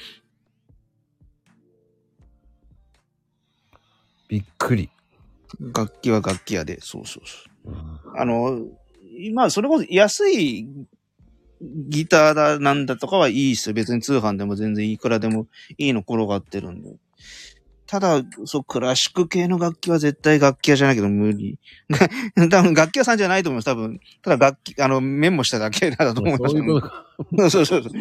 [4.29, 4.91] びっくり。
[5.61, 7.73] 楽器は楽器屋で、そうそうそう。
[7.73, 8.67] うんあの、
[9.19, 10.67] 今、それこそ安い
[11.61, 13.75] ギターだなんだとかはいいですよ。
[13.75, 15.47] 別に通販でも全然いくらでも
[15.77, 16.97] いいの転がってるんで。
[17.87, 21.59] ただ、そう、クラシック系の楽器は絶対楽器屋じゃないけど無理。
[22.51, 23.65] 多分楽器屋さんじゃないと思います。
[23.65, 26.53] 多分、ただ楽器、あの、メモしただけだと思います。
[26.53, 27.07] そういうことか。
[27.51, 27.93] そうそうそう。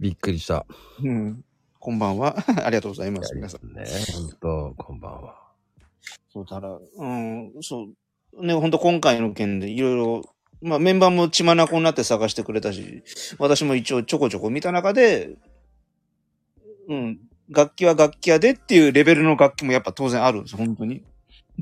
[0.00, 0.66] びっくりした。
[1.02, 1.44] うん。
[1.78, 2.36] こんばんは。
[2.64, 3.32] ありがとうございます。
[3.34, 3.72] 皆さん。
[3.72, 5.36] ね、ほんと、こんばんは。
[6.32, 7.88] そう、ただ、うん、そ
[8.34, 8.44] う。
[8.44, 13.02] ね、ほんと今回の件でいろいろ、まあメンバーも血眼になって探してくれたし、
[13.38, 15.36] 私も一応ちょこちょこ見た中で、
[16.88, 17.18] うん、
[17.48, 21.02] 楽器は楽器屋でっていうレベルの楽器もやっぱ当然あるんです、本当に。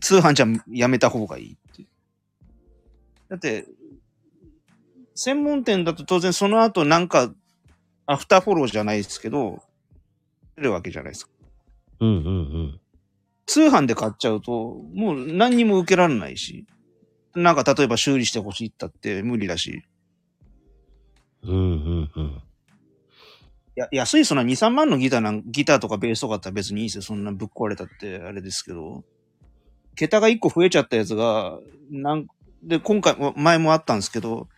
[0.01, 1.85] 通販じゃやめた方がいいって。
[3.29, 3.67] だって、
[5.15, 7.33] 専門店だと当然その後なんか、
[8.07, 9.63] アフターフォローじゃないですけど、
[10.57, 11.33] 出るわけじゃないですか。
[12.01, 12.81] うんうんうん。
[13.47, 16.67] 通販で買っちゃうと、もう何にも受けられないし、
[17.35, 19.85] なんか例えば修理してほしいったって無理だし、
[21.43, 22.43] うんうんうん。
[23.77, 27.03] や安いそんな2、3万のギターなん、ギターとかベースとかだったら別にいいですよ。
[27.03, 29.05] そんなぶっ壊れたってあれですけど、
[29.97, 31.59] 桁が1個増えちゃったやつが、
[31.91, 32.27] なん
[32.63, 34.49] で、今回も、前もあったんですけど、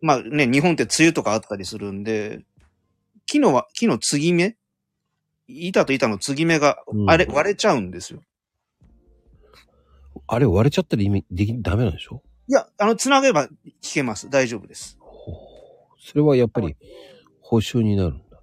[0.00, 2.40] まあね、日本って梅雨とかあったりするんで、
[3.26, 4.56] 木のは、木の継ぎ目？
[5.48, 8.22] 板と板の継ぎ目が、うんあれ、割れちゃうんですよ。
[10.34, 12.22] あれ割れちゃったら意味、でき、ダメなんでしょ？
[12.48, 13.52] いや、あの、繋げば弾
[13.82, 14.30] けます。
[14.30, 14.98] 大丈夫です。
[16.00, 16.74] それはやっぱり、
[17.42, 18.40] 報酬になるんだ。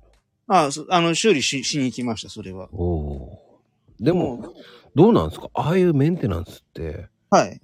[0.47, 2.69] ああ、そあの、修理ししに行きました、それは。
[2.71, 4.05] おおー。
[4.05, 4.53] でも、、
[4.93, 5.49] どうなんですか？
[5.55, 7.59] ああいうメンテナンスって、はい。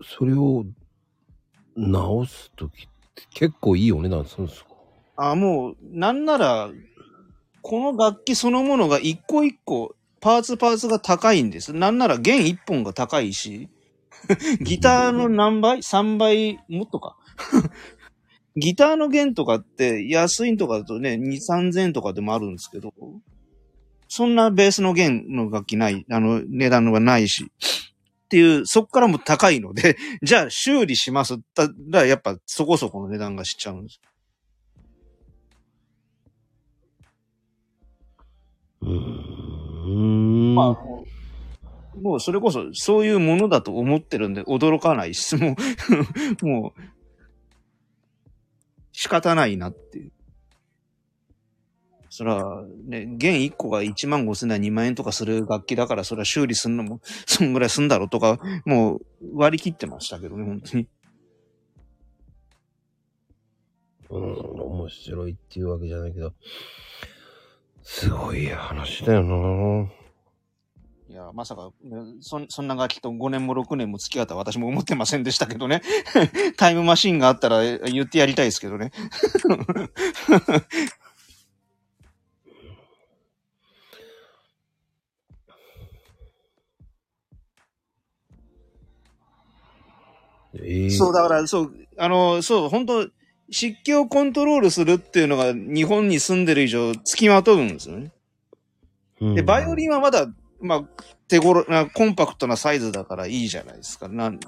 [0.00, 0.64] それを
[1.74, 4.70] 直すときって結構いいお値段するんですか？
[5.16, 6.70] あもう、なんなら、
[7.60, 11.72] この楽器そのものが一個一個、パーツパーツが高いんです。
[11.72, 13.68] なんなら弦一本が高いし、
[14.60, 16.58] ギターの何倍 ?3 倍？
[16.68, 17.16] もっとか。
[18.56, 22.92] ギターの弦とかって安いんとかだとね、2、3000円とかでもあるんですけど、
[24.08, 34.00] そんなベースの弦の楽器ない、あの値段のがないし、っていう、そっからも高いので、 じゃあ修理しますったらやっぱそこそこの値段がしちゃうんです。
[38.80, 40.54] うーん。
[40.54, 45.56] まあ、もうそれこそそういうものだと思ってるんで驚かないし、も
[46.42, 46.80] う、 もう、
[48.92, 50.12] 仕方ないなっていう。
[52.10, 60.88] そら、ね、弦1個が1万5千円2万円とかする楽器だから、それは修理すんのも、 そんぐらいすんだろうとか、もう割り切ってましたけどね、本当に。
[64.10, 66.32] うん、面白いっていうわけじゃないけど、
[67.90, 69.88] すごい話だよな
[71.08, 75.80] いや、まさか、ねそんそんな楽器と5年も6年も付き合った私も思ってませんでしたけどね。
[76.58, 78.92] タイムマシンがあったらえ言ってやりたいですけどね。
[90.60, 93.08] ええそう、だから、そう、あの、そう、本当
[93.50, 98.12] 湿気をコントロールするっていうのが日本に住んでる以上付きまとうんですよね。
[99.20, 100.28] うんで、バイオリンはまだ、
[100.60, 100.84] まあ、
[101.28, 104.08] 手頃な、コンパクトなサイズだからいいじゃないですか。
[104.08, 104.38] なん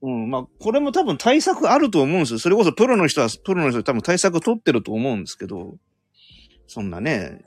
[0.00, 2.38] うん、まあ、これも多分対策あると思うんですよ。
[2.38, 5.74] それこそプロの人は、プロの人は多分対策取ってると思うんですけど、
[6.68, 7.44] そんなね、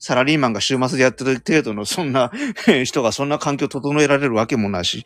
[0.00, 2.32] サラリーマンが週末でやってる程度のそんな
[2.84, 5.04] 人がそんな環境整えられるわけもな いし。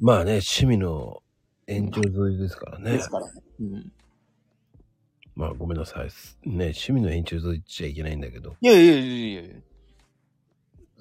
[0.00, 1.21] まあね、趣味の
[1.66, 2.98] 延長沿いですからね。
[2.98, 3.26] から。
[3.60, 3.92] うん。
[5.34, 6.08] まあごめんなさい。
[6.48, 8.56] ね、趣味の延長沿いっちゃいけないんだけど。
[8.60, 9.54] いやいやいやいやいや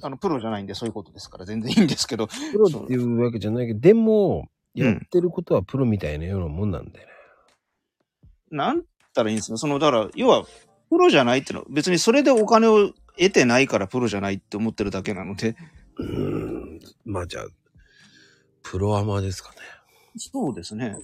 [0.04, 2.28] あの、プロじゃないんでそういうことですから全然いいんですけど。
[2.28, 7.14] プロっていうわけじゃないけど、でも、うんやってることはプロみたいなようなもんなんだよね。
[8.52, 8.84] なん
[9.14, 10.46] たらいいんですかその、だから、要は、
[10.90, 15.56] プロじゃないってのは、別にそれでお金を得てないからプロじゃないって思ってるだけなので。
[15.98, 16.80] うーん。
[17.06, 17.46] まあじゃあ、
[18.64, 19.56] プロアマですかね。
[20.18, 20.98] そうですね。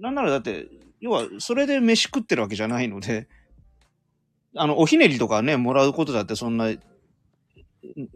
[0.00, 0.68] なんならだって、
[1.00, 3.28] 要は、それで飯食ってるわけじゃないので、
[4.56, 6.72] あの、おひねりとかね、もらうことだってそんな、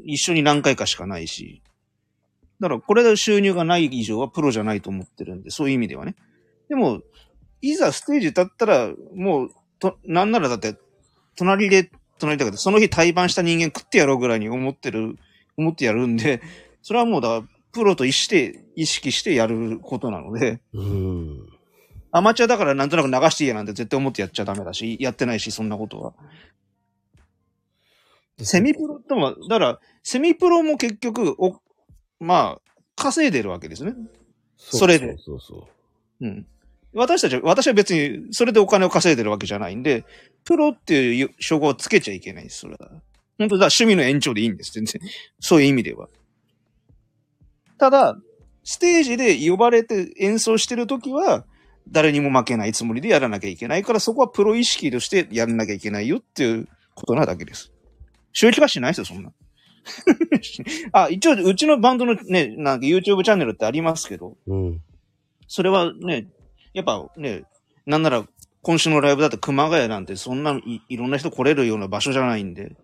[0.05, 1.62] 一緒に何回かしかないし。
[2.60, 6.14] だから、これで収入がない以上はプロじゃないと思ってるんで、そういう意味ではね。
[6.68, 7.02] でも、
[7.60, 10.76] いざステージ立ったら、もう、と、なんならだって、
[11.36, 15.16] 隣で、隣だけど、その日対バンした人間食ってやろうぐらいに思ってる、
[15.56, 16.40] 思ってやるんで、
[16.82, 17.42] それはもうだ
[17.72, 21.48] プロと意して、意識してやることなので、うーん。
[22.10, 26.14] アマチュアだからなんとなく流していいやなんて絶対思ってやっちゃダメだし、やってないし、そんなことは。
[28.40, 31.60] セミプロとも、だから、セミプロも結局、お、
[32.20, 32.60] まあ、
[32.96, 33.94] 稼いでるわけですね。
[34.56, 35.68] それでそうそうそ
[36.20, 36.26] う。
[36.26, 36.46] うん。
[36.94, 40.04] 私たちは、私は別に、それでお金を稼いでるわけじゃないんで、
[40.44, 42.90] プロっていう称号をつけちゃいけないです、それは。
[43.38, 45.00] 本当だ、趣味の延長でいいんです、全然。
[45.40, 46.08] そういう意味では。
[47.78, 48.16] ただ、
[48.64, 51.44] ステージで呼ばれて演奏してるときは、
[51.90, 57.72] 誰にも負けないつもりでやらなきゃいけないから、そこはプロ意識としてやらなきゃいけないよっていうことなだけです。
[58.32, 59.32] 収益化しないですよ、そんな。
[60.92, 64.82] あ、一応、うちのバンドのね、なんか YouTube チャンネルってありますけど、うん。
[65.46, 66.26] それはね、
[66.74, 67.44] やっぱね、
[67.86, 68.26] なんなら
[68.62, 72.76] 今週のライブだって熊谷なんてそんないいろんな人来れるような場所じゃないんで。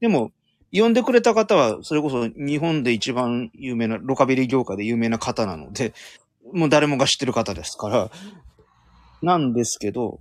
[0.00, 0.32] でも、
[0.72, 5.94] 呼んでくれた方は、それこそ日本で一番有名な、ロカビリー業界で有名な方なので、
[6.52, 8.10] もう誰もが知ってる方ですから、
[9.22, 10.20] なんですけど、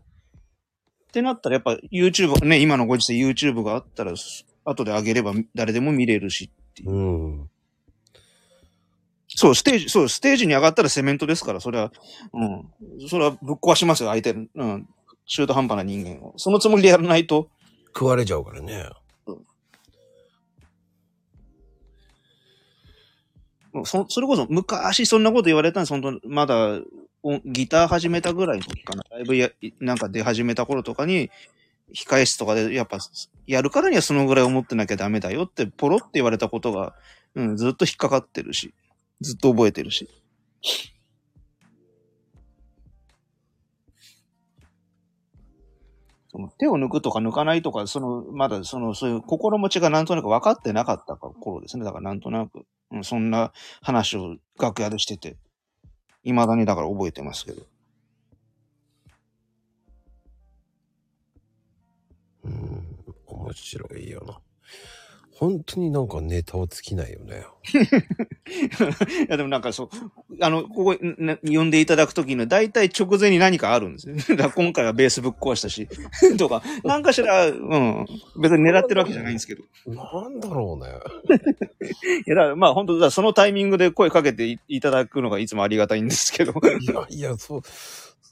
[1.10, 4.14] ってなったらやっぱ YouTube、ね、今のご時世 YouTube があったら、
[4.66, 6.92] 後で上げれば誰でも見れるしっていう。
[6.92, 7.50] うん。
[9.28, 11.92] そう、ステージ、そう、ステージに上がったらセメントですから、それは、
[12.34, 13.08] うん。
[13.08, 14.90] それはぶっ壊しますよ、相手の、うん。
[15.26, 16.34] 中途半端な人間を。
[16.38, 17.50] そのつもりでやらないと、
[17.88, 18.90] 食われちゃうからね。
[23.84, 26.80] そ、それこそ昔そんなこと言われたんです、本当まだ、
[27.46, 29.04] ギター始めたぐらいの時かな。
[29.10, 29.50] ライブや、
[29.80, 31.32] なんか出始めた頃とかに、
[31.94, 33.00] 控え室とかで、やっぱ、
[33.48, 36.94] やるからにはそのぐらい思ってなきゃダメだよって、ポロって言われたことが、
[37.34, 38.74] うん、ずっと引っかかってるし、
[39.22, 40.10] ずっと覚えてるし。
[46.32, 51.86] その手を抜くとか抜かないとか、その、まだその、そういう心持ちがなんとなく分かってなかった頃ですね。
[51.86, 52.66] だからなんとなく、
[53.04, 53.52] そんな
[53.82, 55.38] 話を楽屋でしてて、
[56.24, 57.64] 未だにだから覚えてますけど。
[62.46, 62.86] うん。
[63.28, 64.40] 面白いよな。
[65.38, 67.46] 本当になんかネタは尽きないよね。
[67.74, 69.90] いや、でもなんかそう、
[70.40, 74.16] あの、ここ、ね、呼んでいただくときの大体直前に何かあるんですよ。
[74.38, 75.90] だから今回はベースぶっ壊したし、
[76.40, 78.06] とか、なんかしら、うん、
[78.42, 79.64] 別に狙ってるわけじゃないんですけど。
[79.88, 80.94] なんだろうね。
[82.26, 86.54] いや、だからまあ本当だそのタイミングで声かけていいただくのがいつもありがたいんですけど。
[86.80, 87.62] いや、いや、そう、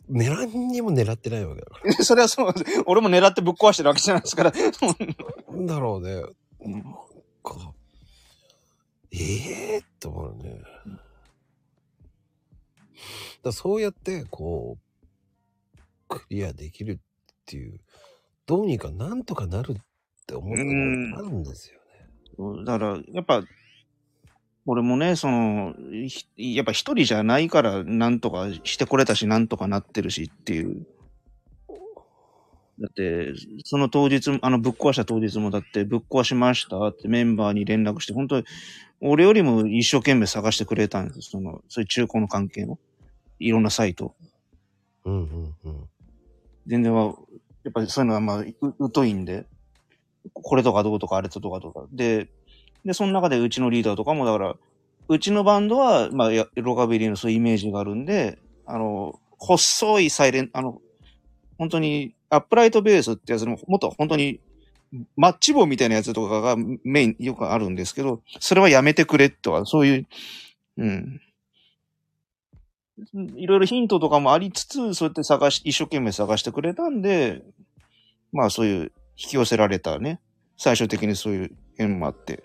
[0.09, 1.93] 狙いにも狙ってないわけだから。
[2.05, 2.53] それはそう、
[2.85, 4.53] 俺も狙ってぶっ壊してるわけじゃないですから。
[5.51, 6.23] なんだろうね。
[6.69, 6.83] なん
[7.43, 7.73] か、
[9.11, 10.61] ええー、って思うね。
[13.43, 15.77] だそうやって、こう、
[16.07, 16.97] クリアできるっ
[17.45, 17.79] ていう、
[18.45, 19.75] どうにかなんとかなるっ
[20.25, 21.79] て思ったのがあるんですよ
[22.57, 22.65] ね。
[22.65, 23.43] だから、やっぱ、
[24.65, 25.75] 俺もね、その、
[26.07, 30.87] ひやっぱ一人じゃないから、なんとかしてこれたし、なんとかなってるしっていう。
[32.79, 33.33] だって、
[33.63, 38.45] その当日、あの、ぶっ壊した当日もだって、ぶっ壊しましたってメンバーに連絡して、本当に、
[39.01, 42.79] 俺よりも一生懸命探してくれたんですその、そういう中古の関係の。
[43.39, 44.15] いろんなサイト。
[45.05, 45.89] うんうんうん。
[46.65, 47.15] 全然は、
[47.63, 48.55] やっぱりそういうのはまあ、う、
[48.93, 49.45] 疎いんで、
[50.33, 51.85] これとかどうとかあれとかとか。
[51.91, 52.29] で、
[52.85, 54.55] で、その中でうちのリーダーとかも、だから、
[55.09, 60.81] うちのバンドは、まあ、やロカビリーのそういうイメージがあるんで、あの、細いサイレン、あの、
[61.57, 64.39] 本当に、アップライトベースってやつも、もっと本当に、
[65.15, 70.07] マッチ棒みたいなやつとかがメイン、よくあるんですけど、それはやめてくれとか、そういう、
[70.77, 71.21] うん。
[73.35, 77.43] いろいろヒントとかもありつつ、そうやって探し、一生懸命探してくれたんで、
[78.31, 80.19] まあそういう引き寄せられたね、
[80.57, 82.43] 最終的にそういう縁もあって。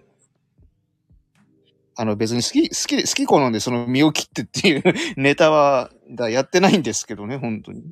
[2.01, 4.83] あの別に好き、好き、好き好んでその身を切ってっていう
[5.17, 5.91] ネタは、
[6.31, 7.83] やってないんですけどね、本当に。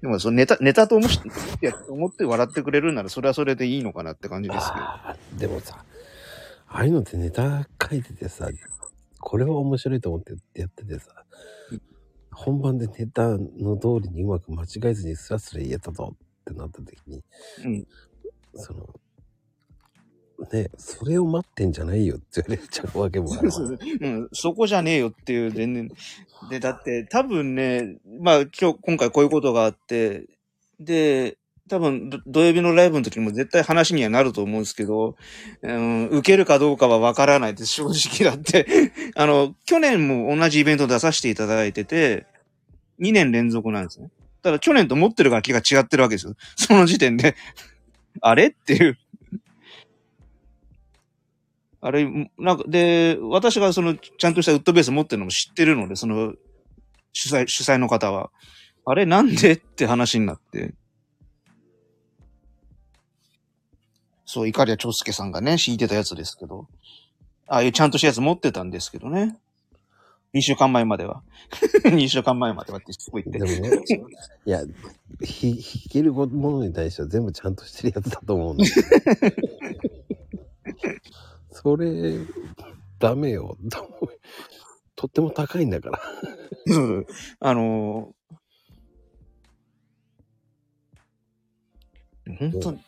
[0.00, 1.16] でもそのネタ、ネタと思し
[1.62, 4.84] いや思って笑ってくれるならそれはそれでいいのかなって感じですけど。
[4.84, 5.84] あーでもさ、
[6.68, 8.48] ああいうのってネタ書いててさ、
[9.20, 11.24] これは面白いと思ってやっててさ、
[12.32, 17.24] 本番でネタの通りにうまく間違えずにスラスラ言えたぞってなった時に、
[17.64, 17.86] うん。
[18.54, 18.88] その、
[20.52, 23.54] ね、それを待ってんじゃないよって言われちゃうわけもあるわ。
[24.00, 25.90] うん、そこじゃねえよっていう、全然。
[26.48, 30.26] で、だって、多分ね、まあ、今日、今回こういうことがあって、
[30.78, 31.38] で、
[31.68, 35.16] 多分、土曜日のライブの時も絶対話にはなると思うんですけど、
[35.62, 38.92] うん、受けるかどうかはわからないって正直だって。
[39.16, 42.26] あの、去年も同じイベント出させていただいてて、
[43.00, 44.10] 2年連続なんですね。
[44.42, 46.34] ただ去年と持ってる楽器が違ってるわけですよ。
[46.56, 47.34] その時点で。
[48.20, 48.48] あれ？
[48.48, 48.98] っていう。
[51.80, 52.04] あれ、
[52.38, 56.34] なんか、で、私がその、ちゃんとしたウッドベース持ってるのも知ってるので、その、
[57.12, 58.30] 主催、主催の方は。
[58.84, 60.74] あれ、なんでって話になって。
[64.24, 66.66] そう、イカリア長介さんがね、弾いてたやつですけど。
[67.46, 69.38] ああいうちゃんとしたやつ持ってたんですけどね。
[70.34, 71.22] 2週間前までは。
[71.84, 73.54] 2週間前まではってすごい言って。
[73.54, 73.82] でもね、
[74.44, 74.62] いや、
[75.22, 78.70] ひ弾けるものに対しては全部ちゃんとしてるやつだと思うんだよ。
[81.60, 82.18] それ、
[83.00, 83.56] ダメよ。
[84.94, 86.00] とっても高いんだから。
[86.68, 87.06] そ う
[87.40, 92.78] あのー、本当に、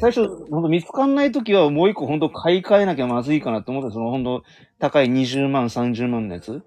[0.00, 4.42] 最初、本当見つかんないときはもう一個本当買い替えなきゃまずいかなって思って、その本当
[4.78, 6.62] 高い20万、30万のやつ。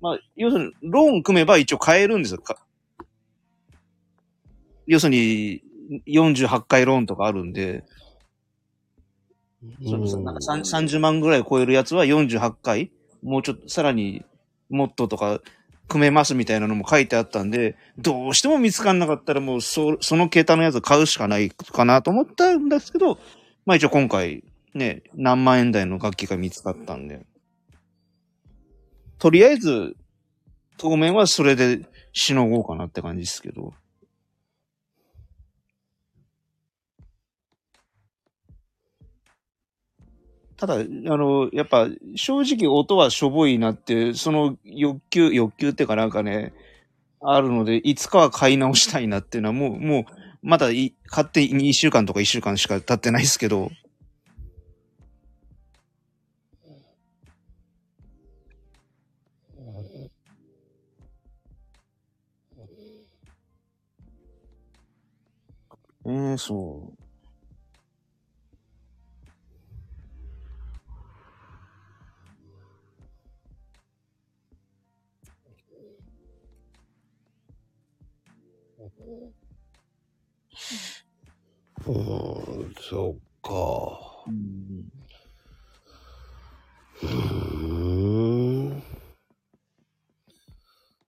[0.00, 2.40] まあ、要するに、ローン組めば一応買えるんですよ。
[2.40, 2.64] か
[4.86, 5.64] 要するに、
[6.06, 7.84] 48回ローンとかあるんで、
[9.84, 10.22] そうそう。
[10.22, 12.90] なんか30万ぐらい超えるやつは48回、
[13.22, 14.24] もうちょっと、さらに
[14.68, 15.40] もっととか、
[15.88, 23.18] 組めますみたいなのも書いてあったんで、どうしても見つかんなかったらもうそ、その桁のやつ買うしかないかなと思ったんですけど、
[23.66, 27.26] まあ一応今回、ね、何万円台の楽器が見つかったんで、
[29.18, 29.96] とりあえず、
[30.76, 33.74] 当面はそれでしのごうかなって感じですけど。
[40.56, 46.52] ただ、あの、やっぱ、正直音はしょぼいなって、その欲求、欲求っていうかなんかね、
[47.20, 50.04] あるので、いつかは買い直したいなっていうのはもう、もう、
[50.42, 53.70] まだい買って2週間とか1週間しか経ってないですけど、
[66.06, 66.93] ええそう。
[81.86, 83.50] うーん、そっか。
[84.26, 84.34] うん
[88.70, 88.82] ん。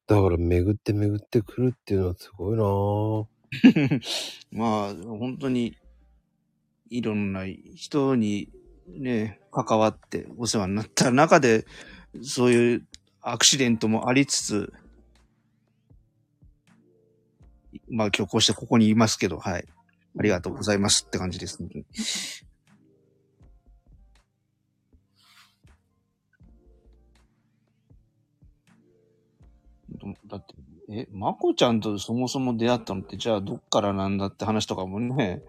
[0.07, 3.27] だから巡って巡ってくるっていうのはすごいなぁ。
[4.53, 5.77] まあ、本当に、
[6.91, 7.45] いろんな
[7.75, 8.49] 人に
[8.87, 11.67] ね、関わってお世話になった中で、
[12.23, 12.87] そういう
[13.21, 14.73] アクシデントもありつつ、
[17.89, 19.67] まあ今日こうしてここにいますけど、はい。
[20.19, 21.85] ありがとうございますって感じですね。
[30.27, 30.55] だって、
[30.89, 35.43] え、まこちゃんとそもそも出会ったのって、じゃあどっからなんだって話とかもね、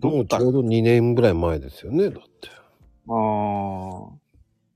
[0.00, 2.48] もうちょうど2年ぐらい前ですよね、だって。
[3.08, 4.10] ああ、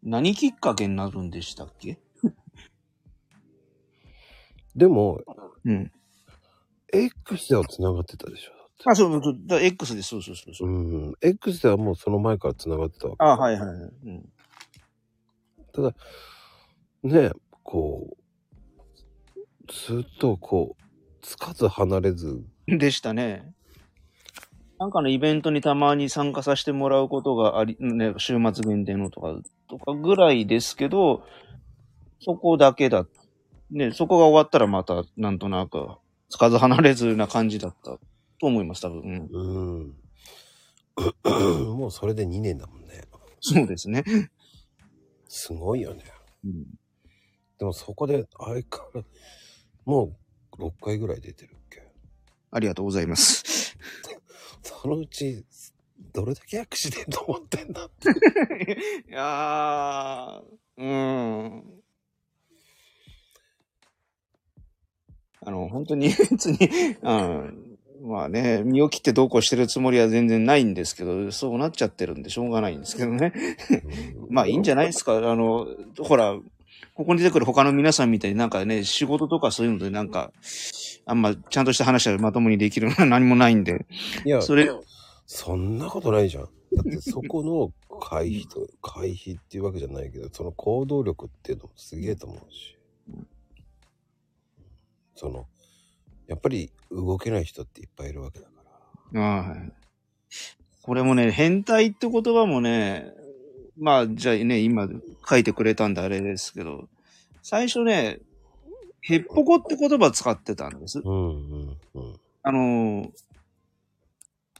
[0.02, 1.98] 何きっかけになるんでしたっけ？
[4.74, 5.20] でも、
[5.64, 5.92] うん。
[6.92, 8.52] X では繋がってたでしょ？
[8.90, 10.08] あ、そう、そうだ X です。
[10.08, 10.72] そうそうそうそうう。
[11.10, 11.14] ん。
[11.20, 13.24] X ではもうその前から繋がってたわけ。
[13.24, 13.90] あはいはいはい。
[14.06, 14.30] うん。
[17.02, 17.30] ね
[17.62, 18.16] こ
[19.68, 20.82] う、ずっとこう、
[21.22, 23.52] つかず離れず、でしたね。
[24.78, 29.34] なんかのイベントにたまに参加させてもらうことがあり、ね、週末限定のとか、
[29.68, 31.22] とかぐらいですけど、
[32.20, 33.06] そこだけだ。
[33.70, 35.86] ね、そこが終わったらまた、なんとなく、
[36.30, 38.00] つかず離れずな感じだったと
[38.40, 39.28] 思います、多分。
[39.30, 39.94] うん。
[41.24, 41.78] うん。
[41.78, 43.02] もうそれで2年だもんね。
[43.40, 44.04] そうですね。
[45.28, 46.04] すごいよね。
[46.44, 46.64] うん。
[47.58, 49.02] でもそこで、あれから、
[49.84, 50.16] も
[50.58, 51.82] う6回ぐらい出てるっけ？
[52.50, 53.76] ありがとうございます。
[54.62, 55.44] そのうち、
[56.12, 58.08] どれだけアクシデント持ってんだって。
[59.08, 60.42] いやー、
[60.78, 61.79] うーん。
[65.42, 66.58] あの、本当に別に、
[67.02, 67.70] うん、
[68.02, 73.32] まあね、身を切ってどうこうしてるつもりは全然ないんですけど、そうなっちゃってるんでしょうがないんですけどね。
[74.28, 75.16] まあいいんじゃないですか。
[75.16, 75.66] あの、
[75.98, 76.38] ほら、
[76.94, 80.32] ここに出てくる他の皆さんみたいになんかね、仕事とかそういうのでなんか、
[81.06, 83.86] あんまちゃんとした話はまともにできるのは何もないんで、
[84.24, 84.70] いや、それ、
[85.26, 86.44] そんなことないじゃん。
[86.44, 92.76] だってそこの回避と、回避っていうわけじゃないけど、その行動力っていうのもすげえと思うし。
[95.20, 95.46] その、
[96.26, 98.52] やっぱり動けない人っていっぱいいるわけだか
[99.12, 99.20] ら。
[99.20, 99.72] はい。
[100.80, 103.12] これもね、変態って言葉もね、
[103.78, 104.88] まあ、じゃあね、今
[105.28, 106.88] 書いてくれたんであれですけど、
[107.42, 108.20] 最初ね、
[109.02, 111.00] へっぽこって言葉使ってたんです。
[111.00, 112.20] うんうんうん。
[112.42, 113.10] あのー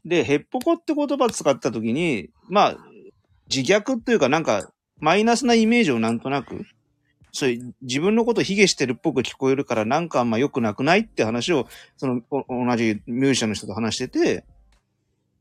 [0.05, 2.77] で、へっぽこって言葉使った時に、まあ、
[3.55, 6.65] 自虐っていうかなんか、マイナスなイメージをなんとなく、
[7.32, 11.66] そういう自分のことを卑下してるっぽく聞こえるからなんかあんま良くなくないって話を、
[11.97, 14.44] その、お同じミュージシャンの人と話してて、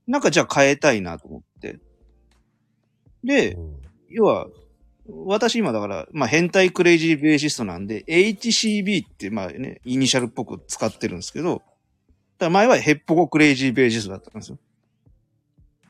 [0.07, 1.79] なんかじゃあ変えたいなと思って。
[3.23, 3.57] で、
[4.09, 4.47] 要は、
[5.25, 11.61] 私今だから、まあ変態クレイジーベーシストなんで、HCB ってまあね、イニシャルっぽく使ってるんですけど、
[12.37, 14.57] だ前はヘッポコクレイジーベーシストだったんですよ。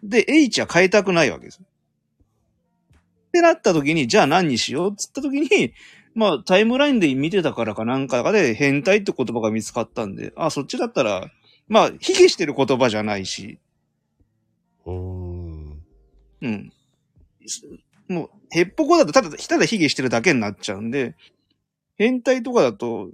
[0.03, 1.61] で、H は変えたくないわけです。
[3.29, 5.73] ってなった時に、じゃあ何にしようっつった時に、
[6.15, 11.29] まあタイムラインで見てたからかなんかで変態って言葉が見つかったんで、あ、そっちだったら、
[11.67, 13.59] まあ、卑下してる言葉じゃないし、
[14.85, 15.83] うーん。
[16.41, 16.73] うん。
[18.07, 21.15] もう、へっぽこだとただ、ただ卑下してるだけになっちゃうんで、
[21.97, 23.11] 変態とかだと、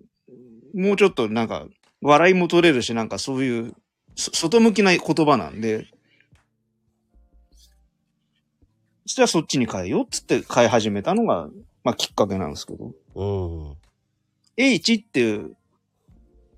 [0.73, 1.67] もうちょっとなんか、
[2.01, 3.73] 笑いも取れるし、なんかそういう、
[4.15, 5.87] そ外向きな言葉なんで、
[9.05, 11.47] じゃあそっちに変えようっつって変え始めたのが、
[11.83, 13.77] まあきっかけなんですけど、うん。
[14.57, 15.55] H っていう、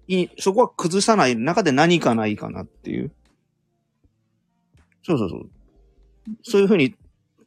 [0.07, 3.11] いそこは崩さない中で何かないかなっていう。
[5.03, 5.49] そうそうそう。
[6.44, 6.95] そういうふうに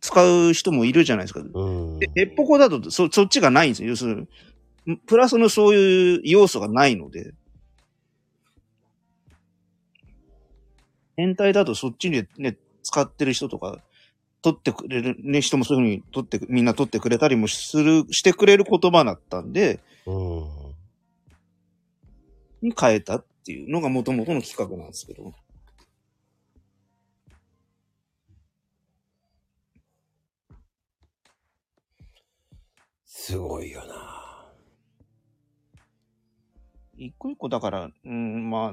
[0.00, 1.40] 使う人もいるじゃないですか。
[1.40, 1.98] うん。
[1.98, 3.88] で、へっぽこだとそ、そっちがないんですよ。
[3.88, 4.28] 要する
[4.86, 7.32] に、プラスのそういう要素がないので。
[11.16, 13.78] 変態だとそっちにね、使ってる人とか、
[14.42, 20.44] 取ってくれる、ね、人もそういうふうに取ってく、みんな取ってくれたりもする、してくれる言葉だったんで、うん。
[22.62, 25.32] に変えたっていうのが元々の企画なんですけど。
[33.04, 34.50] すごいよな。
[36.96, 38.72] 一個一個だから、うん、まあ、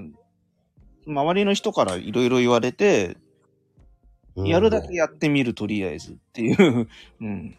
[1.06, 3.27] 周りの人からいろいろ言われて、うん
[4.46, 6.88] やるだけやってみる、とりあえずっていう。
[7.22, 7.52] うん。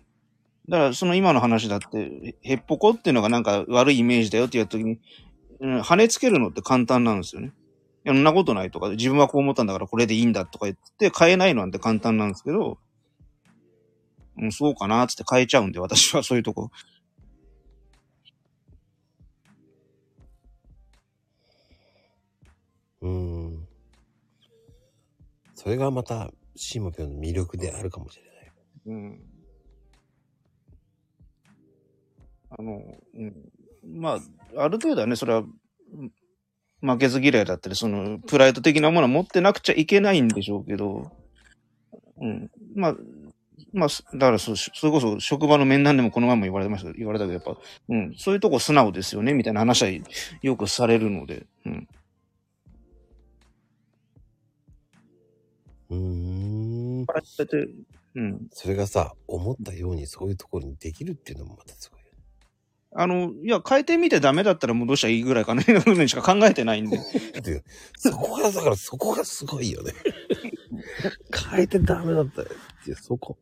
[0.69, 4.99] だから、その今の話だって、へへっぽこっていうのがなんか悪いイメージだよって言った時に、
[5.61, 7.53] うん、跳ねつけるのって簡単なんですよね。
[8.09, 12.79] や、そんなことないとか、自分はこう思ったんだからこれでいいんだとか言って変えないのなんて簡単なんですけど、
[14.39, 16.71] うん、そうかなーっつって変えちゃうんで、私はそういうとこ。
[23.03, 23.69] うーん。
[25.55, 28.53] それがまた、シーマピョンの魅力であるかもしれない。
[28.87, 29.21] うん。
[32.51, 32.83] あの、
[33.15, 33.35] うん。
[34.01, 34.19] ま
[34.57, 36.13] あ、ある程度はね、それは、うん
[36.81, 41.11] 負けず嫌いだったり、その、プライド的なものは持ってなくちゃいけないんでしょうけど、
[42.21, 42.51] うん。
[42.75, 42.97] まあ、
[43.73, 47.57] まあ、だからそう、それこそ職場の面談でもこの前も言われてました、言われたけど、やっぱ、
[47.89, 49.91] うん、そういうとこ素直ですよね、みたいな話は
[50.43, 51.89] よくされるので、うん。
[55.91, 55.95] う
[57.15, 57.69] って、
[58.15, 58.49] うん。
[58.53, 61.99] それがさ、思ったようにそういうところにできるっていうのもまたすごい。
[62.95, 66.99] あの、いや、変えてみてダメだったら戻したらいいぐらいかな、しか考えてないんで。
[67.43, 67.63] で
[67.97, 69.93] そこが、だからそこがすごいよね。
[71.53, 72.49] 変えてダメだったよ
[72.81, 73.37] っていう、そこ。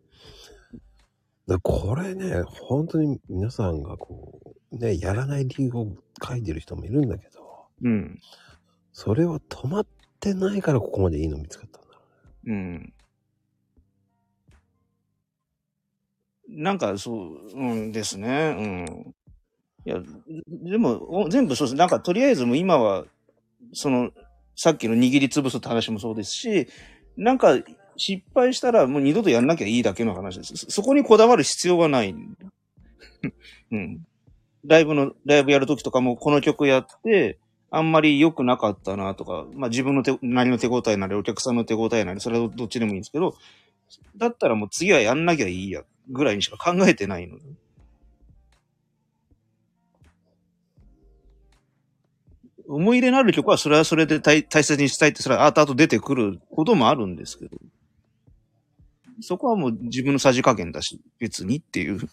[1.47, 4.41] だこれね、本当に皆さんがこ
[4.73, 8.19] う、ね、やらない理由を書いてる人もいるんだけど、うん。
[8.93, 9.87] それは止まっ
[10.19, 12.01] てないからここまでいいの見つかったんだろ
[12.47, 12.93] うん。
[16.48, 18.56] なんかそう、うんですね。
[18.59, 19.14] うん。
[19.85, 20.01] いや、
[20.48, 21.77] でも、全部そうです。
[21.77, 23.05] なんかとりあえずもう今は、
[23.73, 24.10] その、
[24.56, 26.68] さっきの握りつぶすって話もそうですし、
[27.16, 27.56] なんか
[27.97, 30.56] 失敗したらもう二度とやんなきゃいいだけの話です。
[30.56, 32.14] そそこにこだわる必要はない。
[33.73, 34.06] うん。
[34.64, 37.39] ライブの、ライブやるときとかもこの曲やって、
[37.70, 43.35] あんまり良くなかったなとか、まあ自分の手、何の手応えなり、お客さんの手応えなり、それはどっちでもいいんですけど、
[44.16, 47.45] だったらもう次はやんなきゃいいや、ぐらいにしか考えてないので。
[52.69, 57.57] 思い入れのある曲はそれはそれで大大切にしたいって、それは後々出てくることもあるんですけど、
[59.20, 62.09] そこはもう自分のさじ加減だし、別にっていう。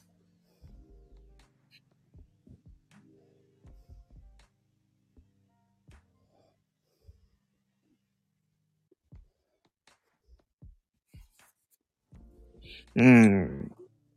[12.95, 13.72] うん。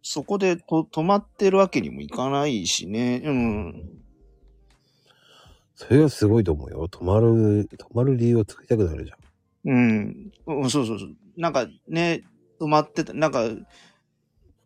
[0.09, 3.23] そこでと止まってるわけにもいかないしね。
[3.25, 3.91] うん。
[5.75, 6.87] それがすごいと思うよ。
[6.89, 9.19] 止まる、止まる理由を作りたくなるじゃん。
[9.69, 10.33] うん。
[10.47, 11.09] うんそうそうそう。
[11.37, 12.23] なんかね、
[12.61, 13.49] 止まってた、なんか、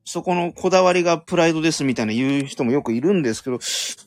[0.05, 3.61] そこのこだわりがプライドですみたいな言う人もよくいるんですけど、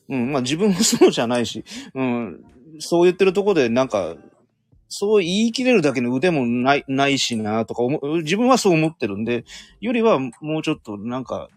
[0.09, 1.65] うん、まあ自分もそうじゃないし、
[1.95, 2.43] うん、
[2.77, 4.15] そう言ってるところでなんか、
[4.95, 9.43] そう言い切れるだけの腕もない、ないしなとか思う、自分はそう思ってるんで、
[9.81, 11.49] よりはもうちょっとなんか、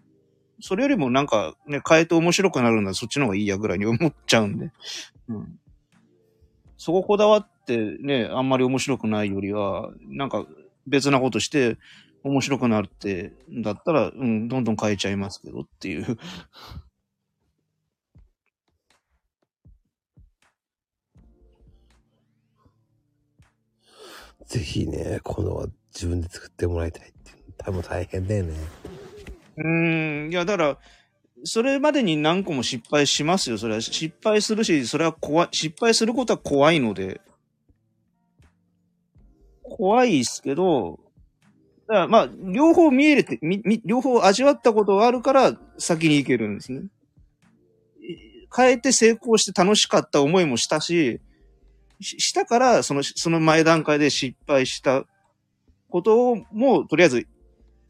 [0.59, 4.71] それよりもなんかね、変えて面白くなるんだそっちの方がいいやぐらいに思っちゃうんで。
[5.29, 5.59] うん。
[6.79, 10.47] そここだわってね、あんまり面白くないよりは、なんか
[10.87, 11.77] 別なことして
[12.25, 16.17] 面白くなるって、だったら、うん、どんどん変えちゃいますけどっていう。
[24.47, 27.17] ぜひね、この自分で作ってもらいたいって。
[27.59, 28.55] 多分大変だよね。
[29.57, 30.79] うん、いや、だから、
[31.45, 33.59] それまでに何個も失敗しますよ。
[33.59, 37.21] それは失敗するし、それは怖い、失敗することは怖いので。
[39.63, 41.01] 怖いですけど、
[41.89, 46.85] だからまあ、両方見えれて、み、み、両方味わったことがあるから先に行けるんですね。
[48.55, 51.21] 変えて成功して楽しかった思いもしたし、
[52.01, 55.05] ししたから、その、その前段階で失敗した
[55.89, 57.27] ことを、もう、とりあえず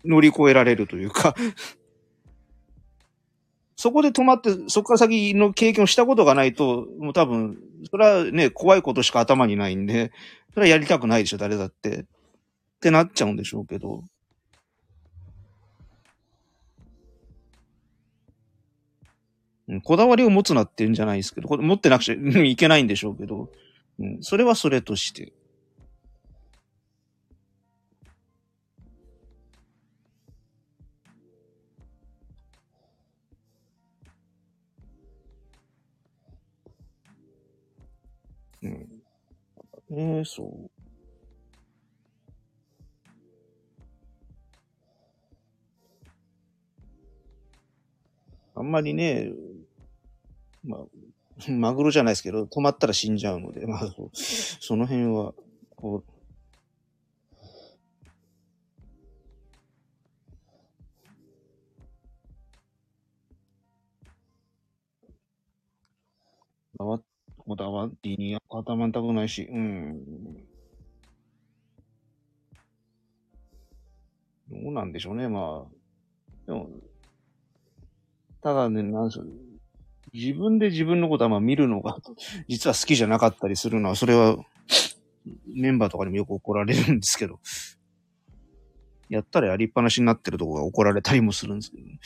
[0.05, 1.35] 乗り越えられるというか、
[3.77, 7.59] そこで止まって、そこから先の経験をしたことがないと、もう多分、
[7.91, 10.13] それはね、怖いことしか頭にないんで、
[10.55, 12.01] それはやりたくないでしょ、誰だって。
[12.01, 12.05] っ
[12.81, 14.05] てなっちゃうんでしょうけど。
[19.83, 23.51] こだわりを持つなって言うんじゃないですけど、これ持ってなくちゃいけないんでしょうけど、
[23.99, 25.33] うん、それはそれとして。
[38.63, 39.03] うん。
[39.91, 40.71] ええそう。
[48.55, 49.31] あんまりね、
[50.65, 50.81] まあ、
[51.49, 55.35] マグロじゃないですけど、止まったら死んじゃうので、まあ、そその辺は、
[55.77, 56.17] こう、
[67.47, 70.05] こだわりに固まんたくないし、うん。
[74.51, 75.71] どうなんでしょうね、まあ。
[76.47, 76.69] でも、
[78.43, 79.46] ただね、なんでしょう。
[80.17, 81.99] 自分で自分のことはまあ見るのが、
[82.49, 84.39] 実は好きじゃなかったりするのは、それは、
[85.55, 87.41] メンバーとかにもよく怒られるんですけど、
[89.09, 91.99] やったらやりっぱなしになってるとこが怒られたりもするんですけどね。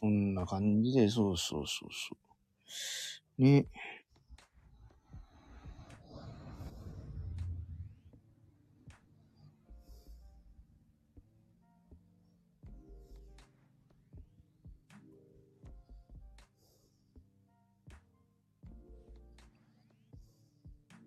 [0.00, 2.16] そんな感じで、そうそうそうそ
[3.38, 3.42] う。
[3.42, 3.66] ね。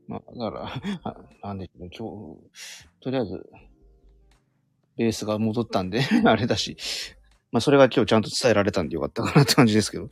[0.08, 3.44] まあ、だから、 なんでしょうね、今日、とりあえず、
[4.98, 6.78] ベースが戻ったんで、 あれだし、
[7.54, 10.10] まあそれが今日ちゃんと伝えられたんでよかったかなって感じですけど。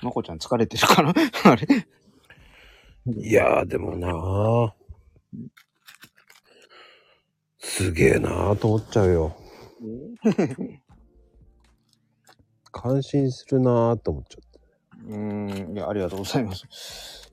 [0.00, 1.12] まこちゃん疲れてるかな？
[1.44, 1.66] あれ？
[3.16, 4.70] いやー、でもなー。
[7.64, 9.36] すげえなーと思っちゃうよ。
[12.70, 14.60] 感心するなーと思っちゃって。
[15.08, 17.32] うーん、いや、ありがとうございます。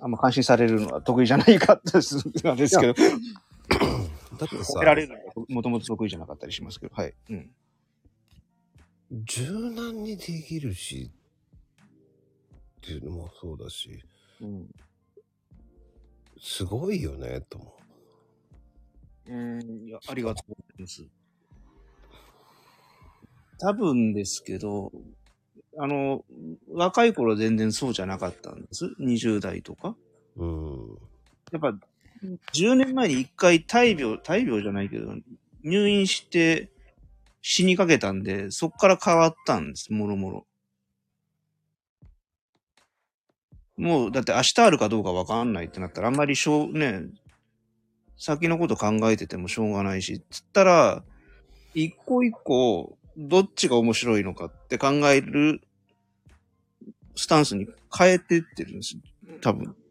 [0.00, 3.02] あんま感心されるのは得意じゃないかったですなんですけど、だ
[4.44, 7.14] ってさられるのはもともと得意じゃなかったりしますけど、はい。
[7.30, 7.50] うん。
[9.24, 11.10] 柔軟にできるし、
[11.80, 14.04] っていうのもそうだし、
[14.40, 14.68] うん。
[16.38, 17.85] すごいよね、と思う
[19.34, 21.04] ん、いや、ありがとうございます。
[23.58, 24.92] 多分ですけど、
[25.78, 26.24] あの、
[26.70, 28.86] 若い頃全然そうじゃなかったんです。
[29.00, 29.96] 20代とか。
[30.36, 30.44] う。
[30.44, 30.98] うん。
[31.52, 31.78] やっぱ、
[32.54, 35.14] 10年前に一回大病、大病じゃないけど、
[35.62, 36.70] 入院して
[37.42, 40.46] 死にかけたんで、そっから変わったんです、もろもろ。
[43.76, 47.02] もう、だって明日あるかどうかわかんないってなったら、あんまりしょう、ね、
[48.16, 51.02] 先のこと考えててもしょうがないし、つったら、
[51.74, 55.60] 一個一個、どっちが面白いのかって考える
[57.14, 57.66] スタンスに
[57.96, 58.96] 変えてってるんです。
[59.40, 59.64] 多分。
[59.66, 59.86] うん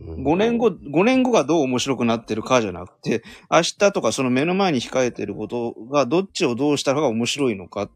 [0.00, 7.90] 5年後、5年後がどう面白くなってるかじゃなくて、明日とかその目の前に控えてることがどっちをどうしたらが面白いのかっ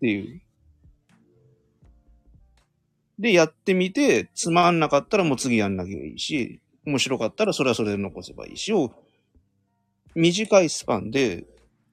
[0.00, 0.42] ていう。
[3.20, 8.92] で、やってみて、つまんなかったらもう次やんなきゃいいし、面白かったらそれはそれで残せばいいしを、
[10.14, 11.44] 短いスパンで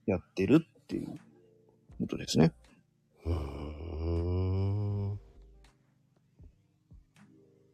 [0.05, 1.19] やってるっていう
[1.99, 2.53] ことですね。
[3.25, 5.19] うーん。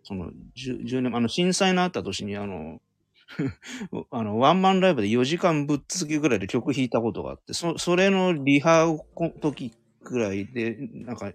[0.03, 2.81] その、10, 10年、あの、震災のあった年に、あの、
[4.09, 9.73] あの、ワンマンライブで4時間ぶっ続けぐらいで曲弾いたことがあって、そ、それのリハをこ時
[10.03, 11.31] ぐらいで、なんか、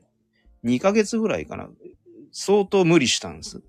[0.65, 1.69] 2ヶ月ぐらいかな。
[2.33, 3.63] 相当無理したんです。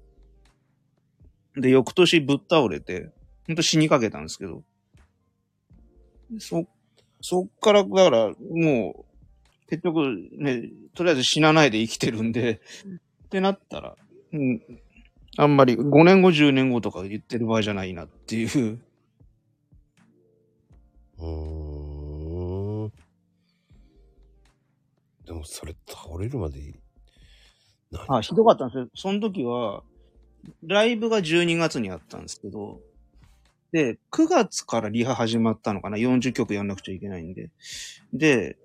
[1.57, 3.11] で、翌年ぶっ倒れて、
[3.47, 4.63] ほんと死にかけたんですけど、
[6.39, 6.65] そ、
[7.21, 9.05] そっから、だから、も
[9.67, 12.61] う、結局ね、とりあえず死なないで生きてるんで、
[13.25, 13.95] ってなったら、
[14.33, 14.61] うん、
[15.37, 18.79] あんまり5年後、10年後とか言ってる場合じゃないなっていう。
[21.17, 22.91] うーん。
[25.25, 26.75] でもそれ倒れるまでいい。
[27.91, 28.17] 何？
[28.17, 28.87] あ、ひどかったんですよ。
[28.93, 29.83] その時は、
[30.63, 32.79] ライブが12月にあったんですけど、
[33.71, 37.49] で、9月からリハ始まったのかな ?40 曲やんなくちゃいけないんで。
[38.13, 38.57] で、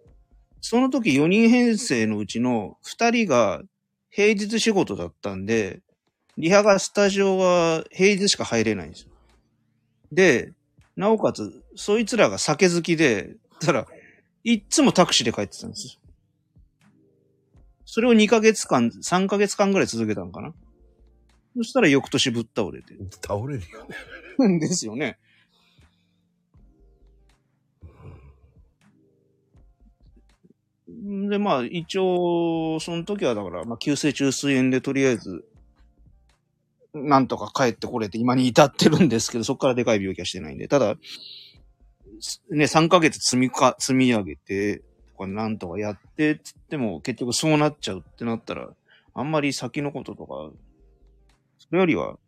[0.61, 3.63] その時4人編成のうちの2人が
[4.11, 5.81] 平日仕事だったんで、
[6.37, 9.11] リハがスタジオは平日しか入れないんですよ。
[10.13, 10.53] で、
[10.97, 13.87] なおかつ、そいつらが酒好きで、たら、
[14.45, 15.93] いっつもタクシーで帰ってたんですよ。
[17.85, 20.55] それを2ヶ月間、3ヶ月間ぐらい続けたのかな？
[21.57, 22.95] そしたら翌年ぶっ倒れて。
[23.23, 23.87] 倒れるよ
[24.49, 24.59] ね。
[24.59, 25.19] ですよね。
[31.29, 35.45] で、まあ、一応、その時はだから、まあ、急性虫垂炎でとりあえず、
[36.93, 40.69] なんとか帰ってこれて今に至ってるんですけど、そこからでかい病気はしてないんで。
[40.69, 40.97] ただ、
[42.51, 44.79] ね、3ヶ月積みか、積み上げて、
[45.13, 48.69] とかなんとかやって、つっても結局そうなっちゃうってなったら、
[49.15, 50.51] あんまり先のこととか、
[51.61, 52.19] それよりは、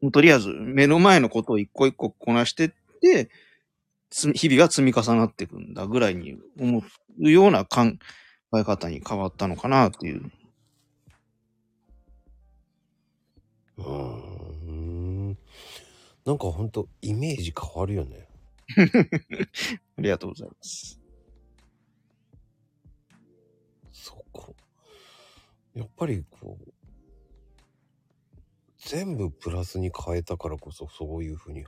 [0.00, 3.30] もうとりあえず目の前のことを一個一個こなしてって、
[4.08, 6.82] つ日々が積み重なっていくんだぐらいに思
[7.20, 7.92] うような考
[8.56, 10.32] え方に変わったのかなっていう。
[13.78, 15.38] うーん。
[16.24, 18.28] なんかほんとイメージ変わるよね。
[19.98, 21.00] ありがとうございます。
[23.92, 24.54] そこ。
[25.74, 26.79] やっぱりこう、
[28.86, 31.64] 全部プラスに変えたからこそそういうふうに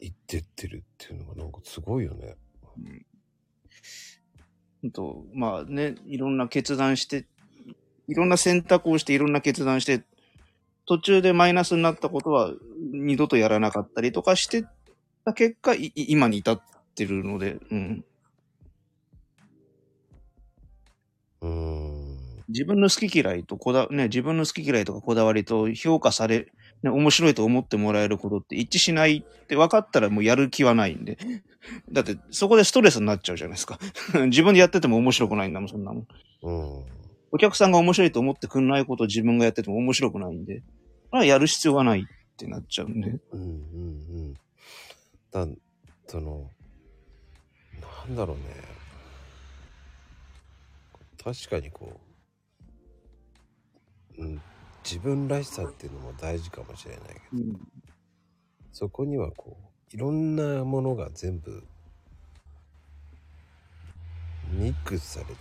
[0.00, 2.36] 言ってってるっていうのがなんかすごいよね。
[2.76, 3.06] うん
[4.92, 7.26] と、まあね、いろんな決断して、
[8.06, 10.04] いろんな選択をして、いろんな決断して、
[10.86, 12.52] 途中でマイナスになったことは
[12.92, 14.64] 二度とやらなかったりとかして
[15.24, 16.62] た結果、今に至っ
[16.94, 18.04] てるので、うん。
[22.48, 26.46] 自分の好き嫌いとこだ、ね、自分の好き嫌いとかこだわりと評価され、
[26.82, 31.18] ね、面白いと思ってもらえることって一致しないって分かったらもうやる気はないんで。
[31.92, 33.78] だってそこでストレスになっちゃうじゃないですか。
[34.26, 36.06] 自分でやってても面白くないんだもん、そんなもん。
[36.42, 36.84] うん。
[37.30, 40.62] お客さんが面白いと思ってくんないことを自分がやってても面白くないんで。
[41.10, 42.04] まあやる必要がないっ
[42.36, 43.10] てなっちゃうんで。
[43.32, 43.46] うんうんう
[44.30, 44.34] ん。
[45.30, 45.46] だ、
[46.06, 46.50] その、
[48.06, 48.42] なんだろうね。
[51.22, 52.07] 確かにこう、
[54.18, 54.40] うん、
[54.84, 57.60] 自分らしさっていうのも大事かもしれないけど、うん。
[58.72, 59.56] そこにはこ
[59.92, 61.62] う、いろんなものが全部、
[64.52, 65.38] ミックスされてて、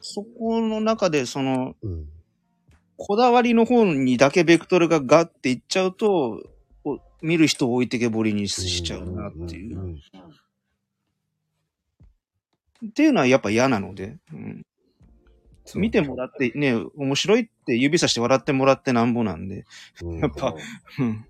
[0.00, 2.08] そこの中でその、うん。
[2.96, 6.42] こだわりの方にだけベクトルがガッていっちゃうと、
[7.20, 9.96] 見る人を置いてけぼりにしちゃうなっていう。
[12.84, 14.66] っていうのはやっぱ嫌なので、うん、
[15.78, 19.64] 見てもらってね、面白いって指さして笑ってもらってなんぼなんで、
[20.02, 20.54] うんやっぱ
[20.98, 21.26] うん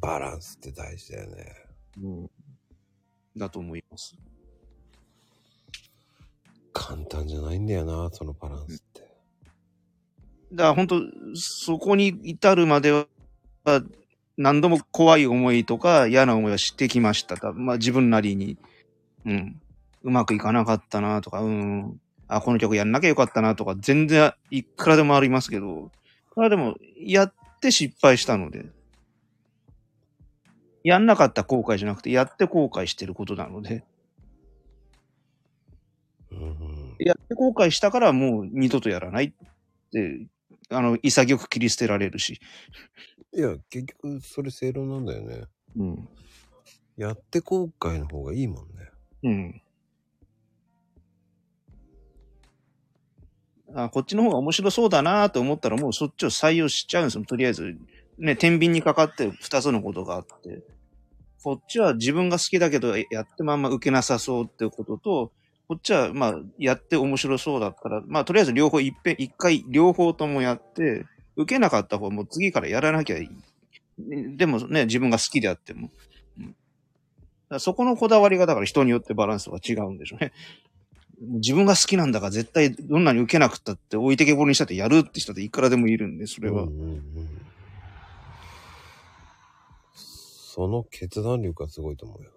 [0.00, 1.54] バランスって大事だよね。
[3.36, 4.14] だと思います。
[6.72, 9.00] 簡単じゃないんだよな、そのバランスって。
[10.52, 11.00] だから本当
[11.34, 13.06] そこに至るまでは、
[14.36, 17.36] 何度も怖い思いとか嫌な思いはしてきました。
[17.36, 18.58] だまあ自分なりに。
[19.24, 19.60] うん。
[20.02, 22.00] うまくいかなかったなとか、うん。
[22.30, 25.90] あ、この曲やんなきゃよかったなとか、全然いくらでもありますけど、
[26.30, 28.66] これはでも、やって失敗したので、
[30.84, 33.84] やんなかった後悔じゃなくて、やって後悔してることなので、
[36.30, 39.32] うんうんやって後悔したからもう二度とやらないっ
[39.90, 40.26] て、
[40.68, 42.40] あの、潔く切り捨てられるし。
[43.34, 45.44] いや、結局それ正論なんだよね。
[45.76, 46.08] うん。
[46.96, 48.90] やって後悔の方がいいもんね。
[49.22, 49.62] うん。
[53.74, 57.24] あ、こっちの方が面白そうだなと思ったらもうそっちを採用しちゃうんですよ。
[57.24, 57.76] とりあえず、
[58.18, 60.62] ね、天秤にかかって二つのことがあって。
[61.42, 65.32] こっちは自分が好きだけどやってもあんま受けなさそうっていうことと、
[65.68, 71.06] こっちはまあやって面白そうだったら、まあとりあえず両方いっぺん、一回両方ともやって、
[71.36, 74.36] 受けなかった方はもう次からやらなきゃいい。
[74.36, 75.90] でもね、自分が好きであっても。
[76.38, 76.54] うん
[77.58, 80.32] そこのこだわりがだから人によってバランスが違うんでしょうね。
[81.20, 86.62] 自分が好きなんだから絶対どんなに受けなくったって置いてけぼりにしたってやるって人っていくらでもいるんで、それは。
[86.62, 87.40] うんうんうん
[90.52, 92.30] その決断力がすごいと思うよ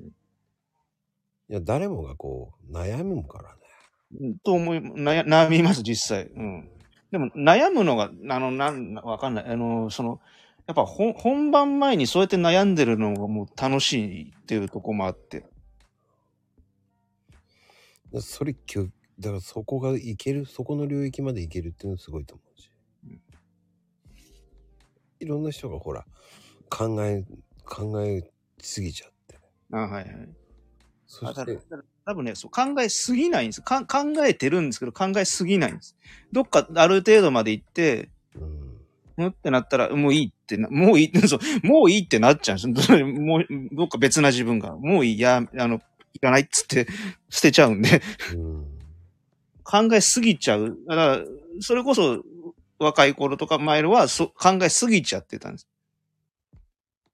[0.00, 0.06] な。
[1.50, 3.60] いや、誰もがこう、悩むからね。
[4.20, 6.24] うんと思い、悩悩みます、実際。
[6.26, 6.68] うん。
[7.12, 9.44] でも悩むのが、あの、なん、わかんない。
[9.46, 10.20] あの、その、
[10.66, 15.46] やっぱ本本番前にそうやって悩んでるのがもう楽しいっていうとこもあって。
[18.12, 22.70] だそれ、きゅだからそこがいける、そこの領域までいけるっていうのはすごいと思うし。
[25.20, 26.06] いろんな人がほら、
[26.70, 27.24] 考え、
[27.64, 28.30] 考え
[28.60, 29.38] すぎちゃって。
[29.72, 30.28] あはいはい。
[31.06, 31.58] そして、
[32.04, 35.96] 多分ね、そう考えすぎないんですか考えてるんですけど考えすぎないんです。
[36.32, 38.78] どっかある程度まで行って、うん。
[39.18, 43.04] うんってなったら、もういいってな、もういい、 そう、もういいってなっちゃうんですよ。
[43.06, 45.80] もう、どっか別な自分が、もういい、や、あの、
[46.14, 46.86] いらないっつって
[47.30, 48.02] 捨てちゃうんで、
[48.34, 48.66] うん。
[49.64, 50.78] 考えすぎちゃう。
[50.88, 51.20] だから、
[51.60, 52.22] それこそ、
[52.78, 55.66] 若い頃とか前はそ考えすぎちゃってたんです。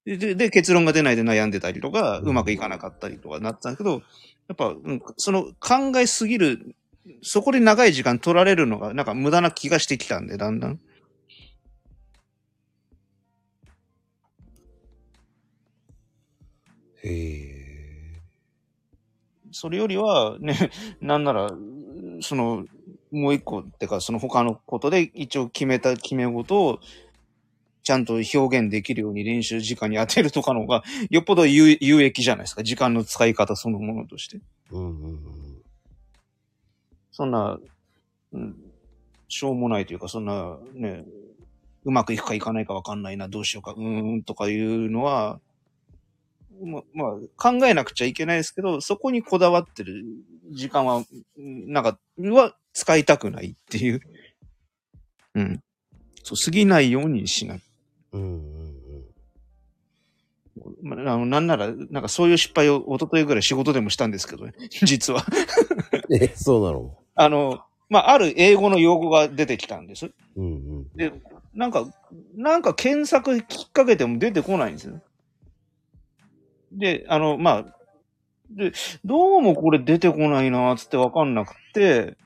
[0.04, 4.02] で、でで結論が出ないで悩んでたりとか、うまくいかなかったりとかなったんですけど、
[4.48, 6.76] やっぱ、うんその考えすぎる
[7.22, 10.80] そこで長い時間取られるのが、なんか無駄な気がしてきたんで、だんだん。
[17.02, 17.43] へえ。
[19.54, 20.54] それよりは、ね、
[21.00, 21.50] なんなら、
[22.20, 22.66] その、
[23.12, 26.80] もう一個、ってか、その他のことで一応決めた決め事を、
[27.84, 32.64] ちゃんと表現できるように練習時間に当てるとかの方が、 よっぽど有有益じゃないですか。
[32.64, 34.40] 時間の使い方そのものとして。
[34.70, 35.62] うんうんうん。
[37.12, 37.60] そんな、
[38.32, 38.56] うん、
[39.28, 41.04] しょうもないというか、そんな、ね、
[41.84, 45.38] うまくいくかいかないかわかんないな、どうしようか、うーんとかいうのは、
[46.64, 50.04] ま、まあ、考えなくちゃいけないですけど、そこにこだわってる
[50.50, 54.00] 時間は、うんなんか、は使いたくないっていう。
[55.34, 55.62] うん。
[56.22, 57.60] そう、過ぎないようにしない。
[58.12, 58.74] うんうんうん。
[60.82, 64.52] まあ、あの、なんなら、なんかそういう失敗を一昨日ぐらい仕事でもしたんですけどね。
[64.82, 65.24] 実は。
[66.10, 66.96] え、そうなの？
[67.14, 70.10] あの、まあ、ある英語の用語が出てきたんです。
[70.36, 70.48] うんう
[70.80, 70.88] ん。
[70.96, 71.12] で、
[71.54, 71.86] なんか、
[72.36, 75.00] なんか検索きっかけても出てこないんですよ。
[76.74, 77.64] で、あの、まあ、
[78.50, 78.72] で、
[79.04, 82.16] どうもこれ出てこないなーつってわかんなくて、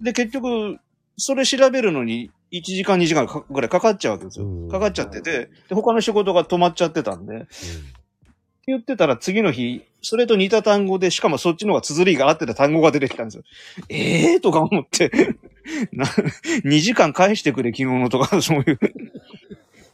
[0.00, 0.78] で、結局、
[1.16, 4.70] それ調べるのに1時間2時間かぐらいかかっちゃうわけですうんよ。
[4.70, 7.46] かかっちゃってて、で、他の仕事が止まっちゃってたんで、って
[8.66, 13.42] 言ってたら次の日、それと似た単語で、しかもそっちの方が綴りが合ってた単語が出てきたんですよ。
[13.88, 15.10] ええー、とか思って、
[15.92, 18.78] な、2時間返してくれ、昨日のとか、そういう。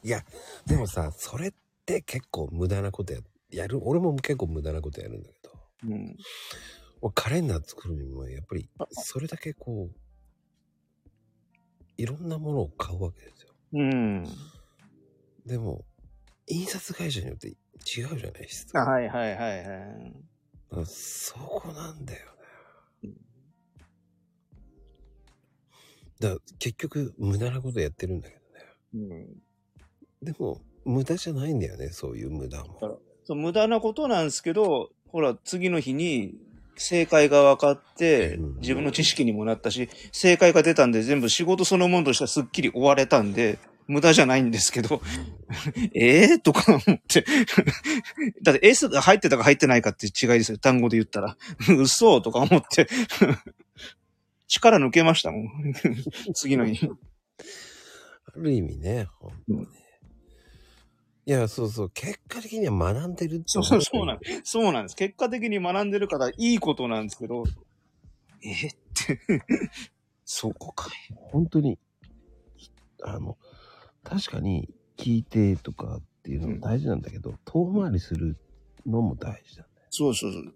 [0.05, 0.23] いや、
[0.67, 1.53] でもさ、それっ
[1.85, 3.21] て結構無駄なことや、
[3.57, 3.81] やる。
[3.83, 5.53] 俺も結構無駄なことやるんだけど。
[5.89, 6.17] うん。
[7.01, 9.97] 俺カレンダー作るにも、やっぱり、それだけこう、
[11.97, 13.53] いろんなものを買うわけですよ。
[13.73, 14.27] うん。
[15.47, 15.85] でも、
[16.47, 17.57] 印刷会社によって違う
[17.87, 18.81] じゃないですか。
[18.81, 20.87] はいはいはいはい。
[20.87, 22.27] そこなんだよ
[23.03, 23.13] ね。
[26.19, 28.37] だ結局、無駄なことやってるんだけ
[28.95, 29.17] どね。
[30.23, 30.25] うん。
[30.25, 33.01] でも、無駄じゃないんだよね、そういう無駄も。
[33.27, 36.35] そう、無駄なことなんですけど、ほら、次の日に
[36.77, 43.59] 正解が分かってうん、自分の知識にもなったし、正解が出たんで全部仕事そのものとしてはすっきり終われたんで、
[43.89, 45.01] 無駄じゃないんですけど、
[45.95, 47.25] ええとか思って。
[48.43, 50.59] だって S が入ってたか入ってないかって違いですよ。
[50.59, 51.37] 単語で言ったら。
[51.79, 52.89] 嘘とか思って。
[54.49, 55.49] 力抜けましたもん。
[56.35, 56.87] 次の日。
[56.87, 59.09] ある意味ね。
[61.29, 64.41] いや、そうそう、結果的には学んでるってそうそう、そうなんです。
[64.45, 64.97] そうなんです。
[64.97, 67.43] 結果的に学んでるからいいことなんですけど、
[68.45, 69.21] えーって、
[70.25, 71.15] そこかい。
[71.17, 71.81] 本当に、
[73.03, 73.37] あの、
[74.05, 78.37] 確かに聞いてとかっていうのも大事なんだけど、遠回りする
[78.87, 79.69] のも大事だね。
[79.91, 80.55] そうそうそう。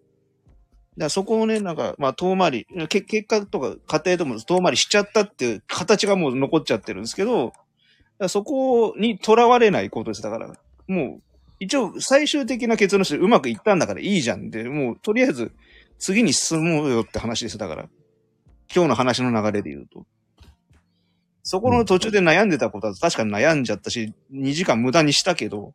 [0.97, 7.53] だそこをね、なんか、まあ遠回り、け結果とか家庭でも遠回りしちゃったっていう形がもう残っちゃってるんですけど、
[8.25, 10.23] らそこにとらわれないことです。
[10.23, 10.53] だから、
[10.87, 11.23] もう、
[11.59, 15.53] 一応最終的な結論してうまくいったんだからいいじゃんで、もうとりあえず
[15.99, 17.59] 次に進もうよって話です。
[17.59, 17.89] だから、
[18.75, 20.07] 今日の話の流れで言うと。
[21.43, 25.75] そこの途中で悩んでたことは確かに悩んじゃったし、2時間無駄にしたけど、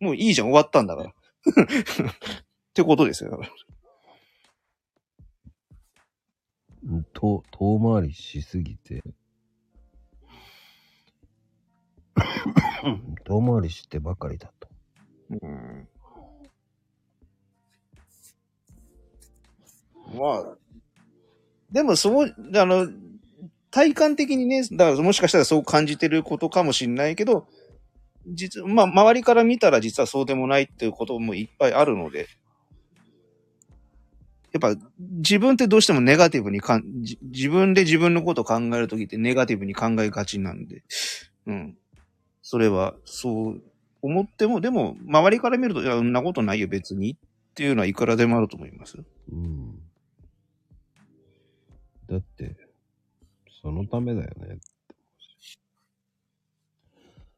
[0.00, 1.10] もういいじゃん、終わったんだから。
[1.10, 1.14] っ
[2.74, 3.30] てことですよ。
[3.30, 3.50] だから
[6.86, 9.02] うんと遠回りしすぎて、
[13.24, 14.68] 遠回りしてばかりだと。
[15.30, 15.88] うん
[20.14, 20.56] まあ、
[21.72, 22.88] でもそう、あの、
[23.70, 27.48] 体感的にね、だからもしかしたらそう感じてることかもしれないけど、
[28.26, 32.28] 実、まあ、周りから見たら実はそうでもないっていうこともいっぱいあるので、
[34.52, 36.84] やっぱ自分ってどうしてもネガティブにかん、
[37.22, 40.84] 自分で自分のことを考えるときってネガティブに考えがちなんで、
[41.46, 41.76] うん。
[42.46, 43.62] それは、そう
[44.02, 47.12] 思っても、でも、周りから見ると、いや、そんなことないよ、別に。
[47.12, 47.16] っ
[47.54, 49.02] ていうのはいくらでもあると思います。
[49.32, 49.80] うん。
[52.06, 52.54] だって、
[53.62, 54.58] そのためだよね。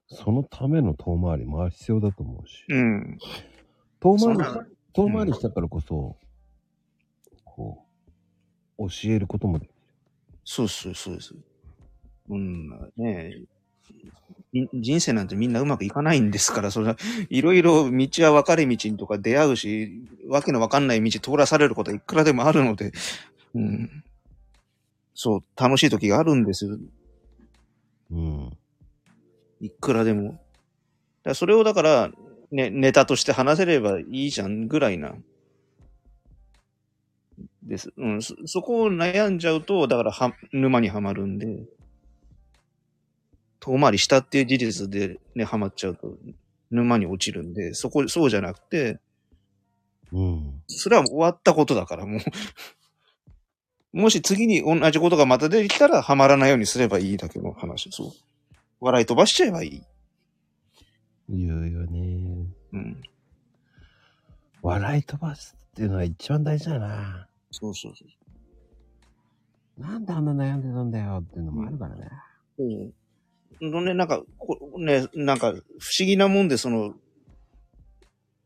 [0.09, 2.65] そのための遠回りも必要だと思うし。
[2.69, 3.19] うん。
[4.01, 6.17] 遠回りそうな、遠回りしたからこそ、
[7.45, 7.87] こ
[8.77, 9.75] う、教えることもできる。
[10.45, 11.33] そうそうそうです。
[12.29, 13.47] うん、ねえみ
[14.73, 16.97] 人生なんてみんなうまくいかないんですから、それは、
[17.29, 22.93] いろいろ道は分かれ道にとか出会うし、わけのわかんない道通らされることはいくらでもあるので、
[23.55, 24.05] うん。
[25.15, 26.79] そう、楽しい時があるんですよ。
[28.11, 28.57] うん。
[29.61, 30.41] いくらでも。
[31.25, 32.11] だそれをだから、
[32.51, 35.15] ね、ネタとして話せればいいじゃんぐらいな。
[37.63, 37.93] です。
[37.97, 41.65] うん、そ、そこを悩んじゃうと、だからは、沼にはまるんで、
[43.61, 46.17] 遠回りしたっていう事実でね、はまっちゃうと、
[46.71, 49.01] 沼に落ちるんで、そこ、そうじゃなくて、
[50.13, 50.63] うん。
[50.67, 52.21] それは終わったことだから、もう。
[53.97, 57.91] もし次に同じことがまた出てきたら、はまらないようにすればいいだけの話。
[57.91, 58.13] そう。
[58.81, 59.83] 笑い飛ばしちゃえばいい。
[61.29, 62.47] 言うよね。
[62.73, 63.03] うん。
[64.63, 67.29] 笑い飛ばすっていうのは一番大事だな。
[67.51, 69.81] そうそうそう。
[69.81, 72.11] なんであんな悩んでたんだよっていうのもあるからね。
[72.59, 72.93] うん。
[73.61, 76.95] のね、なんか、こね、なんか、不思議なもんで、その、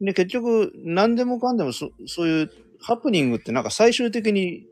[0.01, 2.51] ね、結局、何でもかんでもそ、そういう
[2.81, 4.66] ハプニングってなんか最終的に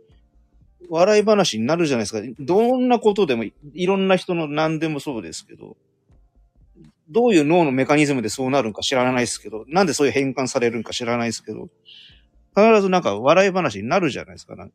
[0.88, 2.26] 笑い話になるじゃないですか。
[2.40, 5.76] どんなことでもい、いろんな人の何でもそうですけど、
[7.10, 11.68] どういう脳のメカニズムでそうなるんか知らないですけど、なんでそういう変換されるんか知らないですけど、
[12.56, 14.56] 必ずなんか笑い話になるじゃないですか。
[14.56, 14.74] なんか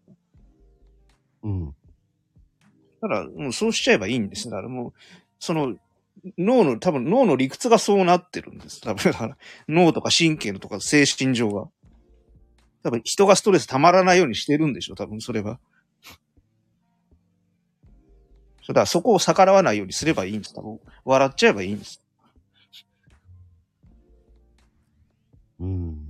[1.43, 1.75] うん。
[3.01, 4.49] だから、もうそうしちゃえばいいんです。
[4.49, 4.93] だからもう、
[5.43, 5.75] その、
[6.37, 8.79] 脳の、多分脳の理屈がそうなってるんです。
[8.79, 9.37] 多分、だから、
[9.67, 11.67] 脳とか神経のとか精神上が。
[12.81, 15.59] 多分、人がストレス溜まらないようにしてるんでしょ、多分、それは。
[18.69, 20.53] だから、そこを逆らわないようにすればいいんです。
[20.53, 22.01] 多分、笑っちゃえばいいんです。
[25.59, 26.07] うん。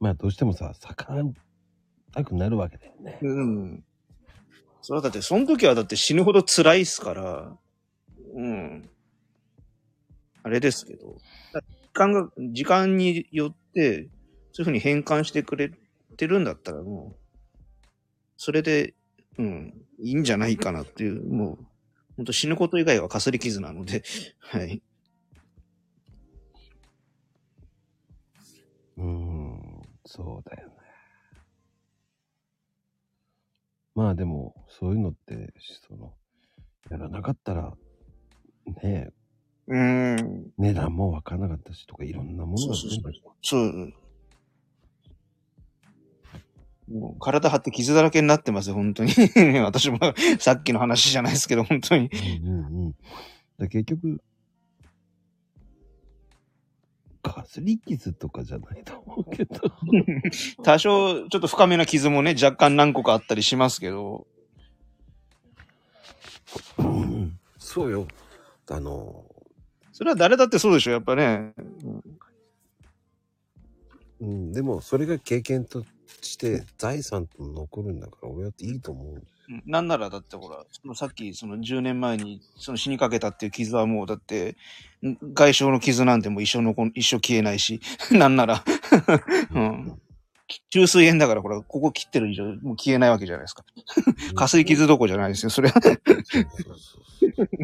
[0.00, 1.34] まあどうしてもさ、逆らい
[2.12, 3.18] たくなるわけだよね。
[3.20, 3.84] うん。
[4.88, 7.58] それはだって、その時はだって死ぬほど辛いっすから、
[8.34, 8.88] うん。
[10.42, 11.18] あれですけど、
[11.52, 14.08] 時間が、時間によって、
[14.52, 15.70] そういうふうに変換してくれ
[16.16, 17.16] てるんだったらもう、
[18.38, 18.94] それで、
[19.36, 21.66] うん、いいんじゃないかなっていう、もう、
[22.16, 24.02] 本当死ぬこと以外はかすり傷なので、
[24.40, 24.80] はい。
[28.96, 29.60] うん。
[30.06, 30.67] そうだよ
[33.98, 35.52] まあでも、そういうのって、
[35.88, 36.12] その、
[36.88, 37.74] やらなかったら、
[38.64, 39.12] ねえ、
[39.66, 40.52] うん。
[40.56, 43.12] 値段もわからなかったしとか、いろんなものがそうそう全部
[43.42, 43.92] そう。
[46.88, 49.10] もう体張って傷だらけになってますよ、本当に。
[49.66, 49.98] 私も
[50.38, 52.08] さっきの話じゃないですけど、本当に。
[52.40, 52.94] うんうんうん。
[53.58, 54.22] だ結局、
[57.22, 59.60] かすり傷とかじゃないと思うけど。
[60.62, 64.26] 多少、ちょっと深めな傷もね、若干何個かあったりしますけど。
[66.78, 68.06] うんそうよ。
[68.70, 69.24] あの、
[69.92, 71.54] それは誰だってそうでしょ、やっぱね。
[74.20, 75.84] うん、でもそれが経験と
[76.22, 79.14] して財産と残るんだから俺はっていいと思う。
[79.14, 79.22] うん
[79.66, 84.56] なんならだってほら、そのさっきその10年前にその死にかけたっていう傷はもうだって、
[85.02, 87.80] ん外傷の傷なんてもう一生残ん、一生消えないし、
[88.12, 88.62] なんなら、
[89.52, 90.00] うん。
[90.70, 93.64] 中水炎だからほら、ここ切ってる以上もう消えないわけじゃないですか。
[94.34, 95.80] かすり傷どころじゃないですよ、 それは。
[95.80, 97.58] そうそうそう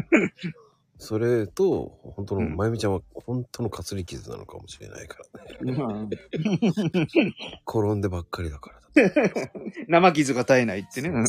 [0.97, 5.19] それと、本当の、うんまゆみちゃんは本当のかすり傷なのかもしれないか
[5.63, 5.73] らね。
[5.73, 6.09] うん
[7.67, 9.51] 転んでばっかりだからだ。
[9.87, 11.09] 生傷が絶えないってね。
[11.09, 11.25] うん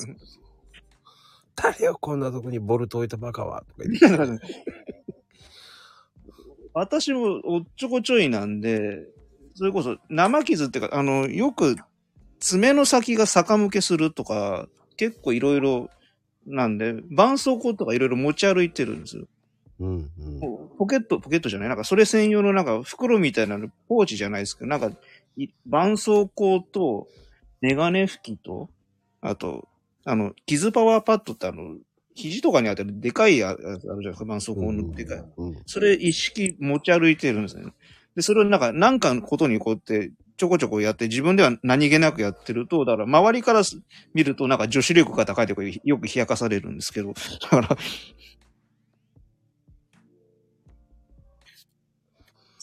[1.56, 3.62] 誰よ、こんなとこにボルト置いたバカは。
[3.62, 4.46] とか言って。
[6.74, 9.06] 私もおっちょこちょいなんで、
[9.54, 11.76] それこそ生傷ってか、あの、よく
[12.38, 14.68] 爪の先が逆向けするとか、
[14.98, 15.88] 結構いろいろ
[16.46, 19.24] なんで、絆創膏とかいろいろ持ち歩いてるんですよ。
[19.80, 20.40] うんうん。
[20.78, 24.90] ポケット、ポケットじゃないなんかそれ専用のなんか袋みたいなの、ポーチじゃないですけど、なんか、
[25.36, 27.08] い絆創膏と、
[27.60, 28.68] メガネ拭きと、
[29.20, 29.68] あと、
[30.06, 31.76] あの、傷パワーパッドってあの、
[32.14, 35.24] 肘とかに当てるでかいやつあるじゃないですか、絆創膏のでかい。
[35.36, 35.56] うん。
[35.66, 37.72] それ一式持ち歩いてるんですね。
[38.14, 43.80] で、それをなんか、なんかのことにこうやって、ちょこちょこやって、自分では何気なくやってると、だから周りからす
[44.14, 47.12] 見るとなんか女子力が高いとかよく冷やかされるんですけど、
[47.42, 47.76] だから、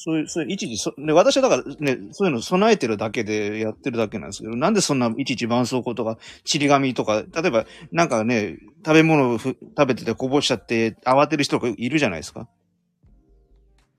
[0.05, 12.49] そういう、そういう、いちいちそ、ね、私はだからね、そういうの備えてるだけでやってるだけなんですけど、なんでそんないちいち絆創膏とか、ちり紙とか、例えば、なんかね、食べ物をふ食べててこぼしちゃって慌てる人がいるじゃないですか。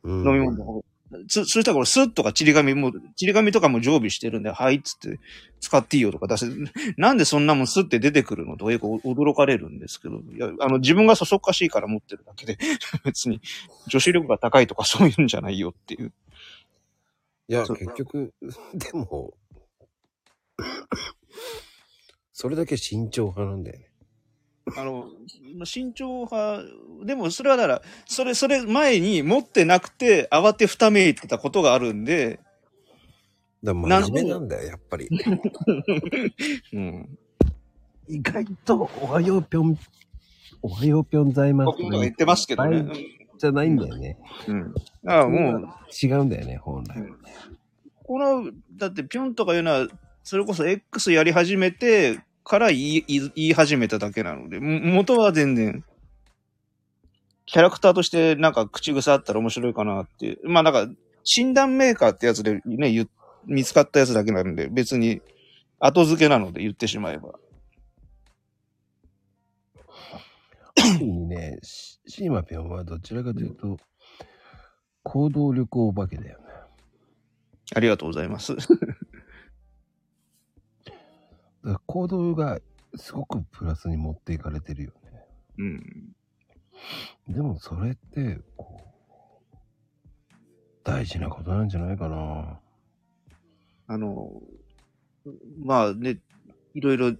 [0.03, 0.85] うん飲み物
[1.29, 5.21] そうしたらこれスッとかちり紙も、ちり紙とかも常備してるんで、はいっつって
[5.61, 6.47] 使っていいよとか出せ、
[6.97, 8.57] なんでそんなもんスッて出てくるの？
[8.57, 12.59] とかよく驚かれるんですけど、いや、あの自分がそそっかしいから持ってるだけで、
[13.05, 13.41] 別に
[13.89, 16.13] 女子力が高いとかそういうんじゃないよっていう。
[17.49, 18.33] いや、結局、
[18.75, 19.35] でも、
[22.33, 23.91] それだけ慎重派なんだよね。
[24.77, 25.09] あの、
[25.65, 26.63] 慎重派、
[27.05, 32.41] でもそれはだから、それ、それ前に持ってなくて慌てふためいてたことがあるんで、
[33.63, 35.09] だから真面目なんだよ、やっぱり。
[36.73, 37.19] うん。
[38.09, 39.79] 意外と、おはようぴょん、
[40.63, 42.87] おはようぴょんざいます僕も言ってますけどね。
[43.39, 44.19] じゃないんだよね。
[44.49, 44.73] うん。
[44.73, 45.69] だからもう、
[46.03, 47.03] 違うんだよね、本来。
[48.05, 49.89] この、だってピョンとかいうのは、
[50.23, 55.83] それこそ X やり始めてから言い言い始めただけなので、も元は全然、
[57.47, 60.49] キャラクターとしてなんか口癖あったら面白いかなっていう。
[60.49, 60.89] まあなんか、
[61.25, 63.07] 診断メーカーってやつでね、
[63.47, 65.23] 見つかったやつだけなんで、別に
[65.81, 67.39] 後付けなので言ってしまえば。
[70.75, 73.79] 特にね、シシーマぴょんはどちらかというと、
[75.03, 76.45] 行動力お化けだよね。
[77.75, 78.55] ありがとうございます。
[81.65, 82.61] だから行動が
[82.97, 85.25] すごくプラスに持っていかれてるよね。
[85.59, 86.15] うん。
[87.29, 88.81] でもそれって、こ
[89.53, 89.57] う、
[90.85, 92.61] 大事なことなんじゃないかな。
[93.87, 94.31] あの、
[95.65, 96.19] まあね、
[96.75, 97.13] いろいろ、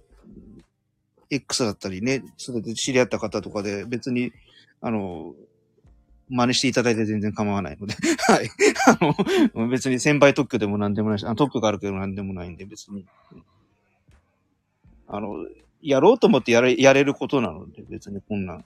[1.31, 4.31] X だったりね、それで知り合った方とかで別に、
[4.79, 5.33] あの、
[6.29, 7.95] 真似していただいて全然構わないので、
[8.29, 8.49] はい。
[9.53, 13.05] あの、別に先輩特許でも何でもないし、あ特許があるけど何でもないんで別に。
[15.07, 15.45] あの、
[15.81, 18.65] やろうと思ってやれ、やれることなので別にこんなん。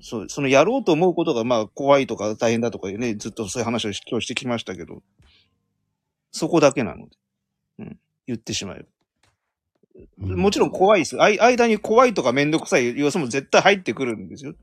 [0.00, 5.02] そう、そのやろうと思うことがまあ怖いとか大変だとかね、ずっとそういう話をし今日してきましたけど、
[6.32, 7.16] そこだけなので。
[7.78, 7.98] うん。
[8.26, 8.84] 言ってしまえ
[10.20, 10.26] ば。
[10.26, 11.20] もちろん怖いです。
[11.20, 14.54] あい間に怖いとかめんどくさい要素も絶対入ってくるんですよ。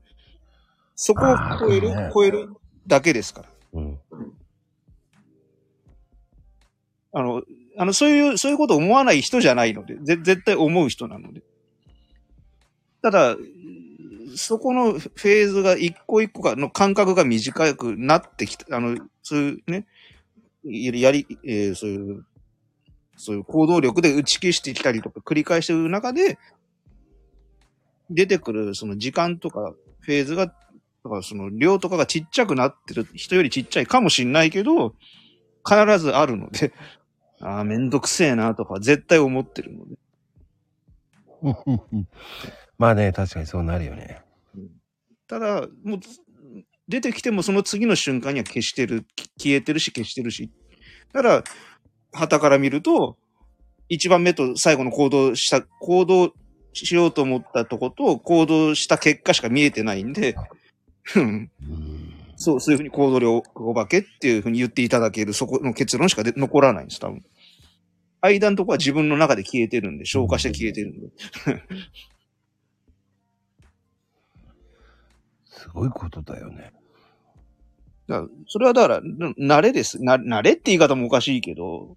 [0.94, 2.50] そこを超える、ね超える
[2.86, 3.48] だけですから。
[3.72, 3.98] うん。
[7.12, 7.42] あの、
[7.76, 11.42] あの、そういう、そういうこと思わない人じゃないので、ぜ絶対思う人なので。
[13.02, 13.36] ただ、
[14.36, 19.86] そこのフェーズが一個一個が、の間隔が短くなってきた、あの、そういうね、
[20.64, 22.24] やり、えーそういう、
[23.16, 26.38] そういう行動力で打ち消してきたりとか繰り返してる中で、
[28.10, 30.52] 出てくるその時間とかフェーズが、だ
[31.04, 34.94] からその量とかがちっちゃくなってる人よりちっちゃいかもしんないけど、
[35.66, 36.72] 必ずあるので、
[37.44, 39.96] ああ、めんどくせえなとか絶対思ってるので。
[42.78, 44.22] まあね、確かにそうなるよね。
[45.28, 46.00] ただ、もう、
[46.88, 50.50] 出てきてもその次の瞬間には消してる、き消えてるし消してるし。
[51.12, 51.44] だから、
[52.12, 53.18] 旗から見ると、
[53.90, 56.32] 一番目と最後の行動した、行動
[56.72, 60.34] しようと思ったとこと行動した結果しか見えてないんで。
[62.36, 67.22] そう、そういうふうに行動力お化けっていうふうに言っていただける、そこの結論しかで残らないんです、多分。
[68.24, 71.08] 間のとこは自分の中で消えてるんで、消化して消えてるんで。
[75.46, 76.72] すごいことだよね。
[78.06, 80.02] だからそれはだから、な慣れです。
[80.02, 81.96] な、慣れって言い方もおかしいけど、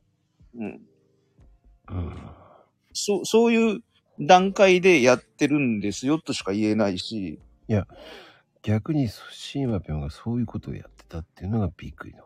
[0.58, 0.82] うん。
[1.90, 2.14] うん。
[2.94, 3.82] そう、そういう
[4.20, 7.40] 段階でやってるんですよとしか言えないし、
[8.64, 12.24] 逆にシーマピョンがそういうことをやってたっていうのがびっくりの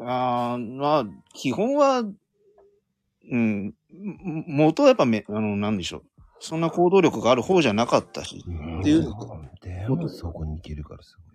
[0.00, 2.04] あーまあ、基本は、
[3.30, 6.02] うん、も元はやっぱめ、あの、なんでしょう。
[6.40, 9.08] そんな行動力がある方じゃなかったし、うんっていうで
[9.88, 11.34] もそこに行けるからすごいよ。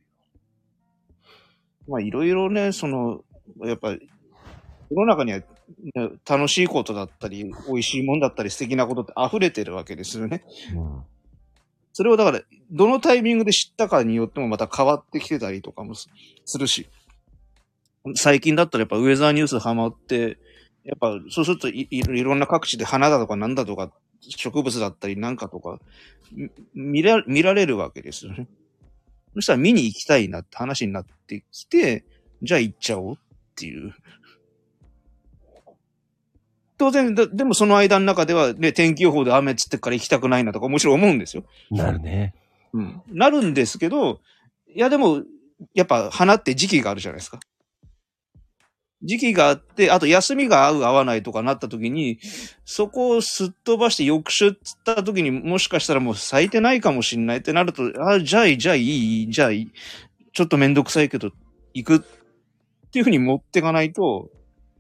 [1.88, 3.22] まあいろいろね、その、
[3.66, 4.10] やっぱり、
[4.90, 5.46] 世の中には、ね
[6.28, 10.44] 楽しいことだったり、美味しいもんだったり、素敵なことって溢れてるわけですよね。
[10.76, 11.02] うん。
[11.92, 12.42] それをだから、
[12.72, 16.08] どのタイミングで知ったかによってもまた変わってきてたりとかもす
[16.46, 16.88] するし。
[18.16, 20.38] 最近だったらやっぱウェザーニュースハマって、
[20.84, 25.80] やっぱそうするといいいろんな各地で花だとかなんだとか植物だったりなんかとか
[26.34, 28.48] み見ら見られるわけですよね。
[29.34, 32.04] そしたら見に行きたいなって話になってきて、
[32.42, 33.18] じゃあ行っちゃおうっ
[33.56, 33.94] ていう。
[36.78, 41.46] 当然、だでもその間の中ではね、天気予報で雨っつってっから行きたくないなとかもちろん思うんですよ。
[41.72, 42.36] なるね。
[42.74, 43.02] うん。
[43.08, 44.20] なるんですけど、
[44.76, 45.24] いやでも、
[45.74, 47.40] やっぱ花って時期があるじゃないですか。
[49.04, 52.20] 時期があって、あと休みが合う合わないとかなった時に、
[52.66, 59.72] そこをすっ飛ばして翌週っつった時にもしかしたらもう咲いてないかもしんないってなると、あ、じゃあいい、じゃあいい、じゃあいい。
[60.32, 61.32] ちょっとめんどくさいけど、
[61.74, 62.00] 行くっ
[62.92, 64.30] ていうふうに持ってかないと、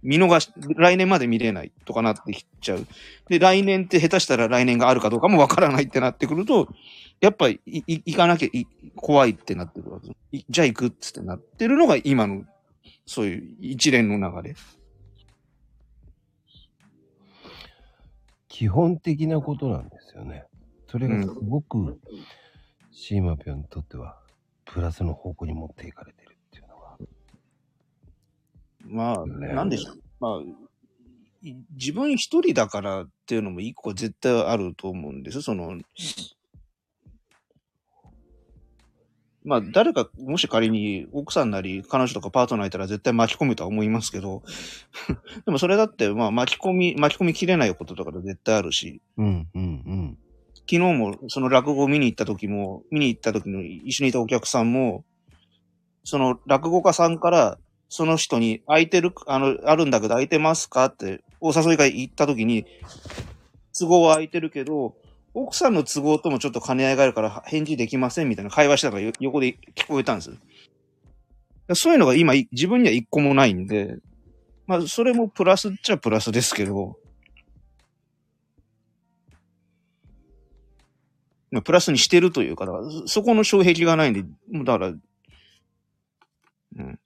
[0.03, 2.85] 見逃し、来年まで見れないとかなってきちゃう。
[3.29, 6.67] で、来年って下手したら来年があるかどうかもわからないってなってくると、
[7.21, 8.67] やっぱり行かなきゃい
[8.97, 10.13] 怖いってなってるわけ
[10.49, 12.43] じゃあ行くっつってなってるのが今の、
[13.05, 14.55] そういう一連の流れ。
[18.47, 20.45] 基本的なことなんですよね。
[20.87, 21.99] それがすごく、
[22.91, 24.19] シーマピョンにとっては、
[24.65, 26.97] プラスの方向に持っていかれてるっていうのが。
[28.85, 29.97] まあ、ねなんでしょう。
[30.19, 30.41] まあ、
[31.41, 35.41] い自分一人だからっていうのも一個絶対あると思うんです。
[35.41, 35.79] その、
[39.45, 44.43] まあ、誰か、もし仮に奥さんなり彼女とかパートナーいたら絶対巻き込むとは思いますけど、
[45.45, 50.17] でもそれだって、まあ巻き込み、巻き込みきれないこととかで絶対あるし、うんうん
[50.65, 55.03] 昨日もその落語を見に行った時も、見に行った時の一緒にいたお客さんも、
[56.05, 57.57] その落語家さんから、
[57.89, 60.85] その人に空いてる、あの、あるんだけど空いてますか？
[60.85, 62.65] って、お誘いが行った時に、
[63.77, 64.95] 都合は空いてるけど、
[65.33, 70.35] 奥さんの都合ともちょっと兼ね合いがあるから返事できませんみたいな会話したから横で聞こえたんですよ。
[71.75, 73.97] そういうのが今自分には一個もないんで、
[74.67, 76.97] まあそれもプラスっちゃプラスですけど、
[81.63, 84.23] プラスにしてるというか、だからそこの障壁がないんで、
[84.63, 86.99] だから、うん。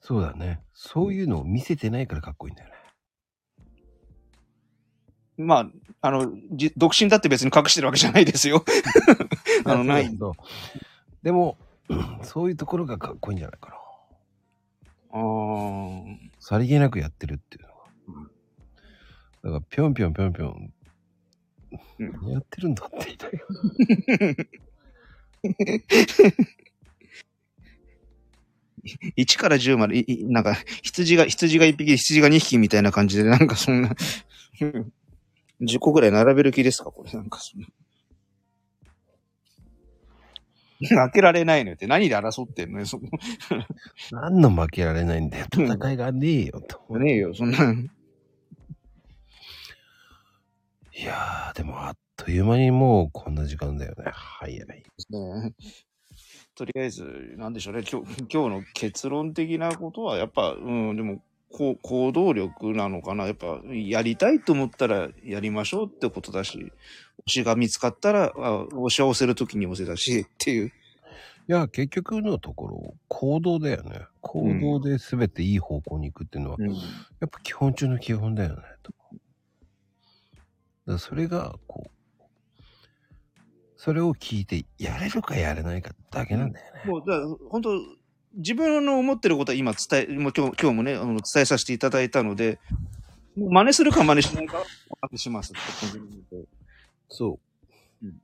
[0.00, 0.60] そうだね。
[0.72, 2.77] そういうのを見せてないからかっこいいんだよね。
[5.38, 5.70] まあ、
[6.00, 8.64] あの、じ独身だって別に隠してるわけじゃないですよ。
[9.64, 10.10] あの、ない。
[11.22, 11.56] でも、
[12.22, 13.76] そういうところがかっこいいんじゃないかな。
[15.10, 17.74] あーさりげなくやってるっていうのが。
[19.44, 20.72] だから、ぴょんぴょんぴょんぴょん、
[22.30, 23.46] やってるんだって言いたいよ。
[29.16, 33.94] 1から10まで、いいなんか、羊が、羊が1匹、羊が2匹みたいな感じで、なんかそんな、
[35.60, 36.90] 10個ぐらい並べる気ですか？
[36.90, 37.66] これ、なんかそんな。
[40.88, 43.06] 開けられないのよって、何で争ってんのよ、そこ。
[44.12, 45.46] 何の負けられないんだよ。
[45.52, 46.98] 戦いがねえよ、と。
[46.98, 47.56] ねえよ、そんな。
[50.92, 54.04] いやー、でもあっという間にもうこんな時間だよね。
[54.12, 54.58] 早い。
[55.10, 55.54] ね
[56.54, 63.26] とりあえず、なんでしょうね、今日、今日の結論的なことは、やっぱ、うん、でも、こう行動力なのかな？
[63.26, 66.72] やっぱ、やりたいと思ったらやりましょうってことだし、
[67.26, 70.68] 推しが見つかったら、あ推しを押せるときに押せだし、っていう。
[70.68, 70.72] い
[71.46, 74.02] や、結局のところ、行動だよね。
[74.20, 76.68] 行動で全ていい方向に行くっていうのは、うん。
[76.68, 76.74] や
[77.26, 78.62] っぱ基本中の基本だよね。
[80.86, 81.90] とそれが、こう、
[83.76, 86.82] それを聞いて、やれるかやれないかだけなんだよね。
[86.84, 87.70] もう、だから本当
[88.34, 92.58] 自分の思ってることは今伝え、もう今日今日もね、あの伝えさせていただいたので、
[93.36, 95.52] もう真似するか真似しないかはお任せします
[97.08, 97.38] そ
[98.02, 98.06] う。
[98.06, 98.20] うん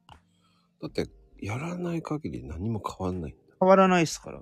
[0.82, 1.08] だって、
[1.40, 3.34] やらない限り何も変わんない。
[3.58, 4.40] 変わらないですから。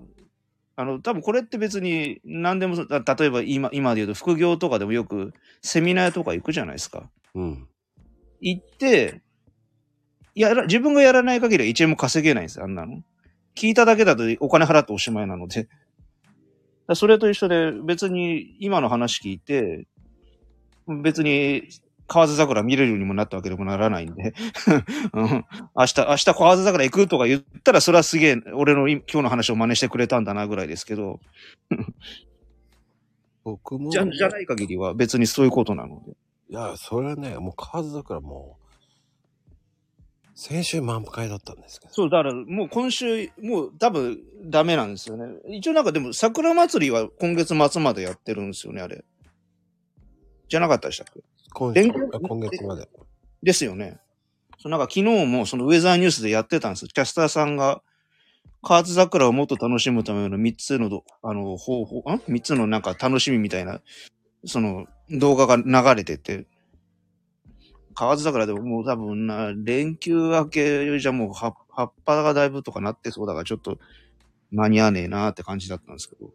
[0.74, 7.08] あの、多分これって別に何でも例えば今、今で言うと副業とかでもよくセミナーとか行くじゃないですか。
[7.34, 7.68] うん。
[8.40, 9.20] 行って、
[10.34, 13.02] やら、自分がやらない限りは1円も稼げないんですよ、あんなの。
[13.54, 15.68] 聞いただけだとお金払っておしまいなので。
[16.94, 19.86] それと一緒で別に今の話聞いて、
[21.02, 21.68] 別に
[22.06, 24.34] 河津桜見れるようにもなったわけでもならないんで、
[25.14, 25.28] うん
[25.74, 31.20] 明日、明日河津桜行くとか言ったらそれはすげえ俺の今日の話を真似してくれたんだなぐらいですけど、
[33.44, 36.12] 僕も、じゃ、じゃない限りは別にそういうことなので。
[36.50, 38.61] いや、それはね、もう数だからもう、
[40.42, 41.94] 先週満開だったんですけど。
[41.94, 45.26] そう、だからもう今週、もう多分ダメなんですよね。
[45.48, 49.04] 一応なんかでも桜祭りは今月末までやってるんですよね、あれ。
[50.48, 51.22] じゃなかったでしたっけ？
[51.54, 52.88] 今連あ今月まで。
[53.40, 54.00] ですよね。
[54.58, 57.80] そうなんか昨日もそのウェザーニュースでやってたんですキャスターさんが、
[58.62, 63.80] 河津桜をもっと楽しむための3つのど、あの、方法、ん ?3 つのなんか楽しみみたいな、
[64.44, 66.46] その動画が流れてて、
[67.94, 73.78] 河津桜でももう多分な、連休明けじゃもう葉葉っぱがだいぶとかなってそうだからちょっと
[74.50, 76.30] 間に合わねえなって感じだったんですけど、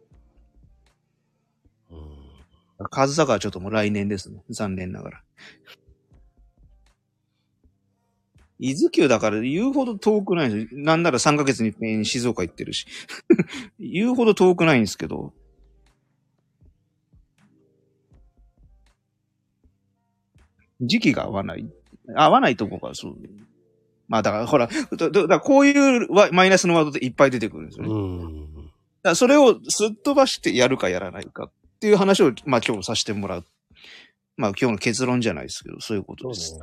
[1.90, 2.88] うん。
[2.90, 4.42] 河津桜はちょっともう来年ですね。
[4.50, 5.22] 残念ながら。
[8.60, 10.80] 伊豆急だから言うほど遠くないんですよ。
[10.82, 12.86] なんなら3ヶ月に一遍静岡行ってるし。
[13.78, 15.32] 言うほど遠くないんですけど。
[20.80, 21.68] 時期が合わない。
[22.14, 23.16] 合わないとこがそう。
[24.08, 27.92] まあだからほら、だだだからこういうワマイナスのワードっていっぱい出てくるんですよね。
[27.92, 28.70] うん。
[29.02, 31.50] らそれをすっ飛ばしてやるかやらないかっ
[31.80, 33.44] ていう話を、まあ今日させてもらう。
[34.36, 36.54] まあ今日の結論じゃないですけど、そういうことです。
[36.54, 36.60] ね。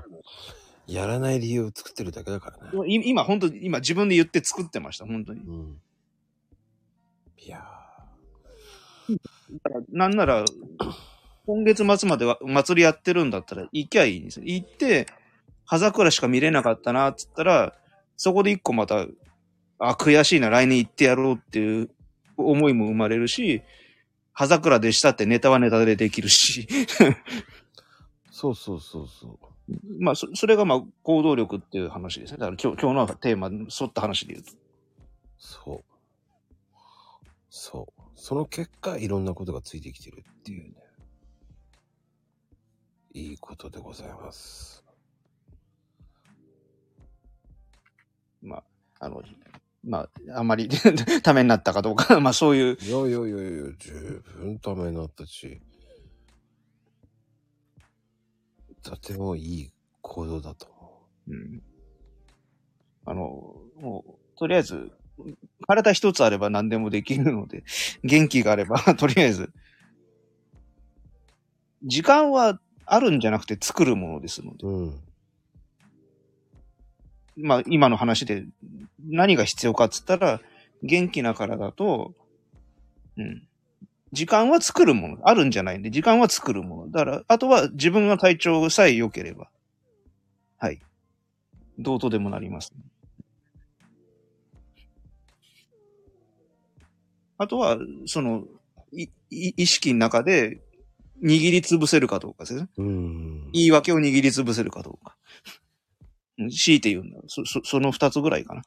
[0.88, 2.88] やらない理由を作ってるだけだからね。
[2.88, 5.42] い今、本当に今自分で言って作ってました、本当に。
[5.42, 5.82] うん。
[7.38, 7.60] いや
[9.64, 10.46] だからなんなら、
[11.46, 14.46] 今月末までは祭りやってるんだったら行きゃいいんですよ。
[14.46, 15.08] 行って、
[15.66, 17.74] 葉桜しか見れなかったな、っつったら、
[18.18, 19.06] そこで一個また、
[19.80, 21.90] あ、悔しいな、来年行ってやろうっていう
[22.38, 23.62] 思いも生まれるし、
[24.34, 26.68] 葉桜でしたってネタはネタでできるし。
[28.32, 29.40] そうそうそうそ
[30.00, 32.38] まあ、そそれがまあ、行動力っていう話ですね。
[32.38, 34.52] だから今日、今日のテーマに沿った話で言うと。
[34.52, 34.56] う。
[35.38, 35.96] そう。
[37.50, 38.02] そう。
[38.16, 40.85] その結果、いろんなことがついてきてるっていうね。
[43.16, 44.84] いいことでございます。
[48.42, 48.64] まあ、
[49.06, 49.24] あの、
[49.86, 50.68] まあ、あんまり
[51.24, 55.62] ためになったかどうか、まあそういう、いやいやいやいや、十分ためになったし、
[58.84, 59.72] とてもいい
[60.02, 61.64] 行動だと思うん。
[63.06, 63.22] あの、
[63.80, 64.92] もう、とりあえず、
[65.66, 67.64] 体一つあれば何でもできるので、
[68.04, 69.54] 元気があれば、 とりあえず、
[71.86, 74.86] 時間はあるんじゃなくて作るものですので、う。
[74.88, 75.02] ん。
[77.38, 78.46] まあ今の話で
[79.04, 80.42] 何が必要かっつったら、
[80.84, 82.14] 元気な体と、
[83.18, 83.48] うん。
[84.12, 85.18] 時間は作るもの。
[85.24, 86.92] あるんじゃないんで、時間は作るもの。
[86.92, 89.50] だから、あとは自分が体調さえ良ければ、
[90.58, 90.80] はい。
[91.78, 92.74] どうとでもなります。
[97.38, 98.46] あとは、その、
[98.94, 100.62] い、い意識の中で
[101.24, 102.68] 握りつぶせるかどうかですね。
[102.78, 103.52] うん。
[103.52, 105.16] 言い訳を握りつぶせるかどうか。
[106.38, 107.20] う ん強いて言うんだ。
[107.28, 108.64] そ、そ、その二つぐらいかな。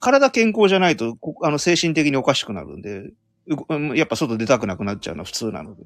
[0.00, 3.10] 体健康じゃないと、こあの、精神的におかしくなるんで、
[3.96, 5.82] やっぱ外出たくなくなっちゃうのは普通なので。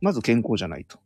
[0.00, 0.98] まず健康じゃないと。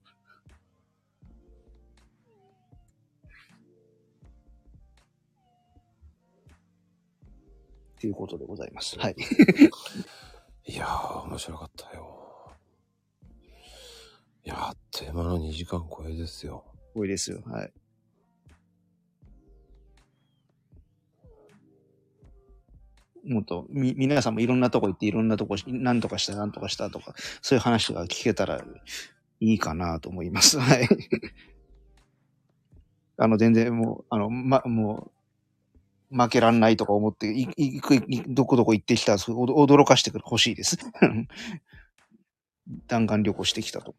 [8.00, 8.98] ということでございます。
[8.98, 9.16] はい。
[10.68, 12.52] いやー、面白かったよ。
[14.44, 16.64] いや、あっという間の2時間超えですよ。
[16.94, 17.40] 多いですよ。
[17.46, 17.72] はい。
[23.24, 28.64] もっと、み、皆さんもいろんなとこ行っていろんなとこし、なんとかした、なんとかしたとか、そういう話が聞けたら
[29.40, 30.58] いいかなと思います。
[30.58, 30.88] はい。
[33.18, 35.15] あの、全然もう、あの、ま、もう、
[36.10, 40.78] 負けらんないとか思って、い、いく、いどこどこ行ってきた、驚かしてくる、欲しいです。
[42.88, 43.94] 弾丸旅行してきたと。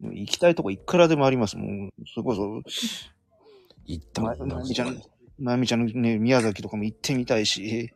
[0.00, 1.56] 行きたいとこいくらでもあります。
[1.56, 2.62] もう、それこそ、
[3.86, 5.00] 行ったままゆみちゃん、
[5.38, 7.92] まゆみちゃんのね、宮崎とかも行ってみたいし、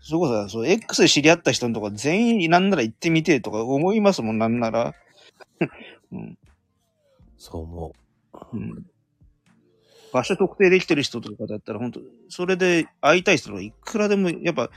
[0.00, 4.94] それこそ、そう X で知り合った人のとこ全員なんなら行ってみてえとか思いますもん、なんなら。
[6.12, 6.38] うん。
[7.44, 7.92] そう思
[8.32, 8.86] ううん。
[10.14, 12.00] 場所特定できてる人とかだったら、本当
[12.30, 14.70] それで会いたい人がいくらでも、やっぱ、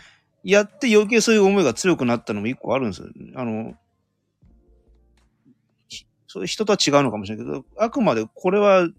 [0.43, 3.07] やって余計そういう思いが強くなったのも一個あるんですよ。
[3.35, 3.75] あの、
[6.27, 8.89] そういう人とは違うのかもしれないけど、あくまでこれは、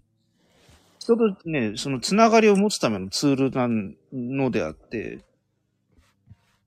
[0.97, 3.67] 人とね、そのつながりを持つためのツールな
[4.11, 5.19] のであって、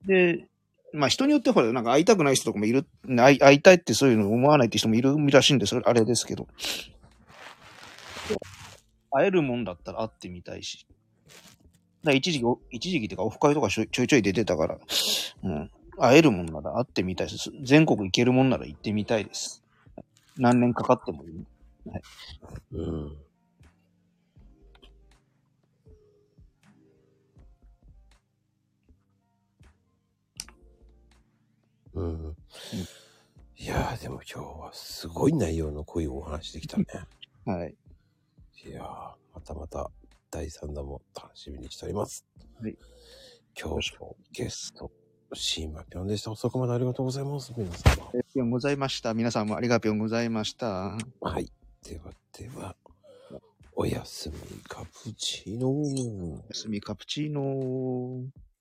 [0.07, 0.47] で、
[0.93, 6.47] まあ人によってほら、なんか会いたくない人とかもいる、会いたいってそういうのを思わないって人もいるらしいんで、それあれですけど。
[9.11, 10.86] 会えるもんだったら会ってみたいし。
[12.05, 14.78] だ一時期、お一時期っていうかオフ会とかちょいちょい出てたから、
[15.44, 15.70] うん。
[15.99, 17.51] 会えるもんなら会ってみたいです。
[17.62, 19.62] 全国行けるもんなら行ってみたいです。
[20.36, 21.44] 何年かかってもいい。
[22.73, 22.78] う。
[22.78, 23.17] うん。
[31.94, 32.36] うん。
[33.57, 36.86] いやー、でも今日はすごい内容の濃いお話できたね。
[37.44, 37.75] はい。
[38.65, 38.85] いやー、
[39.35, 39.91] またまた
[40.31, 42.25] 第3弾も楽しみにしております。
[42.61, 42.77] はい。
[43.61, 44.93] 今日のゲスト、
[45.35, 46.31] シーマピョンでした。
[46.31, 47.53] 遅くまでありがとうございます。
[47.57, 48.07] 皆様。
[48.07, 49.15] ありがとうございました。
[49.15, 50.97] 皆さんもありがとうございました。
[51.21, 51.51] はい。
[51.83, 52.77] ではでは、
[53.75, 54.37] おやすみ
[54.69, 56.35] カプチーノー。
[56.35, 58.52] おやすみカプチーノー。